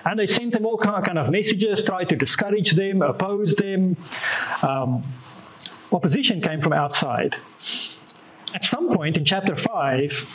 And 0.05 0.19
they 0.19 0.27
sent 0.27 0.53
them 0.53 0.67
all 0.67 0.79
kind 0.79 1.19
of 1.19 1.31
messages, 1.31 1.85
tried 1.85 2.09
to 2.09 2.17
discourage 2.17 2.73
them, 2.73 3.03
oppose 3.03 3.55
them. 3.55 3.97
Um, 4.63 5.05
opposition 5.93 6.41
came 6.41 6.61
from 6.61 6.73
outside. 6.73 7.37
At 8.55 8.65
some 8.65 8.93
point 8.93 9.17
in 9.17 9.25
chapter 9.25 9.55
5, 9.55 10.27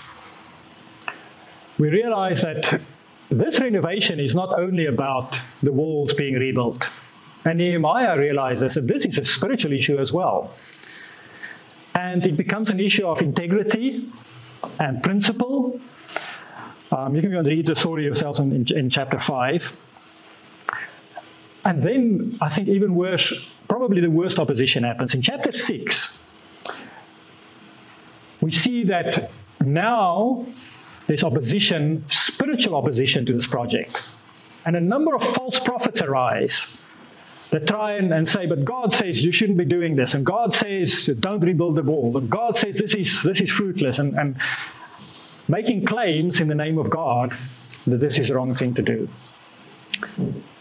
we 1.78 1.90
realize 1.90 2.42
that 2.42 2.82
this 3.30 3.60
renovation 3.60 4.20
is 4.20 4.34
not 4.34 4.58
only 4.58 4.86
about 4.86 5.40
the 5.62 5.72
walls 5.72 6.14
being 6.14 6.36
rebuilt. 6.36 6.90
And 7.46 7.60
Nehemiah 7.60 8.18
realizes 8.18 8.76
that 8.76 8.88
this 8.88 9.06
is 9.06 9.18
a 9.18 9.26
spiritual 9.26 9.74
issue 9.74 10.00
as 10.00 10.14
well. 10.14 10.54
And 11.94 12.26
it 12.26 12.38
becomes 12.38 12.70
an 12.70 12.80
issue 12.80 13.08
of 13.08 13.22
integrity 13.22 14.10
and 14.80 15.04
principle. 15.04 15.80
Um, 16.92 17.16
you 17.16 17.22
can 17.22 17.32
go 17.32 17.40
and 17.40 17.48
read 17.48 17.66
the 17.66 17.76
story 17.76 18.06
yourself 18.06 18.40
in, 18.40 18.52
in, 18.52 18.78
in 18.78 18.90
chapter 18.90 19.20
5. 19.20 19.74
And 21.66 21.84
then 21.84 22.38
I 22.40 22.50
think 22.50 22.70
even 22.70 22.96
worse, 22.96 23.34
probably 23.68 24.00
the 24.00 24.10
worst 24.10 24.40
opposition 24.40 24.84
happens. 24.84 25.14
In 25.14 25.22
chapter 25.22 25.52
6, 25.52 26.18
we 28.42 28.52
see 28.52 28.86
that 28.86 29.32
now 29.60 30.46
there's 31.08 31.24
opposition, 31.24 32.06
spiritual 32.08 32.76
opposition 32.76 33.26
to 33.26 33.34
this 33.34 33.48
project. 33.48 34.04
And 34.66 34.76
a 34.76 34.82
number 34.82 35.16
of 35.16 35.24
false 35.24 35.60
prophets 35.60 36.02
arise 36.02 36.78
that 37.52 37.68
try 37.68 37.94
and, 37.94 38.14
and, 38.14 38.28
say, 38.28 38.46
but 38.46 38.66
God 38.66 38.94
says 38.94 39.24
you 39.24 39.32
shouldn't 39.32 39.58
be 39.58 39.66
doing 39.66 39.96
this, 39.96 40.14
and 40.14 40.26
God 40.26 40.54
says 40.54 41.10
don't 41.20 41.40
rebuild 41.40 41.78
the 41.78 41.84
wall, 41.84 42.18
and 42.18 42.30
God 42.30 42.58
says 42.58 42.78
this 42.78 42.94
is 42.94 43.24
this 43.24 43.40
is 43.40 43.50
fruitless, 43.50 44.00
and, 44.00 44.18
and 44.18 44.36
making 45.48 45.86
claims 45.86 46.40
in 46.40 46.48
the 46.48 46.56
name 46.56 46.78
of 46.78 46.90
God 46.90 47.36
that 47.86 48.00
this 48.00 48.20
is 48.20 48.28
the 48.30 48.36
wrong 48.36 48.54
thing 48.54 48.74
to 48.76 48.82
do. 48.82 49.10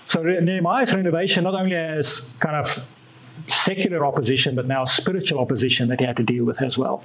So 0.07 0.23
Nehemiah's 0.23 0.95
renovation 0.95 1.45
not 1.45 1.55
only 1.55 1.75
has 1.75 2.35
kind 2.39 2.57
of 2.57 2.87
secular 3.49 4.07
opposition, 4.07 4.55
but 4.55 4.67
now 4.67 4.85
spiritual 4.85 5.41
opposition 5.41 5.89
that 5.89 6.01
he 6.01 6.07
had 6.07 6.17
to 6.17 6.23
deal 6.23 6.45
with 6.45 6.63
as 6.63 6.79
well. 6.79 7.05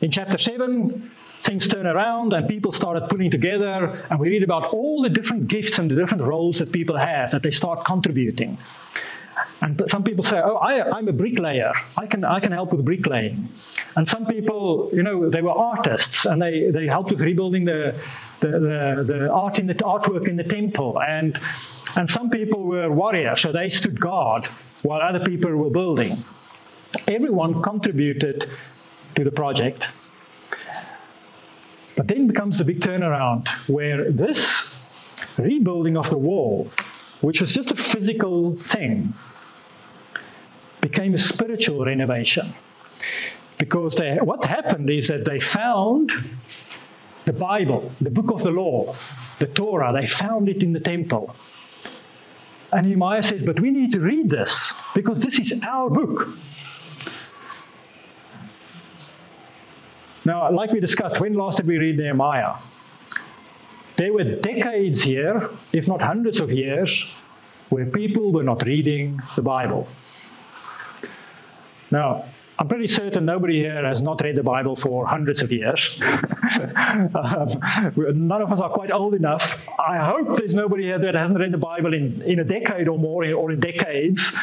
In 0.00 0.10
chapter 0.10 0.38
7, 0.38 1.10
things 1.40 1.68
turn 1.68 1.86
around 1.86 2.32
and 2.32 2.48
people 2.48 2.72
started 2.72 3.08
putting 3.08 3.30
together, 3.30 4.06
and 4.10 4.18
we 4.18 4.30
read 4.30 4.42
about 4.42 4.72
all 4.72 5.02
the 5.02 5.10
different 5.10 5.48
gifts 5.48 5.78
and 5.78 5.90
the 5.90 5.94
different 5.94 6.22
roles 6.22 6.58
that 6.58 6.72
people 6.72 6.96
have 6.96 7.30
that 7.32 7.42
they 7.42 7.50
start 7.50 7.84
contributing. 7.84 8.56
And 9.60 9.82
some 9.88 10.04
people 10.04 10.24
say, 10.24 10.40
"Oh, 10.42 10.56
I, 10.56 10.98
am 10.98 11.08
a 11.08 11.12
bricklayer. 11.12 11.72
I 11.96 12.06
can 12.06 12.24
I 12.24 12.40
can 12.40 12.52
help 12.52 12.72
with 12.72 12.84
bricklaying." 12.84 13.48
And 13.96 14.06
some 14.08 14.26
people, 14.26 14.90
you 14.92 15.02
know, 15.02 15.30
they 15.30 15.42
were 15.42 15.52
artists 15.52 16.26
and 16.26 16.40
they, 16.42 16.70
they 16.70 16.86
helped 16.86 17.10
with 17.12 17.20
rebuilding 17.20 17.64
the, 17.64 17.98
the, 18.40 18.48
the, 18.48 19.04
the 19.06 19.30
art 19.30 19.58
in 19.58 19.66
the 19.66 19.74
artwork 19.74 20.28
in 20.28 20.36
the 20.36 20.44
temple. 20.44 21.00
And 21.00 21.38
and 21.96 22.10
some 22.10 22.30
people 22.30 22.64
were 22.64 22.90
warriors, 22.90 23.40
so 23.40 23.52
they 23.52 23.68
stood 23.68 24.00
guard 24.00 24.48
while 24.82 25.00
other 25.00 25.24
people 25.24 25.50
were 25.56 25.70
building. 25.70 26.24
Everyone 27.08 27.62
contributed 27.62 28.48
to 29.14 29.24
the 29.24 29.30
project. 29.30 29.90
But 31.96 32.08
then 32.08 32.26
becomes 32.26 32.58
the 32.58 32.64
big 32.64 32.80
turnaround 32.80 33.48
where 33.68 34.10
this 34.10 34.74
rebuilding 35.38 35.96
of 35.96 36.10
the 36.10 36.18
wall, 36.18 36.70
which 37.20 37.40
was 37.40 37.54
just 37.54 37.70
a 37.70 37.76
physical 37.76 38.56
thing, 38.62 39.14
became 40.80 41.14
a 41.14 41.18
spiritual 41.18 41.84
renovation. 41.84 42.54
Because 43.58 43.94
they, 43.94 44.16
what 44.16 44.44
happened 44.44 44.90
is 44.90 45.08
that 45.08 45.24
they 45.24 45.40
found 45.40 46.12
the 47.24 47.32
Bible, 47.32 47.92
the 48.00 48.10
book 48.10 48.30
of 48.30 48.42
the 48.42 48.50
law, 48.50 48.94
the 49.38 49.46
Torah, 49.46 49.92
they 49.92 50.06
found 50.06 50.48
it 50.48 50.62
in 50.62 50.72
the 50.72 50.80
temple. 50.80 51.34
And 52.72 52.86
Nehemiah 52.86 53.22
says, 53.22 53.42
But 53.42 53.60
we 53.60 53.70
need 53.70 53.92
to 53.92 54.00
read 54.00 54.30
this 54.30 54.74
because 54.94 55.20
this 55.20 55.38
is 55.38 55.60
our 55.62 55.88
book. 55.88 56.28
Now, 60.24 60.50
like 60.50 60.72
we 60.72 60.80
discussed, 60.80 61.20
when 61.20 61.34
last 61.34 61.58
did 61.58 61.66
we 61.66 61.78
read 61.78 61.98
Nehemiah? 61.98 62.54
There 63.96 64.12
were 64.12 64.24
decades 64.24 65.02
here, 65.02 65.50
if 65.72 65.86
not 65.86 66.02
hundreds 66.02 66.40
of 66.40 66.50
years, 66.50 67.06
where 67.68 67.86
people 67.86 68.32
were 68.32 68.42
not 68.42 68.66
reading 68.66 69.20
the 69.36 69.42
Bible. 69.42 69.86
Now, 71.90 72.24
I'm 72.58 72.68
pretty 72.68 72.86
certain 72.86 73.24
nobody 73.24 73.60
here 73.60 73.84
has 73.84 74.00
not 74.00 74.20
read 74.22 74.36
the 74.36 74.42
Bible 74.42 74.76
for 74.76 75.06
hundreds 75.06 75.42
of 75.42 75.50
years. 75.50 75.96
um, 76.02 77.48
none 77.96 78.42
of 78.42 78.52
us 78.52 78.60
are 78.60 78.70
quite 78.70 78.92
old 78.92 79.14
enough. 79.14 79.58
I 79.78 79.98
hope 79.98 80.36
there's 80.36 80.54
nobody 80.54 80.84
here 80.84 80.98
that 80.98 81.14
hasn't 81.14 81.38
read 81.38 81.52
the 81.52 81.58
Bible 81.58 81.94
in, 81.94 82.22
in 82.22 82.38
a 82.38 82.44
decade 82.44 82.88
or 82.88 82.98
more, 82.98 83.24
or 83.32 83.50
in 83.50 83.60
decades. 83.60 84.34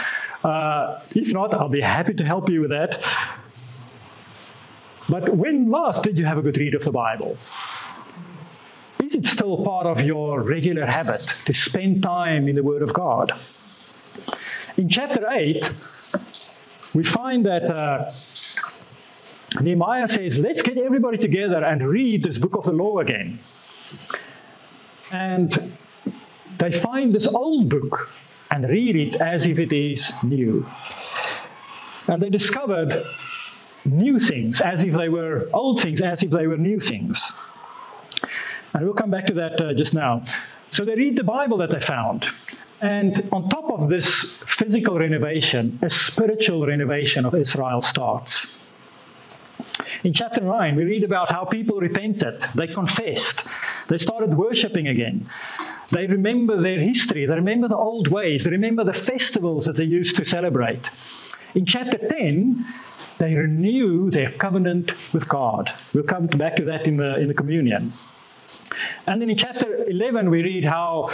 Uh, 0.44 1.02
if 1.16 1.34
not, 1.34 1.54
I'll 1.54 1.70
be 1.70 1.82
happy 1.82 2.14
to 2.16 2.26
help 2.26 2.50
you 2.50 2.62
with 2.62 2.72
that. 2.72 3.02
But 5.08 5.36
when 5.36 5.70
last 5.70 6.04
did 6.04 6.18
you 6.18 6.26
have 6.26 6.38
a 6.38 6.42
good 6.42 6.58
read 6.58 6.74
of 6.74 6.84
the 6.84 6.92
Bible? 6.92 7.38
Is 9.12 9.18
it 9.18 9.26
still 9.26 9.62
part 9.62 9.86
of 9.86 10.00
your 10.00 10.42
regular 10.42 10.86
habit 10.86 11.36
to 11.46 11.54
spend 11.54 12.02
time 12.02 12.48
in 12.48 12.56
the 12.56 12.64
Word 12.64 12.82
of 12.82 12.94
God? 12.94 13.34
In 14.78 14.88
chapter 14.88 15.30
8, 15.30 15.70
we 16.94 17.04
find 17.04 17.46
that 17.46 17.70
uh, 17.70 18.10
Nehemiah 19.60 20.08
says, 20.08 20.38
Let's 20.38 20.62
get 20.62 20.78
everybody 20.78 21.18
together 21.18 21.62
and 21.62 21.86
read 21.86 22.24
this 22.24 22.38
book 22.38 22.56
of 22.56 22.64
the 22.64 22.72
law 22.72 23.00
again. 23.00 23.40
And 25.12 25.74
they 26.58 26.72
find 26.72 27.12
this 27.12 27.28
old 27.28 27.68
book 27.68 28.10
and 28.50 28.64
read 28.64 28.96
it 28.96 29.16
as 29.18 29.46
if 29.46 29.60
it 29.60 29.74
is 29.74 30.14
new. 30.24 30.66
And 32.08 32.22
they 32.22 32.30
discovered 32.30 33.04
new 33.84 34.20
things 34.20 34.62
as 34.62 34.84
if 34.84 34.96
they 34.96 35.10
were 35.10 35.50
old 35.52 35.82
things, 35.82 36.00
as 36.00 36.24
if 36.24 36.32
they 36.32 36.48
were 36.48 36.56
new 36.56 36.80
things. 36.80 37.34
And 38.74 38.86
we'll 38.86 38.94
come 38.94 39.12
back 39.12 39.28
to 39.28 39.34
that 39.36 39.60
uh, 39.60 39.74
just 39.74 39.94
now. 39.94 40.24
So 40.70 40.86
they 40.86 40.96
read 40.96 41.18
the 41.18 41.24
Bible 41.24 41.58
that 41.58 41.72
they 41.72 41.80
found. 41.80 42.28
And 42.82 43.28
on 43.32 43.50
top 43.50 43.70
of 43.70 43.90
this 43.90 44.38
physical 44.48 44.98
renovation, 44.98 45.78
a 45.82 45.90
spiritual 45.90 46.66
renovation 46.66 47.26
of 47.26 47.36
Israel 47.36 47.82
starts. 47.82 48.48
In 50.04 50.14
chapter 50.14 50.42
9, 50.42 50.76
we 50.76 50.84
read 50.84 51.04
about 51.04 51.32
how 51.32 51.46
people 51.46 51.80
repented, 51.80 52.44
they 52.56 52.68
confessed, 52.68 53.44
they 53.88 54.00
started 54.00 54.34
worshiping 54.34 54.88
again. 54.88 55.30
They 55.92 56.08
remember 56.08 56.60
their 56.60 56.80
history, 56.80 57.26
they 57.26 57.36
remember 57.36 57.68
the 57.68 57.78
old 57.78 58.08
ways, 58.08 58.46
they 58.46 58.50
remember 58.50 58.84
the 58.84 58.94
festivals 58.94 59.66
that 59.66 59.76
they 59.76 59.84
used 59.84 60.16
to 60.16 60.26
celebrate. 60.26 60.90
In 61.54 61.66
chapter 61.66 61.98
10, 61.98 62.66
they 63.20 63.36
renew 63.36 64.10
their 64.10 64.32
covenant 64.32 64.94
with 65.14 65.28
God. 65.28 65.72
We'll 65.94 66.06
come 66.06 66.26
back 66.28 66.56
to 66.56 66.66
that 66.66 66.88
in 66.88 66.98
the, 66.98 67.20
in 67.20 67.28
the 67.28 67.36
communion. 67.36 67.94
And 69.08 69.22
then 69.22 69.30
in 69.30 69.38
chapter 69.38 69.86
11, 69.86 70.30
we 70.30 70.42
read 70.42 70.66
how, 70.66 71.10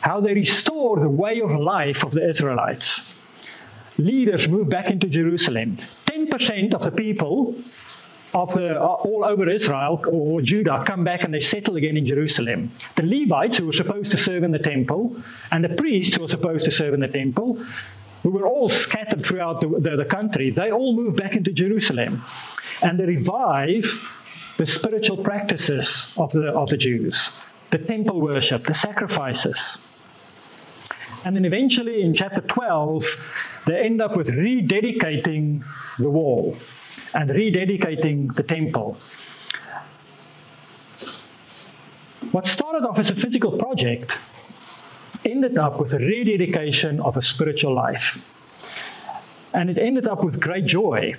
how 0.00 0.20
they 0.20 0.34
restore 0.34 0.98
the 0.98 1.08
way 1.08 1.40
of 1.40 1.50
life 1.50 2.04
of 2.04 2.12
the 2.12 2.28
Israelites. 2.28 3.04
Leaders 3.98 4.48
move 4.48 4.68
back 4.68 4.90
into 4.90 5.06
Jerusalem. 5.08 5.78
10% 6.06 6.74
of 6.74 6.82
the 6.82 6.90
people 6.90 7.54
of 8.34 8.52
the, 8.54 8.76
uh, 8.76 8.84
all 8.84 9.24
over 9.24 9.48
Israel 9.48 10.02
or 10.08 10.40
Judah 10.40 10.82
come 10.86 11.04
back 11.04 11.24
and 11.24 11.34
they 11.34 11.40
settle 11.40 11.76
again 11.76 11.96
in 11.96 12.06
Jerusalem. 12.06 12.70
The 12.96 13.02
Levites, 13.02 13.58
who 13.58 13.66
were 13.66 13.72
supposed 13.72 14.10
to 14.12 14.16
serve 14.16 14.42
in 14.42 14.50
the 14.50 14.58
temple, 14.58 15.16
and 15.50 15.62
the 15.62 15.68
priests, 15.70 16.16
who 16.16 16.22
were 16.22 16.28
supposed 16.28 16.64
to 16.64 16.70
serve 16.70 16.94
in 16.94 17.00
the 17.00 17.08
temple, 17.08 17.62
who 18.22 18.30
were 18.30 18.46
all 18.46 18.68
scattered 18.68 19.24
throughout 19.24 19.60
the, 19.60 19.68
the, 19.68 19.96
the 19.96 20.04
country, 20.04 20.50
they 20.50 20.70
all 20.70 20.94
move 20.94 21.16
back 21.16 21.34
into 21.34 21.52
Jerusalem 21.52 22.22
and 22.80 22.98
they 22.98 23.04
revive 23.04 23.98
the 24.58 24.66
spiritual 24.66 25.16
practices 25.16 26.12
of 26.16 26.30
the, 26.32 26.48
of 26.48 26.68
the 26.68 26.76
Jews, 26.76 27.32
the 27.70 27.78
temple 27.78 28.20
worship, 28.20 28.66
the 28.66 28.74
sacrifices. 28.74 29.78
And 31.24 31.36
then 31.36 31.44
eventually 31.44 32.02
in 32.02 32.14
chapter 32.14 32.42
12, 32.42 33.04
they 33.66 33.80
end 33.80 34.02
up 34.02 34.16
with 34.16 34.30
rededicating 34.30 35.64
the 35.98 36.10
wall. 36.10 36.56
and 37.14 37.30
rededicating 37.30 38.34
the 38.36 38.42
temple. 38.42 38.96
What 42.32 42.46
started 42.46 42.86
off 42.86 42.98
as 42.98 43.10
a 43.10 43.14
physical 43.14 43.58
project 43.58 44.18
ended 45.24 45.58
up 45.58 45.80
with 45.80 45.92
a 45.92 45.98
rededication 45.98 47.00
of 47.00 47.16
a 47.16 47.22
spiritual 47.22 47.74
life. 47.74 48.18
And 49.52 49.68
it 49.68 49.78
ended 49.78 50.08
up 50.08 50.24
with 50.24 50.40
great 50.40 50.64
joy. 50.64 51.14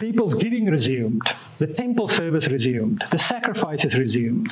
People's 0.00 0.34
giving 0.34 0.64
resumed, 0.64 1.22
the 1.58 1.66
temple 1.66 2.08
service 2.08 2.48
resumed, 2.48 3.04
the 3.10 3.18
sacrifices 3.18 3.98
resumed. 3.98 4.50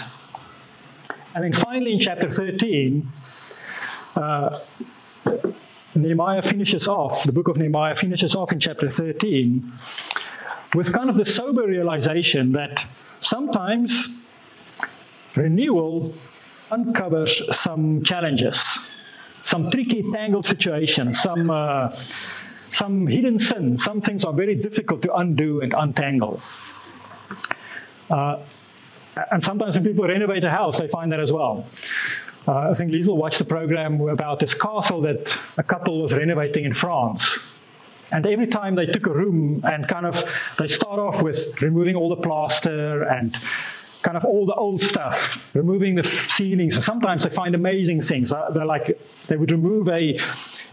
And 1.35 1.43
then 1.43 1.55
finally, 1.55 1.95
in 1.95 2.01
chapter 2.01 2.31
13, 2.31 3.11
uh, 4.15 4.61
Nehemiah 5.95 6.43
finishes 6.43 6.87
off, 6.87 7.25
the 7.25 7.33
book 7.33 7.49
of 7.49 7.57
Nehemiah 7.57 7.97
finishes 7.97 8.35
off 8.35 8.53
in 8.53 8.61
chapter 8.61 8.91
13 8.91 9.73
with 10.75 10.93
kind 10.93 11.09
of 11.09 11.17
the 11.17 11.25
sober 11.25 11.67
realization 11.67 12.53
that 12.53 12.87
sometimes 13.21 14.11
renewal 15.35 16.15
uncovers 16.71 17.43
some 17.57 18.03
challenges, 18.05 18.81
some 19.45 19.71
tricky, 19.71 20.05
tangled 20.13 20.45
situations, 20.45 21.21
some, 21.23 21.51
uh, 21.51 21.91
some 22.71 23.07
hidden 23.07 23.39
sins. 23.39 23.83
Some 23.83 24.01
things 24.01 24.25
are 24.25 24.33
very 24.33 24.55
difficult 24.55 25.03
to 25.03 25.15
undo 25.15 25.61
and 25.61 25.75
untangle. 25.77 26.41
Uh, 28.11 28.39
and 29.31 29.43
sometimes 29.43 29.75
when 29.75 29.85
people 29.85 30.07
renovate 30.07 30.45
a 30.45 30.51
house, 30.51 30.79
they 30.79 30.89
find 30.89 31.13
that 31.13 31.21
as 31.21 31.33
well. 31.33 31.67
Uh, 32.47 32.71
I 32.71 32.73
think 32.73 32.93
Liesel 32.93 33.17
watched 33.17 33.41
a 33.41 33.45
program 33.45 34.01
about 34.09 34.41
this 34.41 34.55
castle 34.55 35.03
that 35.03 35.37
a 35.57 35.63
couple 35.63 36.03
was 36.03 36.15
renovating 36.15 36.65
in 36.65 36.73
France. 36.73 37.41
And 38.11 38.27
every 38.27 38.47
time 38.47 38.75
they 38.75 38.87
took 38.87 39.07
a 39.07 39.13
room 39.13 39.63
and 39.65 39.87
kind 39.87 40.07
of, 40.07 40.25
they 40.59 40.69
start 40.69 40.99
off 40.99 41.21
with 41.21 41.61
removing 41.61 41.95
all 41.95 42.09
the 42.09 42.17
plaster 42.17 43.03
and 43.03 43.39
kind 44.09 44.17
of 44.17 44.25
all 44.25 44.47
the 44.47 44.55
old 44.55 44.83
stuff, 44.83 45.39
removing 45.53 45.95
the 45.95 46.03
ceilings. 46.03 46.75
And 46.75 46.83
sometimes 46.83 47.25
they 47.25 47.29
find 47.29 47.55
amazing 47.55 48.01
things. 48.01 48.33
Uh, 48.33 48.49
they're 48.55 48.65
like, 48.65 48.99
they 49.29 49.37
would 49.37 49.53
remove 49.53 49.87
a, 49.91 50.17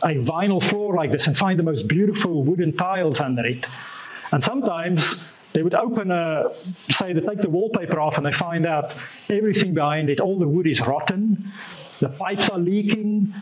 a 0.04 0.13
vinyl 0.32 0.63
floor 0.63 0.95
like 0.95 1.12
this 1.12 1.28
and 1.28 1.38
find 1.38 1.60
the 1.60 1.63
most 1.71 1.86
beautiful 1.86 2.45
wooden 2.45 2.71
tiles 2.78 3.19
under 3.19 3.45
it. 3.45 3.67
And 4.32 4.41
sometimes 4.41 5.26
they 5.52 5.63
would 5.63 5.76
open 5.76 6.12
a, 6.12 6.45
say, 6.89 7.12
they 7.12 7.19
take 7.19 7.41
the 7.41 7.50
wallpaper 7.50 8.00
off 8.00 8.15
and 8.15 8.26
they 8.26 8.32
find 8.32 8.65
out 8.65 8.95
everything 9.30 9.74
behind 9.74 10.10
it. 10.10 10.21
All 10.21 10.39
the 10.39 10.48
wood 10.48 10.65
is 10.65 10.80
rotten, 10.80 11.52
the 12.00 12.08
pipes 12.08 12.50
are 12.50 12.60
leaking. 12.60 13.34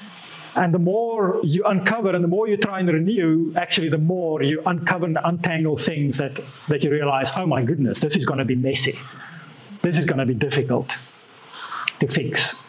And 0.55 0.73
the 0.73 0.79
more 0.79 1.39
you 1.43 1.65
uncover 1.65 2.15
and 2.15 2.23
the 2.23 2.27
more 2.27 2.47
you 2.47 2.57
try 2.57 2.79
and 2.79 2.87
renew, 2.87 3.53
actually, 3.55 3.89
the 3.89 3.99
more 3.99 4.41
you 4.41 4.63
uncover 4.65 5.05
and 5.05 5.19
untangle 5.23 5.75
things 5.75 6.17
that, 6.17 6.39
that 6.69 6.83
you 6.83 6.89
realize, 6.89 7.31
oh 7.35 7.45
my 7.45 7.61
goodness, 7.63 7.99
this 7.99 8.15
is 8.15 8.25
going 8.25 8.39
to 8.39 8.45
be 8.45 8.55
messy. 8.55 8.97
This 9.83 9.97
is 9.97 10.05
going 10.05 10.19
to 10.19 10.25
be 10.25 10.33
difficult 10.33 10.97
to 11.99 12.07
fix. 12.07 12.63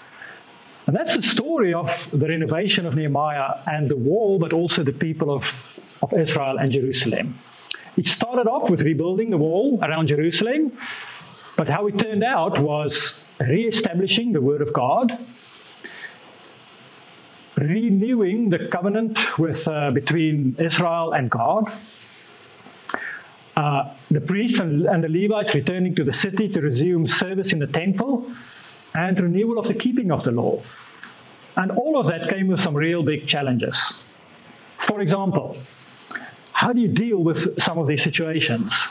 And 0.86 0.94
that's 0.94 1.16
the 1.16 1.22
story 1.22 1.72
of 1.72 2.08
the 2.10 2.28
renovation 2.28 2.86
of 2.86 2.96
Nehemiah 2.96 3.62
and 3.66 3.90
the 3.90 3.96
wall, 3.96 4.38
but 4.38 4.52
also 4.52 4.82
the 4.82 4.92
people 4.92 5.30
of, 5.30 5.56
of 6.02 6.12
Israel 6.12 6.58
and 6.58 6.70
Jerusalem. 6.72 7.38
It 7.96 8.08
started 8.08 8.48
off 8.48 8.68
with 8.68 8.82
rebuilding 8.82 9.30
the 9.30 9.38
wall 9.38 9.78
around 9.82 10.08
Jerusalem, 10.08 10.76
but 11.56 11.68
how 11.68 11.86
it 11.86 11.98
turned 11.98 12.24
out 12.24 12.58
was 12.58 13.22
re-establishing 13.38 14.32
the 14.32 14.40
Word 14.40 14.60
of 14.60 14.72
God, 14.72 15.16
renewing 17.56 18.50
the 18.50 18.66
covenant 18.68 19.38
with, 19.38 19.66
uh, 19.68 19.92
between 19.92 20.56
Israel 20.58 21.12
and 21.12 21.30
God, 21.30 21.72
uh, 23.56 23.94
the 24.10 24.20
priests 24.20 24.58
and, 24.58 24.86
and, 24.86 25.04
the 25.04 25.08
Levites 25.08 25.54
returning 25.54 25.94
to 25.94 26.04
the 26.04 26.12
city 26.12 26.48
to 26.48 26.60
resume 26.60 27.06
service 27.06 27.52
in 27.52 27.60
the 27.60 27.66
temple, 27.66 28.30
and 28.94 29.18
renewal 29.18 29.58
of 29.58 29.68
the 29.68 29.74
keeping 29.74 30.10
of 30.10 30.24
the 30.24 30.32
law. 30.32 30.62
And 31.56 31.70
all 31.72 31.98
of 31.98 32.06
that 32.08 32.28
came 32.28 32.48
with 32.48 32.60
some 32.60 32.74
real 32.74 33.02
big 33.02 33.26
challenges. 33.26 34.02
For 34.78 35.00
example, 35.00 35.56
how 36.52 36.72
do 36.72 36.80
you 36.80 36.88
deal 36.88 37.22
with 37.22 37.60
some 37.60 37.78
of 37.78 37.86
these 37.86 38.02
situations? 38.02 38.88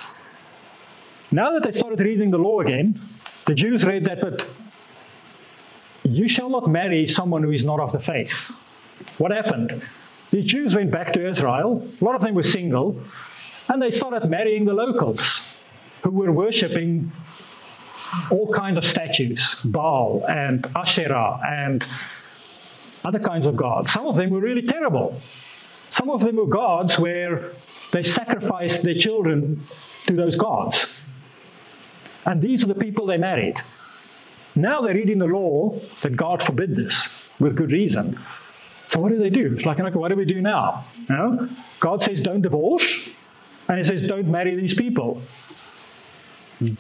Now 1.32 1.52
that 1.52 1.64
they 1.64 1.72
started 1.72 2.00
reading 2.00 2.32
the 2.32 2.38
law 2.38 2.60
again, 2.60 3.00
the 3.46 3.56
Jews 3.56 3.86
read 3.86 4.06
that, 4.06 4.22
but 4.22 4.46
you 6.04 6.28
shall 6.28 6.50
not 6.50 6.68
marry 6.68 7.08
someone 7.08 7.44
who 7.44 7.52
is 7.52 7.64
not 7.64 7.80
of 7.80 7.92
the 7.92 8.00
faith. 8.00 8.52
What 9.18 9.32
happened? 9.32 9.82
The 10.32 10.42
Jews 10.42 10.76
went 10.76 10.92
back 10.92 11.14
to 11.14 11.28
Israel, 11.28 11.88
a 12.00 12.04
lot 12.04 12.16
of 12.16 12.22
them 12.22 12.36
were 12.36 12.44
single, 12.44 13.02
and 13.74 13.82
they 13.82 13.90
started 13.90 14.30
marrying 14.30 14.66
the 14.66 14.74
locals 14.74 15.44
who 16.04 16.12
were 16.12 16.32
worshipping 16.32 17.12
all 18.30 18.54
kinds 18.54 18.78
of 18.78 18.86
statues, 18.86 19.56
Baal 19.66 20.24
and 20.30 20.68
Asherah 20.76 21.40
and 21.44 21.84
other 23.04 23.18
kinds 23.18 23.48
of 23.48 23.56
gods. 23.56 23.92
Some 23.92 24.06
of 24.06 24.16
them 24.16 24.30
were 24.30 24.40
really 24.40 24.62
terrible. 24.62 25.20
Some 25.90 26.12
of 26.12 26.22
them 26.22 26.36
were 26.36 26.46
gods 26.46 27.00
where 27.00 27.54
they 27.92 28.04
sacrificed 28.04 28.84
their 28.84 28.94
children 28.94 29.64
to 30.06 30.14
those 30.14 30.36
gods. 30.36 30.88
And 32.26 32.44
these 32.44 32.64
are 32.64 32.68
the 32.68 32.76
people 32.76 33.08
they 33.08 33.18
married. 33.18 33.60
Now 34.54 34.82
they're 34.82 34.94
reading 34.94 35.18
the 35.18 35.26
law 35.26 35.80
that 36.04 36.16
God 36.16 36.44
forbid 36.44 36.76
this 36.76 37.10
with 37.40 37.56
good 37.56 37.72
reason. 37.72 38.20
So 38.90 39.00
what 39.00 39.12
do 39.12 39.18
they 39.18 39.32
do? 39.32 39.52
It's 39.56 39.66
like, 39.66 39.80
okay, 39.80 39.98
what 39.98 40.10
do 40.10 40.16
we 40.16 40.26
do 40.26 40.42
now? 40.42 40.86
You 41.10 41.16
know? 41.16 41.50
God 41.80 42.04
says 42.04 42.22
don't 42.22 42.44
divorce, 42.44 43.10
and 43.68 43.78
he 43.78 43.84
says 43.84 44.02
don't 44.02 44.28
marry 44.28 44.56
these 44.56 44.74
people. 44.74 45.22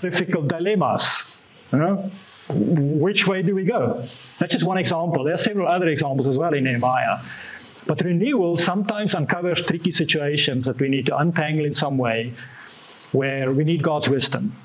Difficult 0.02 0.48
dilemmas. 0.48 1.32
You 1.72 1.80
know? 1.80 2.12
Which 2.50 3.28
way 3.28 3.42
do 3.42 3.56
we 3.56 3.64
go? 3.64 4.06
That's 4.40 4.54
just 4.54 4.66
one 4.66 4.78
example. 4.78 5.24
There 5.24 5.34
are 5.34 5.38
several 5.38 5.68
other 5.68 5.88
examples 5.88 6.28
as 6.28 6.38
well 6.38 6.54
in 6.54 6.66
Nehemiah. 6.66 7.20
But 7.86 8.02
renewal 8.02 8.58
sometimes 8.58 9.16
uncovers 9.16 9.62
tricky 9.62 9.92
situations 9.92 10.66
that 10.66 10.80
we 10.80 10.90
need 10.90 11.06
to 11.08 11.18
untangle 11.18 11.66
in 11.66 11.74
some 11.74 11.98
way 11.98 12.34
where 13.12 13.52
we 13.52 13.64
need 13.64 13.84
God's 13.84 14.10
wisdom. 14.10 14.56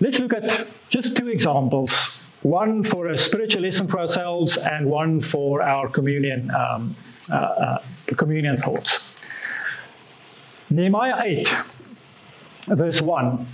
Let's 0.00 0.18
look 0.18 0.32
at 0.32 0.66
just 0.90 1.16
two 1.16 1.28
examples 1.28 2.20
one 2.44 2.84
for 2.84 3.08
a 3.08 3.16
spiritual 3.16 3.62
lesson 3.62 3.88
for 3.88 3.98
ourselves 3.98 4.58
and 4.58 4.86
one 4.86 5.22
for 5.22 5.62
our 5.62 5.88
communion, 5.88 6.50
um, 6.50 6.94
uh, 7.32 7.36
uh, 7.36 7.78
communion 8.16 8.54
thoughts. 8.54 9.02
Nehemiah 10.70 11.22
8, 11.24 11.56
verse 12.68 13.02
1 13.02 13.46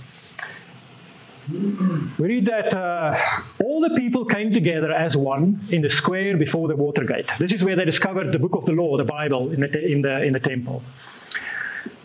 we 1.49 2.27
read 2.27 2.45
that 2.45 2.73
uh, 2.73 3.17
all 3.63 3.81
the 3.81 3.95
people 3.95 4.25
came 4.25 4.53
together 4.53 4.91
as 4.91 5.17
one 5.17 5.59
in 5.69 5.81
the 5.81 5.89
square 5.89 6.37
before 6.37 6.67
the 6.67 6.75
water 6.75 7.03
gate. 7.03 7.31
This 7.39 7.51
is 7.51 7.63
where 7.63 7.75
they 7.75 7.85
discovered 7.85 8.31
the 8.31 8.39
book 8.39 8.55
of 8.55 8.65
the 8.65 8.73
law, 8.73 8.95
the 8.97 9.03
Bible, 9.03 9.51
in 9.51 9.61
the, 9.61 9.85
in 9.85 10.01
the, 10.01 10.23
in 10.23 10.33
the 10.33 10.39
temple. 10.39 10.83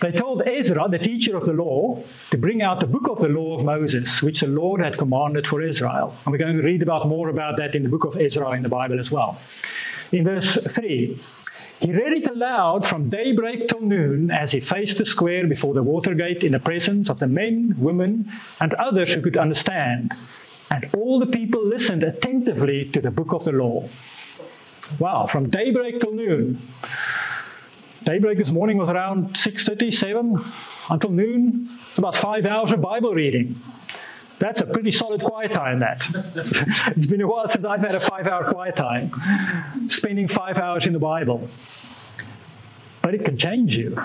They 0.00 0.12
told 0.12 0.42
Ezra, 0.46 0.88
the 0.88 0.98
teacher 0.98 1.36
of 1.36 1.44
the 1.44 1.52
law, 1.52 2.02
to 2.30 2.38
bring 2.38 2.62
out 2.62 2.80
the 2.80 2.86
book 2.86 3.08
of 3.08 3.18
the 3.18 3.28
law 3.28 3.58
of 3.58 3.64
Moses, 3.64 4.22
which 4.22 4.40
the 4.40 4.46
Lord 4.46 4.82
had 4.82 4.96
commanded 4.98 5.46
for 5.46 5.62
Israel. 5.62 6.16
And 6.24 6.32
we're 6.32 6.38
going 6.38 6.56
to 6.56 6.62
read 6.62 6.82
about 6.82 7.08
more 7.08 7.28
about 7.28 7.56
that 7.58 7.74
in 7.74 7.82
the 7.82 7.88
book 7.88 8.04
of 8.04 8.16
Ezra 8.16 8.52
in 8.52 8.62
the 8.62 8.68
Bible 8.68 8.98
as 8.98 9.10
well. 9.10 9.38
In 10.12 10.24
verse 10.24 10.58
3, 10.70 11.20
he 11.80 11.92
read 11.92 12.14
it 12.14 12.28
aloud 12.28 12.86
from 12.86 13.10
daybreak 13.10 13.68
till 13.68 13.82
noon 13.82 14.30
as 14.30 14.52
he 14.52 14.60
faced 14.60 14.98
the 14.98 15.04
square 15.04 15.46
before 15.46 15.74
the 15.74 15.82
water 15.82 16.14
gate 16.14 16.42
in 16.42 16.52
the 16.52 16.58
presence 16.58 17.10
of 17.10 17.18
the 17.18 17.26
men, 17.26 17.74
women, 17.78 18.32
and 18.60 18.72
others 18.74 19.12
who 19.12 19.20
could 19.20 19.36
understand. 19.36 20.14
And 20.70 20.88
all 20.94 21.20
the 21.20 21.26
people 21.26 21.64
listened 21.64 22.02
attentively 22.02 22.90
to 22.92 23.00
the 23.00 23.10
book 23.10 23.32
of 23.32 23.44
the 23.44 23.52
law. 23.52 23.88
Wow, 24.98 25.26
from 25.26 25.50
daybreak 25.50 26.00
till 26.00 26.12
noon. 26.12 26.62
Daybreak 28.04 28.38
this 28.38 28.50
morning 28.50 28.78
was 28.78 28.88
around 28.88 29.34
6.30, 29.34 29.92
7 29.92 30.38
until 30.90 31.10
noon. 31.10 31.68
It's 31.90 31.98
about 31.98 32.16
five 32.16 32.46
hours 32.46 32.72
of 32.72 32.80
Bible 32.80 33.12
reading. 33.12 33.60
That's 34.38 34.60
a 34.60 34.66
pretty 34.66 34.90
solid 34.90 35.22
quiet 35.22 35.52
time, 35.52 35.80
that. 35.80 36.06
it's 36.96 37.06
been 37.06 37.22
a 37.22 37.26
while 37.26 37.48
since 37.48 37.64
I've 37.64 37.80
had 37.80 37.94
a 37.94 38.00
five 38.00 38.26
hour 38.26 38.52
quiet 38.52 38.76
time, 38.76 39.10
spending 39.88 40.28
five 40.28 40.58
hours 40.58 40.86
in 40.86 40.92
the 40.92 40.98
Bible. 40.98 41.48
But 43.00 43.14
it 43.14 43.24
can 43.24 43.38
change 43.38 43.76
you. 43.76 43.96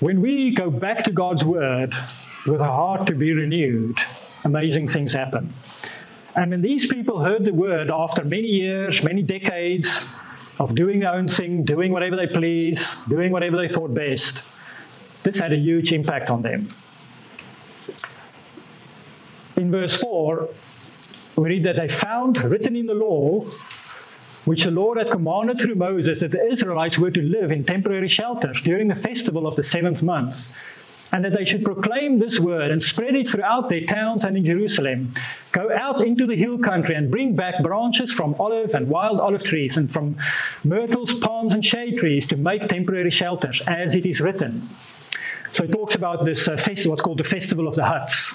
When 0.00 0.20
we 0.20 0.54
go 0.54 0.70
back 0.70 1.04
to 1.04 1.12
God's 1.12 1.44
Word 1.44 1.94
with 2.46 2.60
a 2.60 2.66
heart 2.66 3.06
to 3.06 3.14
be 3.14 3.32
renewed, 3.32 3.98
amazing 4.44 4.86
things 4.86 5.12
happen. 5.12 5.54
And 6.34 6.50
when 6.50 6.62
these 6.62 6.86
people 6.86 7.22
heard 7.22 7.44
the 7.44 7.54
Word 7.54 7.90
after 7.90 8.24
many 8.24 8.48
years, 8.48 9.02
many 9.02 9.22
decades 9.22 10.04
of 10.58 10.74
doing 10.74 11.00
their 11.00 11.12
own 11.12 11.26
thing, 11.26 11.64
doing 11.64 11.92
whatever 11.92 12.16
they 12.16 12.26
please, 12.26 12.96
doing 13.08 13.32
whatever 13.32 13.56
they 13.56 13.68
thought 13.68 13.94
best, 13.94 14.42
this 15.22 15.38
had 15.38 15.52
a 15.52 15.56
huge 15.56 15.92
impact 15.92 16.30
on 16.30 16.42
them. 16.42 16.72
In 19.56 19.70
verse 19.70 19.96
4, 19.96 20.48
we 21.36 21.48
read 21.48 21.64
that 21.64 21.76
they 21.76 21.88
found 21.88 22.38
written 22.42 22.76
in 22.76 22.86
the 22.86 22.94
law 22.94 23.44
which 24.44 24.64
the 24.64 24.70
Lord 24.70 24.98
had 24.98 25.10
commanded 25.10 25.60
through 25.60 25.74
Moses 25.74 26.20
that 26.20 26.30
the 26.30 26.44
Israelites 26.50 26.98
were 26.98 27.10
to 27.10 27.22
live 27.22 27.50
in 27.50 27.64
temporary 27.64 28.08
shelters 28.08 28.62
during 28.62 28.88
the 28.88 28.94
festival 28.94 29.46
of 29.46 29.56
the 29.56 29.62
seventh 29.62 30.02
month, 30.02 30.48
and 31.12 31.24
that 31.24 31.34
they 31.34 31.44
should 31.44 31.64
proclaim 31.64 32.18
this 32.18 32.40
word 32.40 32.70
and 32.70 32.82
spread 32.82 33.14
it 33.14 33.28
throughout 33.28 33.68
their 33.68 33.84
towns 33.84 34.24
and 34.24 34.36
in 34.36 34.44
Jerusalem. 34.44 35.12
Go 35.52 35.70
out 35.76 36.00
into 36.00 36.26
the 36.26 36.36
hill 36.36 36.58
country 36.58 36.94
and 36.94 37.10
bring 37.10 37.36
back 37.36 37.62
branches 37.62 38.12
from 38.12 38.34
olive 38.38 38.74
and 38.74 38.88
wild 38.88 39.20
olive 39.20 39.44
trees 39.44 39.76
and 39.76 39.92
from 39.92 40.16
myrtles, 40.64 41.12
palms, 41.14 41.52
and 41.52 41.64
shade 41.64 41.98
trees 41.98 42.26
to 42.26 42.36
make 42.36 42.68
temporary 42.68 43.10
shelters, 43.10 43.60
as 43.66 43.94
it 43.94 44.06
is 44.06 44.20
written. 44.20 44.68
So 45.52 45.64
it 45.64 45.72
talks 45.72 45.94
about 45.94 46.24
this 46.24 46.46
uh, 46.48 46.56
festival, 46.56 46.90
what's 46.90 47.02
called 47.02 47.18
the 47.18 47.24
Festival 47.24 47.68
of 47.68 47.74
the 47.74 47.84
Huts. 47.84 48.34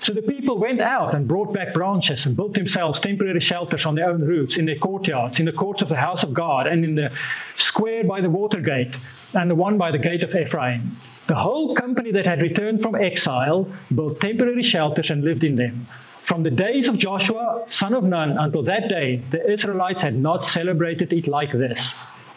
So 0.00 0.12
the 0.12 0.22
people 0.22 0.58
went 0.58 0.80
out 0.80 1.14
and 1.14 1.26
brought 1.26 1.54
back 1.54 1.72
branches 1.72 2.26
and 2.26 2.36
built 2.36 2.54
themselves 2.54 3.00
temporary 3.00 3.40
shelters 3.40 3.86
on 3.86 3.94
their 3.94 4.10
own 4.10 4.22
roofs, 4.22 4.58
in 4.58 4.66
their 4.66 4.76
courtyards, 4.76 5.40
in 5.40 5.46
the 5.46 5.52
courts 5.52 5.82
of 5.82 5.88
the 5.88 5.96
house 5.96 6.22
of 6.22 6.34
God, 6.34 6.66
and 6.66 6.84
in 6.84 6.94
the 6.94 7.10
square 7.56 8.04
by 8.04 8.20
the 8.20 8.28
water 8.28 8.60
gate, 8.60 8.98
and 9.32 9.50
the 9.50 9.54
one 9.54 9.78
by 9.78 9.90
the 9.90 9.98
gate 9.98 10.22
of 10.22 10.34
Ephraim. 10.34 10.96
The 11.26 11.36
whole 11.36 11.74
company 11.74 12.12
that 12.12 12.26
had 12.26 12.42
returned 12.42 12.82
from 12.82 12.94
exile 12.94 13.66
built 13.94 14.20
temporary 14.20 14.62
shelters 14.62 15.10
and 15.10 15.24
lived 15.24 15.42
in 15.42 15.56
them. 15.56 15.86
From 16.22 16.42
the 16.42 16.50
days 16.50 16.88
of 16.88 16.98
Joshua, 16.98 17.64
son 17.68 17.94
of 17.94 18.04
Nun, 18.04 18.36
until 18.36 18.62
that 18.64 18.88
day, 18.88 19.22
the 19.30 19.50
Israelites 19.50 20.02
had 20.02 20.16
not 20.16 20.46
celebrated 20.46 21.12
it 21.12 21.26
like 21.26 21.52
this, 21.52 21.94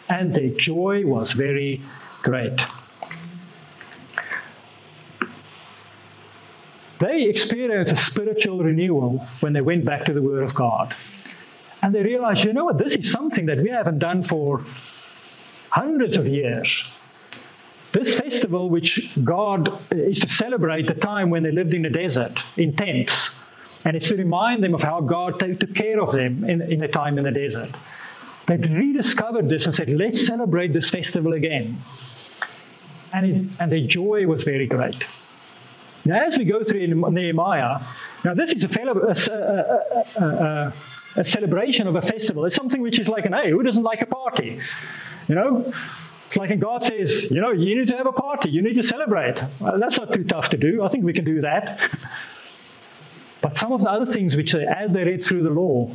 and 0.08 0.34
their 0.34 0.50
joy 0.50 1.04
was 1.04 1.32
very 1.32 1.82
great. 2.22 2.60
They 6.98 7.24
experienced 7.24 7.92
a 7.92 7.96
spiritual 7.96 8.62
renewal 8.62 9.26
when 9.40 9.52
they 9.52 9.60
went 9.60 9.84
back 9.84 10.04
to 10.06 10.12
the 10.12 10.22
Word 10.22 10.42
of 10.42 10.54
God. 10.54 10.94
And 11.80 11.94
they 11.94 12.02
realized, 12.02 12.44
you 12.44 12.52
know 12.52 12.64
what, 12.64 12.78
this 12.78 12.96
is 12.96 13.10
something 13.10 13.46
that 13.46 13.58
we 13.58 13.70
haven't 13.70 14.00
done 14.00 14.22
for 14.24 14.64
hundreds 15.70 16.16
of 16.16 16.26
years. 16.26 16.84
This 17.92 18.18
festival, 18.18 18.68
which 18.68 19.16
God 19.24 19.80
is 19.92 20.18
to 20.20 20.28
celebrate 20.28 20.88
the 20.88 20.94
time 20.94 21.30
when 21.30 21.42
they 21.42 21.52
lived 21.52 21.72
in 21.72 21.82
the 21.82 21.90
desert 21.90 22.44
in 22.56 22.74
tents, 22.74 23.34
and 23.84 23.96
it's 23.96 24.08
to 24.08 24.16
remind 24.16 24.62
them 24.62 24.74
of 24.74 24.82
how 24.82 25.00
God 25.00 25.38
took 25.38 25.74
care 25.74 26.00
of 26.00 26.12
them 26.12 26.44
in, 26.44 26.60
in 26.62 26.80
the 26.80 26.88
time 26.88 27.16
in 27.16 27.24
the 27.24 27.30
desert. 27.30 27.70
They 28.46 28.56
rediscovered 28.56 29.48
this 29.48 29.66
and 29.66 29.74
said, 29.74 29.88
let's 29.88 30.26
celebrate 30.26 30.72
this 30.72 30.90
festival 30.90 31.34
again. 31.34 31.78
And, 33.12 33.26
it, 33.26 33.52
and 33.60 33.70
their 33.70 33.86
joy 33.86 34.26
was 34.26 34.42
very 34.42 34.66
great. 34.66 35.06
Now, 36.08 36.20
as 36.20 36.38
we 36.38 36.46
go 36.46 36.64
through 36.64 36.86
Nehemiah, 36.86 37.80
now 38.24 38.32
this 38.32 38.50
is 38.54 38.64
a, 38.64 38.68
a, 38.80 40.24
a, 40.24 40.74
a, 41.16 41.24
celebration 41.24 41.86
of 41.86 41.96
a 41.96 42.00
festival. 42.00 42.46
It's 42.46 42.56
something 42.56 42.80
which 42.80 42.98
is 42.98 43.08
like 43.08 43.26
an, 43.26 43.34
hey, 43.34 43.50
who 43.50 43.62
doesn't 43.62 43.82
like 43.82 44.00
a 44.00 44.06
party? 44.06 44.58
You 45.28 45.34
know? 45.34 45.70
It's 46.26 46.38
like 46.38 46.58
God 46.60 46.82
says, 46.82 47.30
you 47.30 47.42
know, 47.42 47.50
you 47.50 47.78
need 47.78 47.88
to 47.88 47.96
have 47.98 48.06
a 48.06 48.12
party, 48.12 48.48
you 48.48 48.62
need 48.62 48.76
to 48.76 48.82
celebrate. 48.82 49.42
Well, 49.60 49.78
that's 49.78 49.98
not 49.98 50.14
too 50.14 50.24
tough 50.24 50.48
to 50.48 50.56
do. 50.56 50.82
I 50.82 50.88
think 50.88 51.04
we 51.04 51.12
can 51.12 51.26
do 51.26 51.42
that. 51.42 51.78
But 53.42 53.58
some 53.58 53.72
of 53.72 53.82
the 53.82 53.90
other 53.90 54.06
things 54.06 54.34
which, 54.34 54.52
they, 54.52 54.64
as 54.64 54.94
they 54.94 55.04
read 55.04 55.22
through 55.22 55.42
the 55.42 55.50
law, 55.50 55.90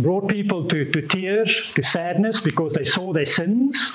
brought 0.00 0.28
people 0.28 0.66
to, 0.66 0.90
to 0.90 1.06
tears, 1.06 1.70
to 1.76 1.84
sadness, 1.84 2.40
because 2.40 2.72
they 2.72 2.84
saw 2.84 3.12
their 3.12 3.26
sins, 3.26 3.92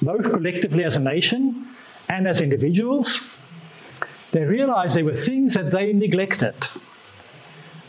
both 0.00 0.32
collectively 0.32 0.84
as 0.84 0.94
a 0.94 1.00
nation 1.00 1.66
and 2.08 2.28
as 2.28 2.40
individuals 2.40 3.28
they 4.32 4.44
realized 4.44 4.96
there 4.96 5.04
were 5.04 5.14
things 5.14 5.54
that 5.54 5.70
they 5.70 5.92
neglected. 5.92 6.54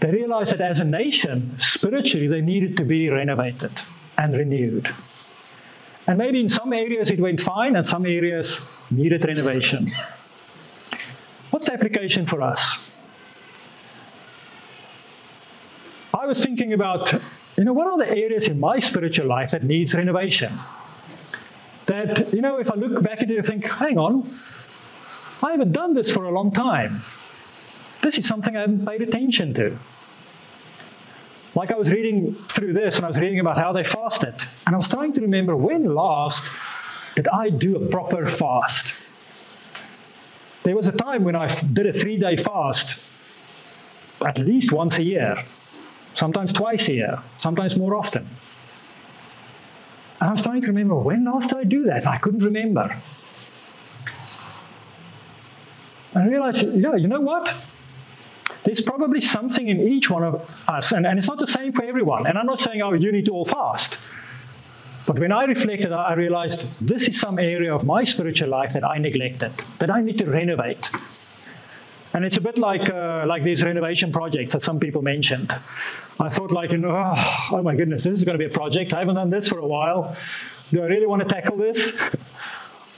They 0.01 0.11
realized 0.11 0.51
that 0.51 0.61
as 0.61 0.79
a 0.81 0.85
nation, 0.85 1.57
spiritually, 1.57 2.27
they 2.27 2.41
needed 2.41 2.75
to 2.77 2.83
be 2.83 3.09
renovated 3.09 3.83
and 4.17 4.33
renewed. 4.33 4.93
And 6.05 6.17
maybe 6.17 6.41
in 6.41 6.49
some 6.49 6.73
areas 6.73 7.09
it 7.09 7.19
went 7.19 7.39
fine, 7.39 7.77
and 7.77 7.87
some 7.87 8.05
areas 8.05 8.59
needed 8.91 9.23
renovation. 9.25 9.91
What's 11.51 11.67
the 11.67 11.73
application 11.73 12.25
for 12.25 12.41
us? 12.41 12.79
I 16.13 16.25
was 16.25 16.43
thinking 16.43 16.73
about, 16.73 17.13
you 17.57 17.63
know, 17.63 17.73
what 17.73 17.87
are 17.87 17.97
the 17.97 18.09
areas 18.09 18.47
in 18.47 18.59
my 18.59 18.79
spiritual 18.79 19.27
life 19.27 19.51
that 19.51 19.63
needs 19.63 19.95
renovation? 19.95 20.59
That, 21.85 22.33
you 22.33 22.41
know, 22.41 22.59
if 22.59 22.69
I 22.69 22.75
look 22.75 23.01
back 23.01 23.21
at 23.21 23.31
it 23.31 23.45
think, 23.45 23.65
hang 23.65 23.97
on, 23.97 24.39
I 25.43 25.51
haven't 25.51 25.73
done 25.73 25.93
this 25.93 26.11
for 26.11 26.23
a 26.23 26.31
long 26.31 26.51
time. 26.51 27.03
This 28.01 28.17
is 28.17 28.25
something 28.25 28.55
I 28.55 28.61
haven't 28.61 28.85
paid 28.85 29.01
attention 29.01 29.53
to. 29.55 29.77
Like 31.55 31.71
I 31.71 31.75
was 31.75 31.91
reading 31.91 32.35
through 32.49 32.73
this 32.73 32.95
and 32.97 33.05
I 33.05 33.09
was 33.09 33.19
reading 33.19 33.39
about 33.39 33.57
how 33.57 33.73
they 33.73 33.83
fasted. 33.83 34.35
And 34.65 34.75
I 34.75 34.77
was 34.77 34.87
trying 34.87 35.13
to 35.13 35.21
remember 35.21 35.55
when 35.55 35.93
last 35.93 36.43
did 37.15 37.27
I 37.27 37.49
do 37.49 37.75
a 37.75 37.87
proper 37.89 38.27
fast? 38.27 38.93
There 40.63 40.75
was 40.75 40.87
a 40.87 40.91
time 40.91 41.23
when 41.23 41.35
I 41.35 41.53
did 41.73 41.85
a 41.85 41.93
three 41.93 42.17
day 42.17 42.37
fast 42.37 42.99
at 44.25 44.37
least 44.39 44.71
once 44.71 44.97
a 44.97 45.03
year, 45.03 45.43
sometimes 46.15 46.53
twice 46.53 46.87
a 46.87 46.93
year, 46.93 47.23
sometimes 47.37 47.75
more 47.75 47.95
often. 47.95 48.27
And 50.21 50.29
I 50.29 50.31
was 50.31 50.41
trying 50.41 50.61
to 50.61 50.67
remember 50.67 50.95
when 50.95 51.25
last 51.25 51.49
did 51.49 51.57
I 51.57 51.65
do 51.65 51.83
that? 51.83 52.07
I 52.07 52.17
couldn't 52.17 52.43
remember. 52.43 52.95
I 56.15 56.25
realized, 56.27 56.63
yeah, 56.63 56.95
you 56.95 57.07
know 57.07 57.21
what? 57.21 57.53
There's 58.63 58.81
probably 58.81 59.19
something 59.19 59.67
in 59.67 59.79
each 59.81 60.09
one 60.09 60.23
of 60.23 60.49
us, 60.67 60.91
and, 60.91 61.05
and 61.05 61.19
it's 61.19 61.27
not 61.27 61.39
the 61.39 61.47
same 61.47 61.73
for 61.73 61.83
everyone. 61.83 62.27
And 62.27 62.37
I'm 62.37 62.45
not 62.45 62.59
saying, 62.59 62.81
oh, 62.81 62.93
you 62.93 63.11
need 63.11 63.25
to 63.25 63.31
all 63.31 63.45
fast. 63.45 63.97
But 65.05 65.19
when 65.19 65.33
I 65.33 65.43
reflected, 65.43 65.91
I 65.91 66.13
realized 66.13 66.65
this 66.79 67.09
is 67.09 67.19
some 67.19 67.37
area 67.37 67.75
of 67.75 67.85
my 67.85 68.05
spiritual 68.05 68.49
life 68.49 68.71
that 68.73 68.85
I 68.85 68.99
neglected, 68.99 69.51
that 69.79 69.89
I 69.89 70.01
need 70.01 70.17
to 70.19 70.25
renovate. 70.25 70.89
And 72.13 72.23
it's 72.23 72.37
a 72.37 72.41
bit 72.41 72.57
like, 72.57 72.89
uh, 72.89 73.25
like 73.27 73.43
these 73.43 73.63
renovation 73.63 74.11
projects 74.11 74.53
that 74.53 74.63
some 74.63 74.79
people 74.79 75.01
mentioned. 75.01 75.53
I 76.19 76.29
thought, 76.29 76.51
like, 76.51 76.71
you 76.71 76.77
know, 76.77 76.95
oh, 76.95 77.47
oh 77.51 77.61
my 77.63 77.75
goodness, 77.75 78.03
this 78.03 78.13
is 78.13 78.23
going 78.23 78.37
to 78.37 78.47
be 78.47 78.53
a 78.53 78.55
project. 78.55 78.93
I 78.93 78.99
haven't 78.99 79.15
done 79.15 79.31
this 79.31 79.49
for 79.49 79.57
a 79.57 79.67
while. 79.67 80.15
Do 80.71 80.83
I 80.83 80.85
really 80.85 81.07
want 81.07 81.27
to 81.27 81.27
tackle 81.27 81.57
this? 81.57 81.97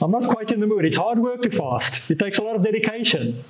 I'm 0.00 0.10
not 0.10 0.28
quite 0.28 0.50
in 0.50 0.60
the 0.60 0.66
mood. 0.66 0.84
It's 0.84 0.96
hard 0.96 1.18
work 1.18 1.42
to 1.42 1.50
fast. 1.50 2.10
It 2.10 2.18
takes 2.18 2.38
a 2.38 2.42
lot 2.42 2.56
of 2.56 2.62
dedication. 2.62 3.42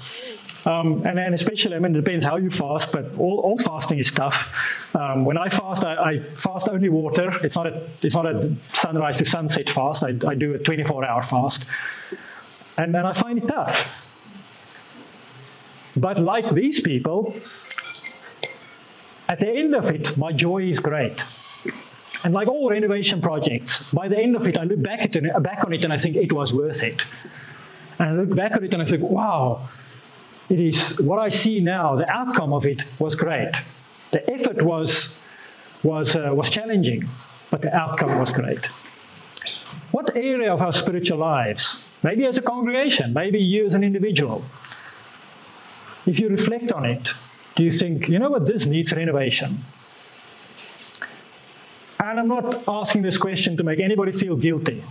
Um, 0.65 1.07
and, 1.07 1.19
and, 1.19 1.35
especially, 1.35 1.77
I 1.77 1.79
mean, 1.79 1.95
it 1.95 2.01
depends 2.05 2.25
how 2.25 2.37
you 2.37 2.51
fast, 2.51 2.91
but 2.91 3.17
all, 3.19 3.39
all 3.39 3.59
fasting 3.59 4.01
is 4.01 4.11
tough. 4.11 4.53
Um, 4.95 5.25
when 5.25 5.39
I 5.39 5.49
fast, 5.49 5.85
I, 5.85 5.95
I, 5.95 6.23
fast 6.35 6.69
only 6.69 6.89
water. 6.89 7.33
It's 7.45 7.55
not 7.55 7.67
a, 7.69 7.89
it's 8.03 8.15
not 8.15 8.27
a 8.27 8.53
sunrise 8.75 9.17
to 9.19 9.25
sunset 9.25 9.71
fast. 9.71 10.03
I, 10.03 10.15
I 10.27 10.35
do 10.35 10.55
a 10.55 10.59
24 10.59 11.05
hour 11.05 11.23
fast. 11.23 11.67
And, 12.77 12.97
and 12.97 13.07
I 13.07 13.13
find 13.13 13.39
it 13.39 13.47
tough. 13.47 14.11
But 15.97 16.19
like 16.19 16.53
these 16.53 16.81
people, 16.81 17.35
at 19.29 19.41
the 19.41 19.49
end 19.49 19.75
of 19.75 19.91
it, 19.91 20.17
my 20.17 20.33
joy 20.33 20.65
is 20.65 20.81
great. 20.81 21.25
And 22.27 22.35
like 22.35 22.49
all 22.49 22.69
renovation 22.69 23.21
projects, 23.23 23.89
by 23.93 24.09
the 24.09 24.19
end 24.19 24.35
of 24.35 24.49
it, 24.49 24.59
I 24.59 24.65
look 24.65 24.83
back, 24.83 25.01
at 25.05 25.15
it, 25.15 25.43
back 25.45 25.65
on 25.65 25.73
it 25.73 25.85
and 25.85 25.93
I 25.93 25.97
think 25.97 26.17
it 26.17 26.33
was 26.33 26.53
worth 26.53 26.83
it. 26.83 27.07
And 28.01 28.09
I 28.09 28.13
look 28.15 28.35
back 28.35 28.57
at 28.57 28.65
it 28.65 28.75
and 28.75 28.83
I 28.83 28.85
think, 28.85 29.05
wow, 29.05 29.69
it 30.49 30.59
is 30.59 31.01
what 31.01 31.21
I 31.21 31.29
see 31.29 31.61
now, 31.61 31.95
the 31.95 32.11
outcome 32.11 32.53
of 32.53 32.67
it 32.67 32.85
was 32.99 33.15
great. 33.15 33.53
The 34.11 34.29
effort 34.29 34.61
was, 34.61 35.17
was, 35.85 36.17
uh, 36.17 36.33
was 36.33 36.51
challenging, 36.51 37.09
but 37.53 37.63
the 37.63 37.73
outcome 37.73 38.19
was 38.19 38.33
great. 38.33 38.71
What 39.93 40.17
area 40.17 40.53
of 40.53 40.61
our 40.61 40.73
spiritual 40.73 41.19
lives, 41.19 41.85
maybe 42.03 42.27
as 42.27 42.37
a 42.39 42.43
congregation, 42.43 43.15
maybe 43.15 43.39
you 43.39 43.67
as 43.67 43.75
an 43.75 43.85
individual, 43.85 44.45
if 46.07 46.19
you 46.19 46.29
reflect 46.29 46.73
on 46.73 46.87
it, 46.87 47.15
do 47.55 47.63
you 47.63 47.71
think, 47.71 48.09
you 48.09 48.19
know 48.19 48.31
what, 48.31 48.49
this 48.49 48.67
needs 48.67 48.93
renovation? 48.93 49.63
And 51.99 52.21
I'm 52.21 52.29
not 52.29 52.65
asking 52.69 53.03
this 53.03 53.19
question 53.19 53.57
to 53.57 53.65
make 53.65 53.81
anybody 53.81 54.13
feel 54.13 54.37
guilty. 54.37 54.85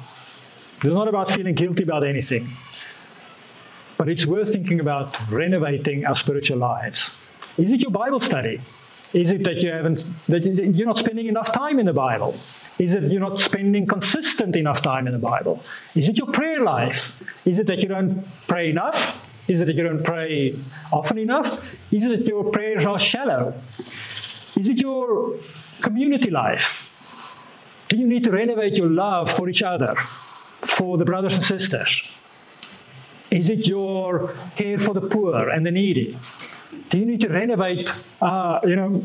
It's 0.78 0.94
not 0.94 1.08
about 1.08 1.30
feeling 1.30 1.56
guilty 1.56 1.84
about 1.84 2.04
anything. 2.04 2.50
But 3.98 4.10
it's 4.10 4.26
worth 4.26 4.52
thinking 4.52 4.80
about 4.80 5.18
renovating 5.30 6.06
our 6.06 6.16
spiritual 6.16 6.58
lives. 6.58 7.18
Is 7.58 7.72
it 7.72 7.82
your 7.82 7.92
Bible 7.92 8.20
study? 8.20 8.62
Is 9.14 9.32
it 9.32 9.46
that 9.46 9.62
you 9.62 9.72
haven't 9.72 10.06
that 10.28 10.46
you're 10.46 10.86
not 10.86 10.98
spending 10.98 11.28
enough 11.28 11.54
time 11.54 11.80
in 11.80 11.86
the 11.86 11.94
Bible? 11.94 12.36
Is 12.78 12.94
it 12.96 13.04
you're 13.04 13.22
not 13.22 13.40
spending 13.40 13.88
consistent 13.88 14.58
enough 14.58 14.82
time 14.82 15.08
in 15.08 15.14
the 15.14 15.20
Bible? 15.20 15.64
Is 15.94 16.10
it 16.10 16.18
your 16.18 16.28
prayer 16.28 16.62
life? 16.62 17.14
Is 17.46 17.58
it 17.60 17.68
that 17.68 17.82
you 17.82 17.88
don't 17.88 18.26
pray 18.50 18.72
enough? 18.72 19.16
Is 19.48 19.62
it 19.62 19.66
that 19.66 19.76
you 19.76 19.84
don't 19.84 20.04
pray 20.04 20.56
often 20.92 21.18
enough? 21.18 21.64
Is 21.92 22.04
it 22.04 22.10
that 22.18 22.28
your 22.28 22.52
prayers 22.52 22.86
are 22.86 23.00
shallow? 23.00 23.54
Is 24.58 24.68
it 24.68 24.82
your 24.82 25.36
community 25.82 26.30
life? 26.30 26.85
Do 27.88 27.98
you 27.98 28.08
need 28.08 28.24
to 28.24 28.32
renovate 28.32 28.78
your 28.78 28.90
love 28.90 29.32
for 29.32 29.48
each 29.48 29.62
other, 29.62 29.96
for 30.62 30.98
the 30.98 31.06
brothers 31.06 31.36
and 31.36 31.44
sisters? 31.44 32.04
Is 33.30 33.50
it 33.50 33.68
your 33.68 34.34
care 34.56 34.80
for 34.80 34.94
the 34.94 35.02
poor 35.02 35.50
and 35.50 35.66
the 35.66 35.72
needy? 35.72 36.18
Do 36.90 36.98
you 36.98 37.06
need 37.06 37.22
to 37.22 37.30
renovate, 37.30 37.94
uh, 38.22 38.60
you 38.64 38.76
know, 38.76 39.02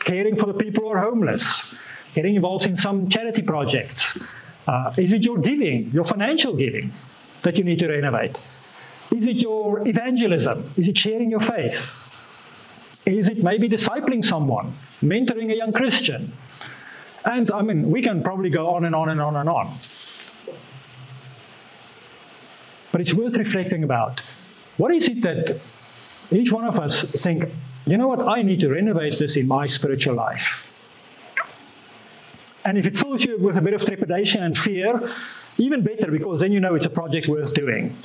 caring 0.00 0.36
for 0.36 0.46
the 0.46 0.54
people 0.54 0.84
who 0.84 0.90
are 0.90 1.00
homeless, 1.00 1.74
getting 2.14 2.34
involved 2.34 2.66
in 2.66 2.76
some 2.76 3.08
charity 3.08 3.42
projects? 3.42 4.18
Uh, 4.66 4.92
is 4.96 5.12
it 5.12 5.24
your 5.24 5.38
giving, 5.38 5.90
your 5.90 6.04
financial 6.04 6.54
giving, 6.54 6.92
that 7.42 7.58
you 7.58 7.64
need 7.64 7.78
to 7.78 7.88
renovate? 7.88 8.38
Is 9.10 9.26
it 9.26 9.42
your 9.42 9.86
evangelism? 9.86 10.72
Is 10.76 10.88
it 10.88 10.98
sharing 10.98 11.30
your 11.30 11.40
faith? 11.40 11.94
Is 13.06 13.28
it 13.28 13.42
maybe 13.42 13.68
discipling 13.68 14.24
someone, 14.24 14.76
mentoring 15.02 15.50
a 15.50 15.56
young 15.56 15.72
Christian? 15.72 16.32
And 17.24 17.50
I 17.50 17.62
mean, 17.62 17.90
we 17.90 18.02
can 18.02 18.22
probably 18.22 18.50
go 18.50 18.68
on 18.68 18.84
and 18.84 18.94
on 18.94 19.08
and 19.08 19.20
on 19.20 19.36
and 19.36 19.48
on. 19.48 19.78
But 22.92 23.00
it's 23.00 23.12
worth 23.14 23.36
reflecting 23.36 23.84
about. 23.84 24.22
What 24.76 24.94
is 24.94 25.08
it 25.08 25.22
that 25.22 25.60
each 26.30 26.52
one 26.52 26.64
of 26.64 26.78
us 26.78 27.10
think, 27.12 27.44
you 27.86 27.96
know 27.96 28.08
what, 28.08 28.20
I 28.20 28.42
need 28.42 28.60
to 28.60 28.70
renovate 28.70 29.18
this 29.18 29.36
in 29.36 29.46
my 29.46 29.66
spiritual 29.66 30.14
life? 30.14 30.64
And 32.64 32.76
if 32.76 32.86
it 32.86 32.96
fills 32.96 33.24
you 33.24 33.38
with 33.38 33.56
a 33.56 33.60
bit 33.60 33.74
of 33.74 33.84
trepidation 33.84 34.42
and 34.42 34.56
fear, 34.56 35.08
even 35.58 35.82
better, 35.82 36.10
because 36.10 36.40
then 36.40 36.52
you 36.52 36.60
know 36.60 36.74
it's 36.74 36.86
a 36.86 36.90
project 36.90 37.26
worth 37.26 37.54
doing. 37.54 37.96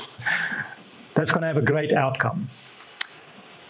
That's 1.16 1.32
going 1.32 1.42
to 1.42 1.48
have 1.48 1.58
a 1.58 1.62
great 1.62 1.94
outcome. 1.94 2.50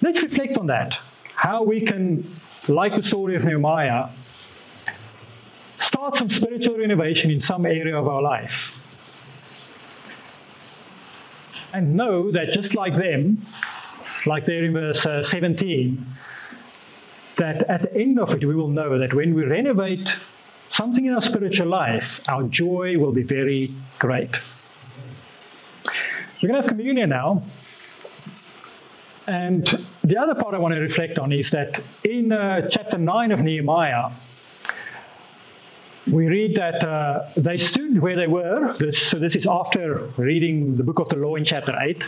Let's 0.02 0.22
reflect 0.22 0.58
on 0.58 0.68
that. 0.68 1.00
How 1.36 1.64
we 1.64 1.82
can, 1.82 2.36
like 2.68 2.96
the 2.96 3.04
story 3.04 3.36
of 3.36 3.44
Nehemiah, 3.44 4.10
start 6.04 6.18
some 6.18 6.30
spiritual 6.30 6.78
renovation 6.78 7.32
in 7.32 7.40
some 7.40 7.66
area 7.66 7.98
of 7.98 8.10
our 8.10 8.22
life. 8.22 8.74
And 11.72 11.96
know 11.96 12.30
that 12.30 12.52
just 12.52 12.76
like 12.76 12.98
them, 12.98 13.46
like 14.26 14.46
there 14.46 14.66
in 14.66 14.74
verse 14.74 15.06
uh, 15.06 15.24
17, 15.24 16.06
that 17.38 17.64
at 17.70 17.84
the 17.84 17.96
end 17.96 18.20
of 18.20 18.34
it, 18.34 18.44
we 18.44 18.54
will 18.54 18.68
know 18.68 19.00
that 19.00 19.14
when 19.14 19.34
we 19.34 19.46
renovate 19.46 20.20
something 20.68 21.06
in 21.06 21.14
our 21.14 21.22
spiritual 21.22 21.68
life, 21.68 22.20
our 22.28 22.44
joy 22.44 22.98
will 22.98 23.14
be 23.14 23.24
very 23.24 23.74
great. 23.98 24.42
We're 25.86 26.50
going 26.50 26.62
to 26.62 26.68
have 26.68 26.68
communion 26.68 27.10
now. 27.12 27.44
And 29.26 29.88
the 30.04 30.18
other 30.18 30.36
part 30.36 30.54
I 30.54 30.58
want 30.58 30.74
to 30.74 30.82
reflect 30.82 31.18
on 31.18 31.32
is 31.32 31.52
that 31.52 31.80
in 32.04 32.34
uh, 32.34 32.68
chapter 32.70 32.98
9 32.98 33.32
of 33.32 33.40
Nehemiah, 33.40 34.12
we 36.12 36.28
read 36.28 36.56
that 36.56 36.84
uh, 36.84 37.30
they 37.38 37.58
stood 37.58 38.02
where 38.02 38.16
they 38.16 38.28
were. 38.28 38.74
This, 38.78 39.02
so 39.02 39.20
this 39.20 39.36
is 39.36 39.48
after 39.48 40.10
reading 40.18 40.76
the 40.76 40.84
book 40.84 41.00
of 41.00 41.10
the 41.10 41.16
law 41.16 41.36
in 41.36 41.46
chapter 41.46 41.78
8. 41.80 42.06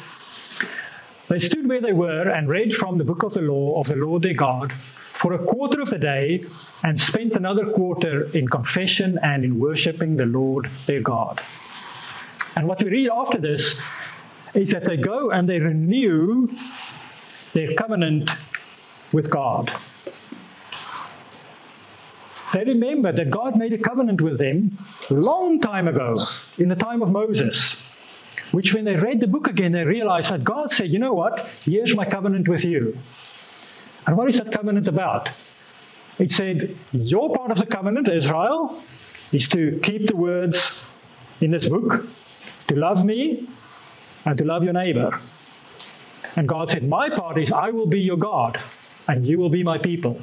They 1.30 1.40
stood 1.40 1.68
where 1.68 1.82
they 1.82 1.94
were 1.94 2.30
and 2.30 2.50
read 2.50 2.76
from 2.76 2.98
the 2.98 3.04
book 3.04 3.24
of 3.24 3.34
the 3.34 3.42
law 3.42 3.80
of 3.80 3.88
the 3.88 3.96
Lord 3.96 4.24
their 4.24 4.34
God 4.34 4.74
for 5.14 5.34
a 5.34 5.40
quarter 5.40 5.82
of 5.82 5.90
the 5.90 5.98
day 5.98 6.44
and 6.84 7.00
spent 7.00 7.34
another 7.34 7.72
quarter 7.72 8.26
in 8.38 8.48
confession 8.48 9.18
and 9.24 9.46
in 9.46 9.60
worshiping 9.60 10.18
the 10.18 10.26
Lord 10.26 10.70
their 10.88 11.02
God. 11.02 11.42
And 12.56 12.68
what 12.68 12.84
we 12.84 12.90
read 12.90 13.10
after 13.10 13.40
this 13.40 13.80
is 14.54 14.72
that 14.72 14.86
they 14.86 14.98
go 14.98 15.32
and 15.32 15.48
they 15.48 15.60
renew 15.60 16.50
their 17.54 17.74
covenant 17.76 18.32
with 19.14 19.30
God. 19.30 19.72
They 22.56 22.64
remember 22.64 23.12
that 23.12 23.32
God 23.32 23.58
made 23.58 23.74
a 23.74 23.78
covenant 23.78 24.22
with 24.22 24.38
them 24.38 24.78
long 25.10 25.60
time 25.60 25.90
ago, 25.90 26.16
in 26.58 26.70
the 26.70 26.76
time 26.78 27.02
of 27.02 27.12
Moses, 27.12 27.84
which 28.54 28.74
when 28.74 28.86
they 28.86 28.96
read 28.96 29.20
the 29.20 29.28
book 29.28 29.50
again, 29.50 29.74
they 29.74 29.84
realized 29.84 30.32
that 30.32 30.46
God 30.46 30.72
said, 30.72 30.90
You 30.90 31.00
know 31.00 31.12
what? 31.12 31.50
Here's 31.64 31.94
my 31.98 32.06
covenant 32.06 32.48
with 32.48 32.64
you. 32.64 32.98
And 34.08 34.16
what 34.16 34.30
is 34.30 34.38
that 34.38 34.54
covenant 34.54 34.88
about? 34.88 35.32
It 36.18 36.32
said, 36.32 36.78
Your 36.94 37.36
part 37.36 37.52
of 37.52 37.58
the 37.58 37.66
covenant, 37.66 38.08
Israel, 38.08 38.82
is 39.34 39.50
to 39.50 39.78
keep 39.84 40.08
the 40.08 40.16
words 40.16 40.80
in 41.42 41.52
this 41.52 41.68
book, 41.68 42.08
to 42.70 42.76
love 42.78 43.04
me 43.04 43.50
and 44.24 44.38
to 44.38 44.46
love 44.46 44.64
your 44.64 44.72
neighbor. 44.72 45.20
And 46.38 46.48
God 46.48 46.72
said, 46.72 46.88
My 46.88 47.10
part 47.10 47.38
is, 47.38 47.52
I 47.52 47.72
will 47.72 47.88
be 47.88 48.00
your 48.00 48.16
God, 48.16 48.58
and 49.10 49.28
you 49.28 49.40
will 49.40 49.50
be 49.50 49.62
my 49.62 49.78
people. 49.78 50.22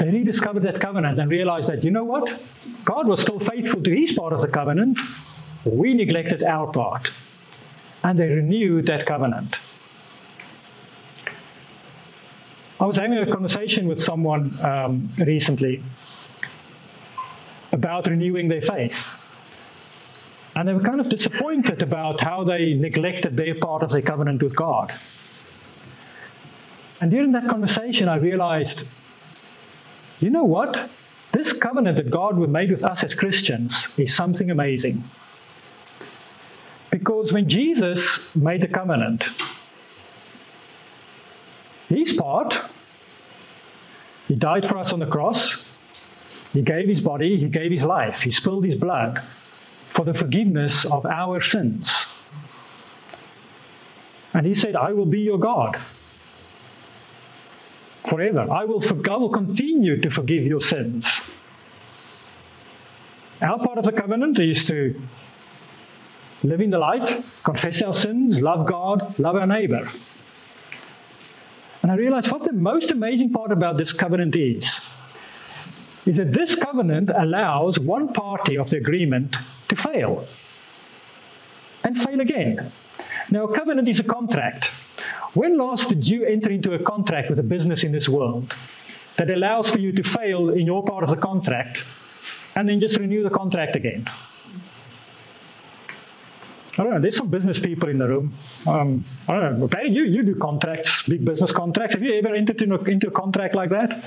They 0.00 0.08
rediscovered 0.08 0.62
that 0.62 0.80
covenant 0.80 1.20
and 1.20 1.30
realized 1.30 1.68
that, 1.68 1.84
you 1.84 1.90
know 1.90 2.04
what? 2.04 2.40
God 2.86 3.06
was 3.06 3.20
still 3.20 3.38
faithful 3.38 3.82
to 3.82 3.94
his 3.94 4.12
part 4.12 4.32
of 4.32 4.40
the 4.40 4.48
covenant. 4.48 4.98
We 5.66 5.92
neglected 5.92 6.42
our 6.42 6.72
part. 6.72 7.12
And 8.02 8.18
they 8.18 8.28
renewed 8.28 8.86
that 8.86 9.04
covenant. 9.04 9.58
I 12.80 12.86
was 12.86 12.96
having 12.96 13.18
a 13.18 13.30
conversation 13.30 13.86
with 13.86 14.02
someone 14.02 14.58
um, 14.64 15.12
recently 15.18 15.84
about 17.70 18.06
renewing 18.06 18.48
their 18.48 18.62
faith. 18.62 19.14
And 20.56 20.66
they 20.66 20.72
were 20.72 20.80
kind 20.80 21.02
of 21.02 21.10
disappointed 21.10 21.82
about 21.82 22.22
how 22.22 22.42
they 22.42 22.72
neglected 22.72 23.36
their 23.36 23.54
part 23.54 23.82
of 23.82 23.90
their 23.90 24.00
covenant 24.00 24.42
with 24.42 24.56
God. 24.56 24.94
And 27.02 27.10
during 27.10 27.32
that 27.32 27.46
conversation, 27.48 28.08
I 28.08 28.16
realized 28.16 28.84
you 30.20 30.30
know 30.30 30.44
what? 30.44 30.90
This 31.32 31.52
covenant 31.52 31.96
that 31.96 32.10
God 32.10 32.38
made 32.38 32.70
with 32.70 32.84
us 32.84 33.02
as 33.02 33.14
Christians 33.14 33.88
is 33.96 34.14
something 34.14 34.50
amazing. 34.50 35.02
Because 36.90 37.32
when 37.32 37.48
Jesus 37.48 38.34
made 38.36 38.60
the 38.60 38.68
covenant, 38.68 39.30
his 41.88 42.12
part, 42.12 42.60
he 44.28 44.34
died 44.34 44.66
for 44.66 44.76
us 44.76 44.92
on 44.92 44.98
the 44.98 45.06
cross, 45.06 45.64
he 46.52 46.62
gave 46.62 46.88
his 46.88 47.00
body, 47.00 47.38
he 47.38 47.48
gave 47.48 47.70
his 47.70 47.84
life, 47.84 48.22
he 48.22 48.30
spilled 48.30 48.64
his 48.64 48.74
blood 48.74 49.22
for 49.88 50.04
the 50.04 50.14
forgiveness 50.14 50.84
of 50.84 51.06
our 51.06 51.40
sins. 51.40 52.06
And 54.34 54.46
he 54.46 54.54
said, 54.54 54.76
I 54.76 54.92
will 54.92 55.06
be 55.06 55.20
your 55.20 55.38
God 55.38 55.80
forever. 58.08 58.46
I 58.50 58.64
will, 58.64 58.82
I 58.82 59.16
will 59.16 59.30
continue 59.30 60.00
to 60.00 60.10
forgive 60.10 60.44
your 60.44 60.60
sins. 60.60 61.22
Our 63.42 63.58
part 63.58 63.78
of 63.78 63.84
the 63.84 63.92
covenant 63.92 64.38
is 64.38 64.64
to 64.64 65.00
live 66.42 66.60
in 66.60 66.70
the 66.70 66.78
light, 66.78 67.24
confess 67.44 67.82
our 67.82 67.94
sins, 67.94 68.40
love 68.40 68.66
God, 68.66 69.18
love 69.18 69.36
our 69.36 69.46
neighbor. 69.46 69.90
And 71.82 71.90
I 71.90 71.94
realized 71.94 72.30
what 72.30 72.44
the 72.44 72.52
most 72.52 72.90
amazing 72.90 73.32
part 73.32 73.52
about 73.52 73.78
this 73.78 73.92
covenant 73.92 74.36
is 74.36 74.80
is 76.06 76.16
that 76.16 76.32
this 76.32 76.54
covenant 76.56 77.10
allows 77.14 77.78
one 77.78 78.12
party 78.12 78.56
of 78.56 78.70
the 78.70 78.76
agreement 78.76 79.36
to 79.68 79.76
fail 79.76 80.26
and 81.84 81.96
fail 81.96 82.20
again. 82.20 82.72
Now, 83.30 83.44
a 83.44 83.54
covenant 83.54 83.88
is 83.88 84.00
a 84.00 84.04
contract. 84.04 84.70
When 85.34 85.56
last 85.58 85.88
did 85.88 86.08
you 86.08 86.24
enter 86.24 86.50
into 86.50 86.74
a 86.74 86.78
contract 86.78 87.30
with 87.30 87.38
a 87.38 87.42
business 87.42 87.84
in 87.84 87.92
this 87.92 88.08
world 88.08 88.56
that 89.16 89.30
allows 89.30 89.70
for 89.70 89.78
you 89.78 89.92
to 89.92 90.02
fail 90.02 90.50
in 90.50 90.66
your 90.66 90.82
part 90.84 91.04
of 91.04 91.10
the 91.10 91.16
contract 91.16 91.84
and 92.56 92.68
then 92.68 92.80
just 92.80 92.96
renew 92.98 93.22
the 93.22 93.30
contract 93.30 93.76
again? 93.76 94.06
I 96.78 96.84
don't 96.84 96.94
know, 96.94 97.00
there's 97.00 97.16
some 97.16 97.28
business 97.28 97.58
people 97.58 97.88
in 97.88 97.98
the 97.98 98.08
room. 98.08 98.32
Um, 98.66 99.04
I 99.28 99.40
don't 99.40 99.60
know, 99.60 99.68
Barry, 99.68 99.90
you, 99.90 100.04
you 100.04 100.22
do 100.22 100.34
contracts, 100.34 101.06
big 101.06 101.24
business 101.24 101.52
contracts. 101.52 101.94
Have 101.94 102.02
you 102.02 102.14
ever 102.14 102.34
entered 102.34 102.62
into 102.62 102.76
a, 102.76 102.84
into 102.84 103.08
a 103.08 103.10
contract 103.10 103.54
like 103.54 103.70
that? 103.70 104.04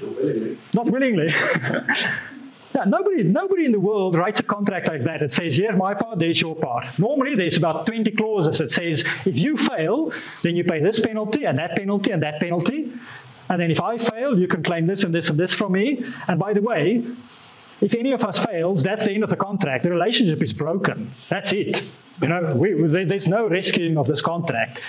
Not 0.00 0.16
willingly. 0.20 0.58
Not 0.72 0.90
willingly. 0.90 1.28
Yeah, 2.74 2.84
nobody, 2.84 3.22
nobody 3.22 3.66
in 3.66 3.72
the 3.72 3.78
world 3.78 4.16
writes 4.16 4.40
a 4.40 4.42
contract 4.42 4.88
like 4.88 5.04
that. 5.04 5.22
It 5.22 5.32
says, 5.32 5.56
here's 5.56 5.78
my 5.78 5.94
part, 5.94 6.18
there's 6.18 6.40
your 6.40 6.56
part. 6.56 6.86
Normally, 6.98 7.36
there's 7.36 7.56
about 7.56 7.86
20 7.86 8.10
clauses 8.12 8.58
that 8.58 8.72
says, 8.72 9.04
if 9.24 9.38
you 9.38 9.56
fail, 9.56 10.12
then 10.42 10.56
you 10.56 10.64
pay 10.64 10.80
this 10.80 10.98
penalty 10.98 11.44
and 11.44 11.56
that 11.58 11.76
penalty 11.76 12.10
and 12.10 12.22
that 12.24 12.40
penalty. 12.40 12.92
And 13.48 13.60
then 13.60 13.70
if 13.70 13.80
I 13.80 13.96
fail, 13.96 14.36
you 14.36 14.48
can 14.48 14.64
claim 14.64 14.86
this 14.86 15.04
and 15.04 15.14
this 15.14 15.30
and 15.30 15.38
this 15.38 15.54
from 15.54 15.72
me. 15.72 16.04
And 16.26 16.40
by 16.40 16.52
the 16.52 16.62
way, 16.62 17.04
if 17.80 17.94
any 17.94 18.10
of 18.10 18.24
us 18.24 18.44
fails, 18.44 18.82
that's 18.82 19.04
the 19.04 19.12
end 19.12 19.22
of 19.22 19.30
the 19.30 19.36
contract. 19.36 19.84
The 19.84 19.90
relationship 19.90 20.42
is 20.42 20.52
broken. 20.52 21.12
That's 21.28 21.52
it. 21.52 21.84
You 22.22 22.28
know, 22.28 22.56
we, 22.56 22.72
there's 23.04 23.28
no 23.28 23.46
rescuing 23.46 23.98
of 23.98 24.08
this 24.08 24.22
contract. 24.22 24.80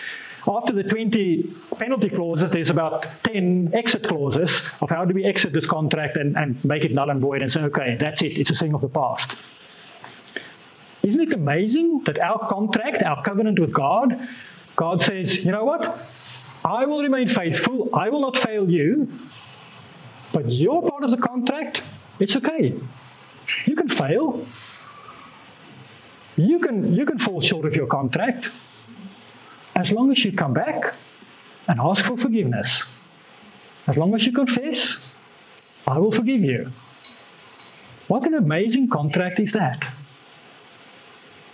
After 0.47 0.73
the 0.73 0.83
20 0.83 1.55
penalty 1.79 2.09
clauses, 2.09 2.51
there's 2.51 2.69
about 2.69 3.07
10 3.23 3.71
exit 3.73 4.03
clauses 4.03 4.61
of 4.79 4.91
how 4.91 5.03
do 5.03 5.13
we 5.13 5.25
exit 5.25 5.53
this 5.53 5.65
contract 5.65 6.17
and, 6.17 6.37
and 6.37 6.63
make 6.63 6.85
it 6.85 6.91
null 6.91 7.09
and 7.09 7.19
void 7.19 7.41
and 7.41 7.51
say, 7.51 7.61
okay, 7.61 7.97
that's 7.99 8.21
it, 8.21 8.37
it's 8.37 8.51
a 8.51 8.55
thing 8.55 8.75
of 8.75 8.81
the 8.81 8.89
past. 8.89 9.37
Isn't 11.01 11.21
it 11.21 11.33
amazing 11.33 12.03
that 12.05 12.19
our 12.19 12.47
contract, 12.47 13.01
our 13.01 13.23
covenant 13.23 13.59
with 13.59 13.73
God, 13.73 14.27
God 14.75 15.01
says, 15.01 15.43
you 15.43 15.51
know 15.51 15.65
what? 15.65 15.99
I 16.63 16.85
will 16.85 17.01
remain 17.01 17.27
faithful, 17.27 17.89
I 17.93 18.09
will 18.09 18.21
not 18.21 18.37
fail 18.37 18.69
you, 18.69 19.11
but 20.31 20.51
your 20.51 20.87
part 20.87 21.03
of 21.03 21.11
the 21.11 21.17
contract, 21.17 21.81
it's 22.19 22.35
okay. 22.35 22.75
You 23.65 23.75
can 23.75 23.89
fail. 23.89 24.45
You 26.35 26.59
can, 26.59 26.93
you 26.93 27.05
can 27.05 27.17
fall 27.17 27.41
short 27.41 27.65
of 27.65 27.75
your 27.75 27.87
contract 27.87 28.51
as 29.75 29.91
long 29.91 30.11
as 30.11 30.23
you 30.23 30.31
come 30.31 30.53
back 30.53 30.93
and 31.67 31.79
ask 31.79 32.05
for 32.05 32.17
forgiveness. 32.17 32.85
As 33.87 33.97
long 33.97 34.15
as 34.15 34.25
you 34.25 34.31
confess, 34.31 35.09
I 35.85 35.97
will 35.99 36.11
forgive 36.11 36.41
you. 36.41 36.71
What 38.07 38.25
an 38.25 38.35
amazing 38.35 38.89
contract 38.89 39.39
is 39.39 39.51
that! 39.51 39.85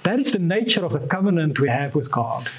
That 0.03 0.19
is 0.19 0.31
the 0.31 0.39
nature 0.39 0.83
of 0.83 0.93
the 0.93 0.99
covenant 0.99 1.59
we 1.59 1.69
have 1.69 1.95
with 1.95 2.11
God. 2.11 2.49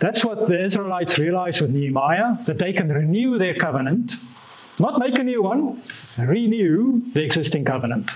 That's 0.00 0.24
what 0.24 0.48
the 0.48 0.64
Israelites 0.64 1.18
realized 1.18 1.60
with 1.60 1.70
Nehemiah 1.70 2.44
that 2.46 2.58
they 2.58 2.72
can 2.72 2.88
renew 2.88 3.38
their 3.38 3.54
covenant, 3.54 4.16
not 4.78 4.98
make 4.98 5.18
a 5.18 5.22
new 5.22 5.42
one, 5.42 5.82
renew 6.18 7.02
the 7.14 7.22
existing 7.22 7.64
covenant. 7.64 8.10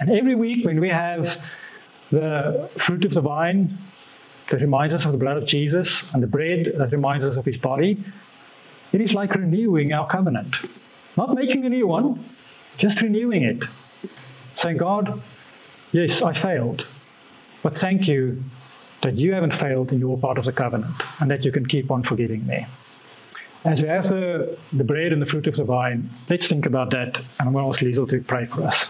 And 0.00 0.10
every 0.10 0.34
week 0.34 0.64
when 0.64 0.80
we 0.80 0.88
have 0.88 1.40
the 2.10 2.70
fruit 2.78 3.04
of 3.04 3.12
the 3.12 3.20
vine 3.20 3.78
that 4.50 4.60
reminds 4.60 4.94
us 4.94 5.04
of 5.04 5.12
the 5.12 5.18
blood 5.18 5.36
of 5.36 5.46
Jesus 5.46 6.04
and 6.12 6.22
the 6.22 6.26
bread 6.26 6.72
that 6.76 6.90
reminds 6.92 7.26
us 7.26 7.36
of 7.36 7.44
his 7.44 7.56
body, 7.56 8.02
it 8.92 9.00
is 9.00 9.14
like 9.14 9.34
renewing 9.34 9.92
our 9.92 10.06
covenant. 10.06 10.56
Not 11.16 11.34
making 11.34 11.64
a 11.66 11.68
new 11.68 11.86
one, 11.86 12.24
just 12.76 13.02
renewing 13.02 13.42
it. 13.42 13.64
Saying, 14.56 14.78
God, 14.78 15.22
yes, 15.92 16.22
I 16.22 16.32
failed, 16.32 16.86
but 17.62 17.76
thank 17.76 18.08
you 18.08 18.42
that 19.02 19.16
you 19.16 19.32
haven't 19.32 19.54
failed 19.54 19.92
in 19.92 20.00
your 20.00 20.18
part 20.18 20.38
of 20.38 20.44
the 20.44 20.52
covenant 20.52 20.94
and 21.20 21.30
that 21.30 21.44
you 21.44 21.52
can 21.52 21.66
keep 21.66 21.90
on 21.90 22.02
forgiving 22.02 22.46
me. 22.46 22.66
As 23.64 23.82
we 23.82 23.88
have 23.88 24.08
the, 24.08 24.56
the 24.72 24.84
bread 24.84 25.12
and 25.12 25.20
the 25.20 25.26
fruit 25.26 25.46
of 25.46 25.56
the 25.56 25.64
vine, 25.64 26.10
let's 26.30 26.46
think 26.46 26.66
about 26.66 26.90
that. 26.90 27.18
And 27.18 27.48
I'm 27.48 27.52
going 27.52 27.64
to 27.64 27.68
ask 27.68 27.80
Liesel 27.80 28.08
to 28.10 28.20
pray 28.22 28.46
for 28.46 28.62
us. 28.64 28.86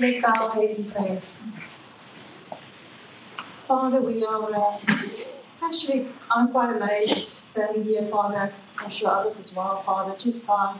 Let's 0.00 0.20
bow 0.22 0.32
our 0.32 0.52
heads. 0.54 1.24
Father, 3.66 4.00
we 4.00 4.24
are 4.24 4.50
uh, 4.54 4.78
actually, 5.60 6.08
I'm 6.30 6.52
quite 6.52 6.76
amazed 6.76 7.30
standing 7.40 7.82
here, 7.82 8.06
Father. 8.06 8.52
I'm 8.78 8.90
sure 8.90 9.08
others 9.08 9.40
as 9.40 9.52
well, 9.52 9.82
Father, 9.82 10.14
just 10.16 10.46
by 10.46 10.76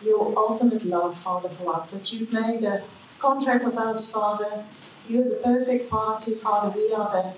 your 0.00 0.32
ultimate 0.38 0.84
love, 0.84 1.18
Father, 1.24 1.48
for 1.58 1.74
us, 1.74 1.90
that 1.90 2.12
you've 2.12 2.32
made 2.32 2.62
a 2.62 2.84
contract 3.18 3.64
with 3.64 3.76
us, 3.76 4.12
Father. 4.12 4.64
You're 5.08 5.24
the 5.24 5.40
perfect 5.42 5.90
party, 5.90 6.36
Father. 6.36 6.70
We 6.78 6.92
are 6.92 7.10
the, 7.10 7.34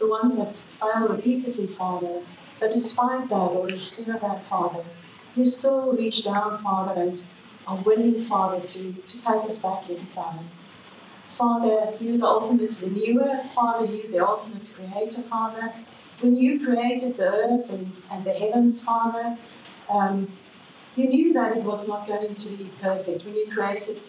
the 0.00 0.10
ones 0.10 0.36
that 0.36 0.56
fail 0.80 1.06
repeatedly, 1.06 1.68
Father. 1.68 2.22
But 2.58 2.72
despite 2.72 3.28
that, 3.28 3.36
or 3.36 3.70
instead 3.70 4.08
of 4.08 4.20
that, 4.22 4.44
Father, 4.48 4.84
you 5.36 5.46
still 5.46 5.92
reach 5.92 6.24
down, 6.24 6.60
Father, 6.64 7.00
and 7.00 7.22
are 7.68 7.80
willing, 7.84 8.24
Father, 8.24 8.66
to, 8.66 8.92
to 8.92 9.16
take 9.22 9.44
us 9.44 9.58
back 9.58 9.88
in, 9.88 10.04
Father. 10.06 10.42
Father, 11.36 11.96
you 12.00 12.18
the 12.18 12.26
ultimate 12.26 12.80
renewer, 12.80 13.42
Father, 13.54 13.86
you 13.86 14.08
the 14.10 14.24
ultimate 14.24 14.70
creator, 14.74 15.22
Father. 15.22 15.72
When 16.20 16.36
you 16.36 16.64
created 16.64 17.16
the 17.16 17.24
earth 17.24 17.70
and, 17.70 17.92
and 18.10 18.24
the 18.24 18.32
heavens, 18.32 18.82
Father, 18.82 19.36
um, 19.88 20.30
you 20.96 21.08
knew 21.08 21.32
that 21.32 21.56
it 21.56 21.64
was 21.64 21.88
not 21.88 22.06
going 22.06 22.34
to 22.34 22.48
be 22.50 22.70
perfect. 22.80 23.24
When 23.24 23.34
you 23.34 23.50
created 23.50 24.00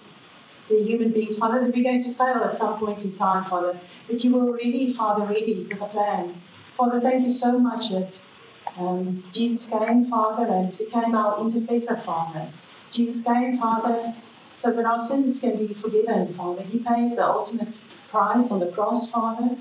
the 0.69 0.83
human 0.83 1.11
beings, 1.11 1.37
Father, 1.37 1.61
that 1.61 1.75
we're 1.75 1.83
going 1.83 2.03
to 2.03 2.13
fail 2.13 2.43
at 2.43 2.57
some 2.57 2.77
point 2.77 3.03
in 3.03 3.17
time, 3.17 3.45
Father. 3.45 3.79
But 4.07 4.23
you 4.23 4.33
were 4.33 4.49
already, 4.49 4.93
Father, 4.93 5.25
ready 5.25 5.67
with 5.69 5.81
a 5.81 5.85
plan. 5.87 6.41
Father, 6.77 6.99
thank 7.01 7.23
you 7.23 7.29
so 7.29 7.57
much 7.57 7.89
that 7.89 8.19
um, 8.77 9.15
Jesus 9.31 9.67
came, 9.67 10.09
Father, 10.09 10.51
and 10.51 10.77
became 10.77 11.15
our 11.15 11.39
intercessor, 11.39 11.97
Father. 11.97 12.49
Jesus 12.91 13.21
came, 13.21 13.57
Father, 13.59 14.13
so 14.57 14.71
that 14.71 14.85
our 14.85 14.97
sins 14.97 15.39
can 15.39 15.57
be 15.57 15.73
forgiven, 15.73 16.33
Father. 16.33 16.63
He 16.63 16.79
paid 16.79 17.17
the 17.17 17.25
ultimate 17.25 17.79
price 18.09 18.51
on 18.51 18.59
the 18.59 18.71
cross, 18.71 19.11
Father, 19.11 19.57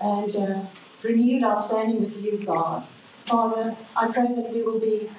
and 0.00 0.36
uh, 0.36 0.66
renewed 1.02 1.42
our 1.42 1.56
standing 1.56 2.02
with 2.02 2.16
you, 2.16 2.44
God. 2.44 2.86
Father, 3.26 3.76
I 3.96 4.12
pray 4.12 4.28
that 4.34 4.52
we 4.52 4.62
will 4.62 4.78
be 4.78 5.10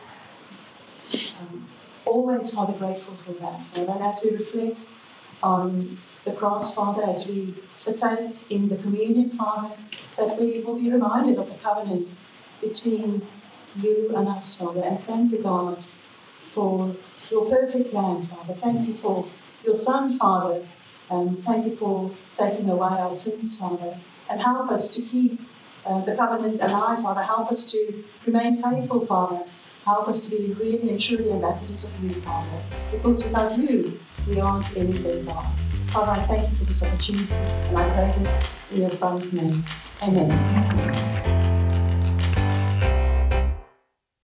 um, 1.39 1.67
always, 2.05 2.51
Father, 2.51 2.73
grateful 2.73 3.17
for 3.25 3.33
that. 3.33 3.61
Father. 3.73 3.91
And 3.91 4.03
as 4.03 4.21
we 4.23 4.31
reflect 4.31 4.79
on 5.41 5.97
the 6.23 6.31
cross, 6.31 6.75
Father, 6.75 7.03
as 7.03 7.27
we 7.27 7.55
partake 7.83 8.35
in 8.49 8.69
the 8.69 8.77
communion, 8.77 9.31
Father, 9.37 9.75
that 10.17 10.39
we 10.39 10.61
will 10.61 10.75
be 10.79 10.91
reminded 10.91 11.37
of 11.37 11.47
the 11.49 11.55
covenant 11.55 12.09
between 12.61 13.27
you 13.77 14.15
and 14.15 14.27
us, 14.27 14.55
Father. 14.55 14.83
And 14.83 15.03
thank 15.05 15.31
you, 15.31 15.39
God, 15.39 15.85
for 16.53 16.95
your 17.31 17.49
perfect 17.49 17.91
plan, 17.91 18.27
Father. 18.27 18.53
Thank 18.55 18.87
you 18.87 18.95
for 18.95 19.27
your 19.63 19.75
Son, 19.75 20.17
Father. 20.17 20.65
And 21.09 21.43
thank 21.43 21.65
you 21.65 21.75
for 21.75 22.11
taking 22.37 22.69
away 22.69 22.87
our 22.87 23.15
sins, 23.15 23.57
Father. 23.57 23.97
And 24.29 24.41
help 24.41 24.71
us 24.71 24.89
to 24.89 25.01
keep 25.01 25.39
uh, 25.85 26.03
the 26.03 26.15
covenant 26.15 26.61
alive, 26.61 27.01
Father. 27.01 27.21
Help 27.21 27.51
us 27.51 27.65
to 27.71 28.03
remain 28.25 28.61
faithful, 28.61 29.05
Father. 29.05 29.45
Help 29.85 30.07
us 30.07 30.21
to 30.25 30.31
be 30.31 30.53
really 30.53 30.89
and 30.89 30.99
truly 30.99 31.31
ambassadors 31.31 31.83
of 31.83 32.03
you, 32.03 32.09
Father. 32.21 32.63
Because 32.91 33.23
without 33.23 33.57
you, 33.57 33.99
we 34.27 34.39
aren't 34.39 34.75
anything, 34.75 35.25
God. 35.25 35.53
Father, 35.89 36.21
I 36.21 36.25
thank 36.25 36.51
you 36.51 36.57
for 36.57 36.63
this 36.65 36.81
opportunity, 36.81 37.31
and 37.31 37.77
I 37.77 37.89
pray 37.93 38.23
this 38.23 38.51
in 38.71 38.81
your 38.81 38.89
Son's 38.89 39.31
name. 39.31 39.63
Amen. 40.01 41.44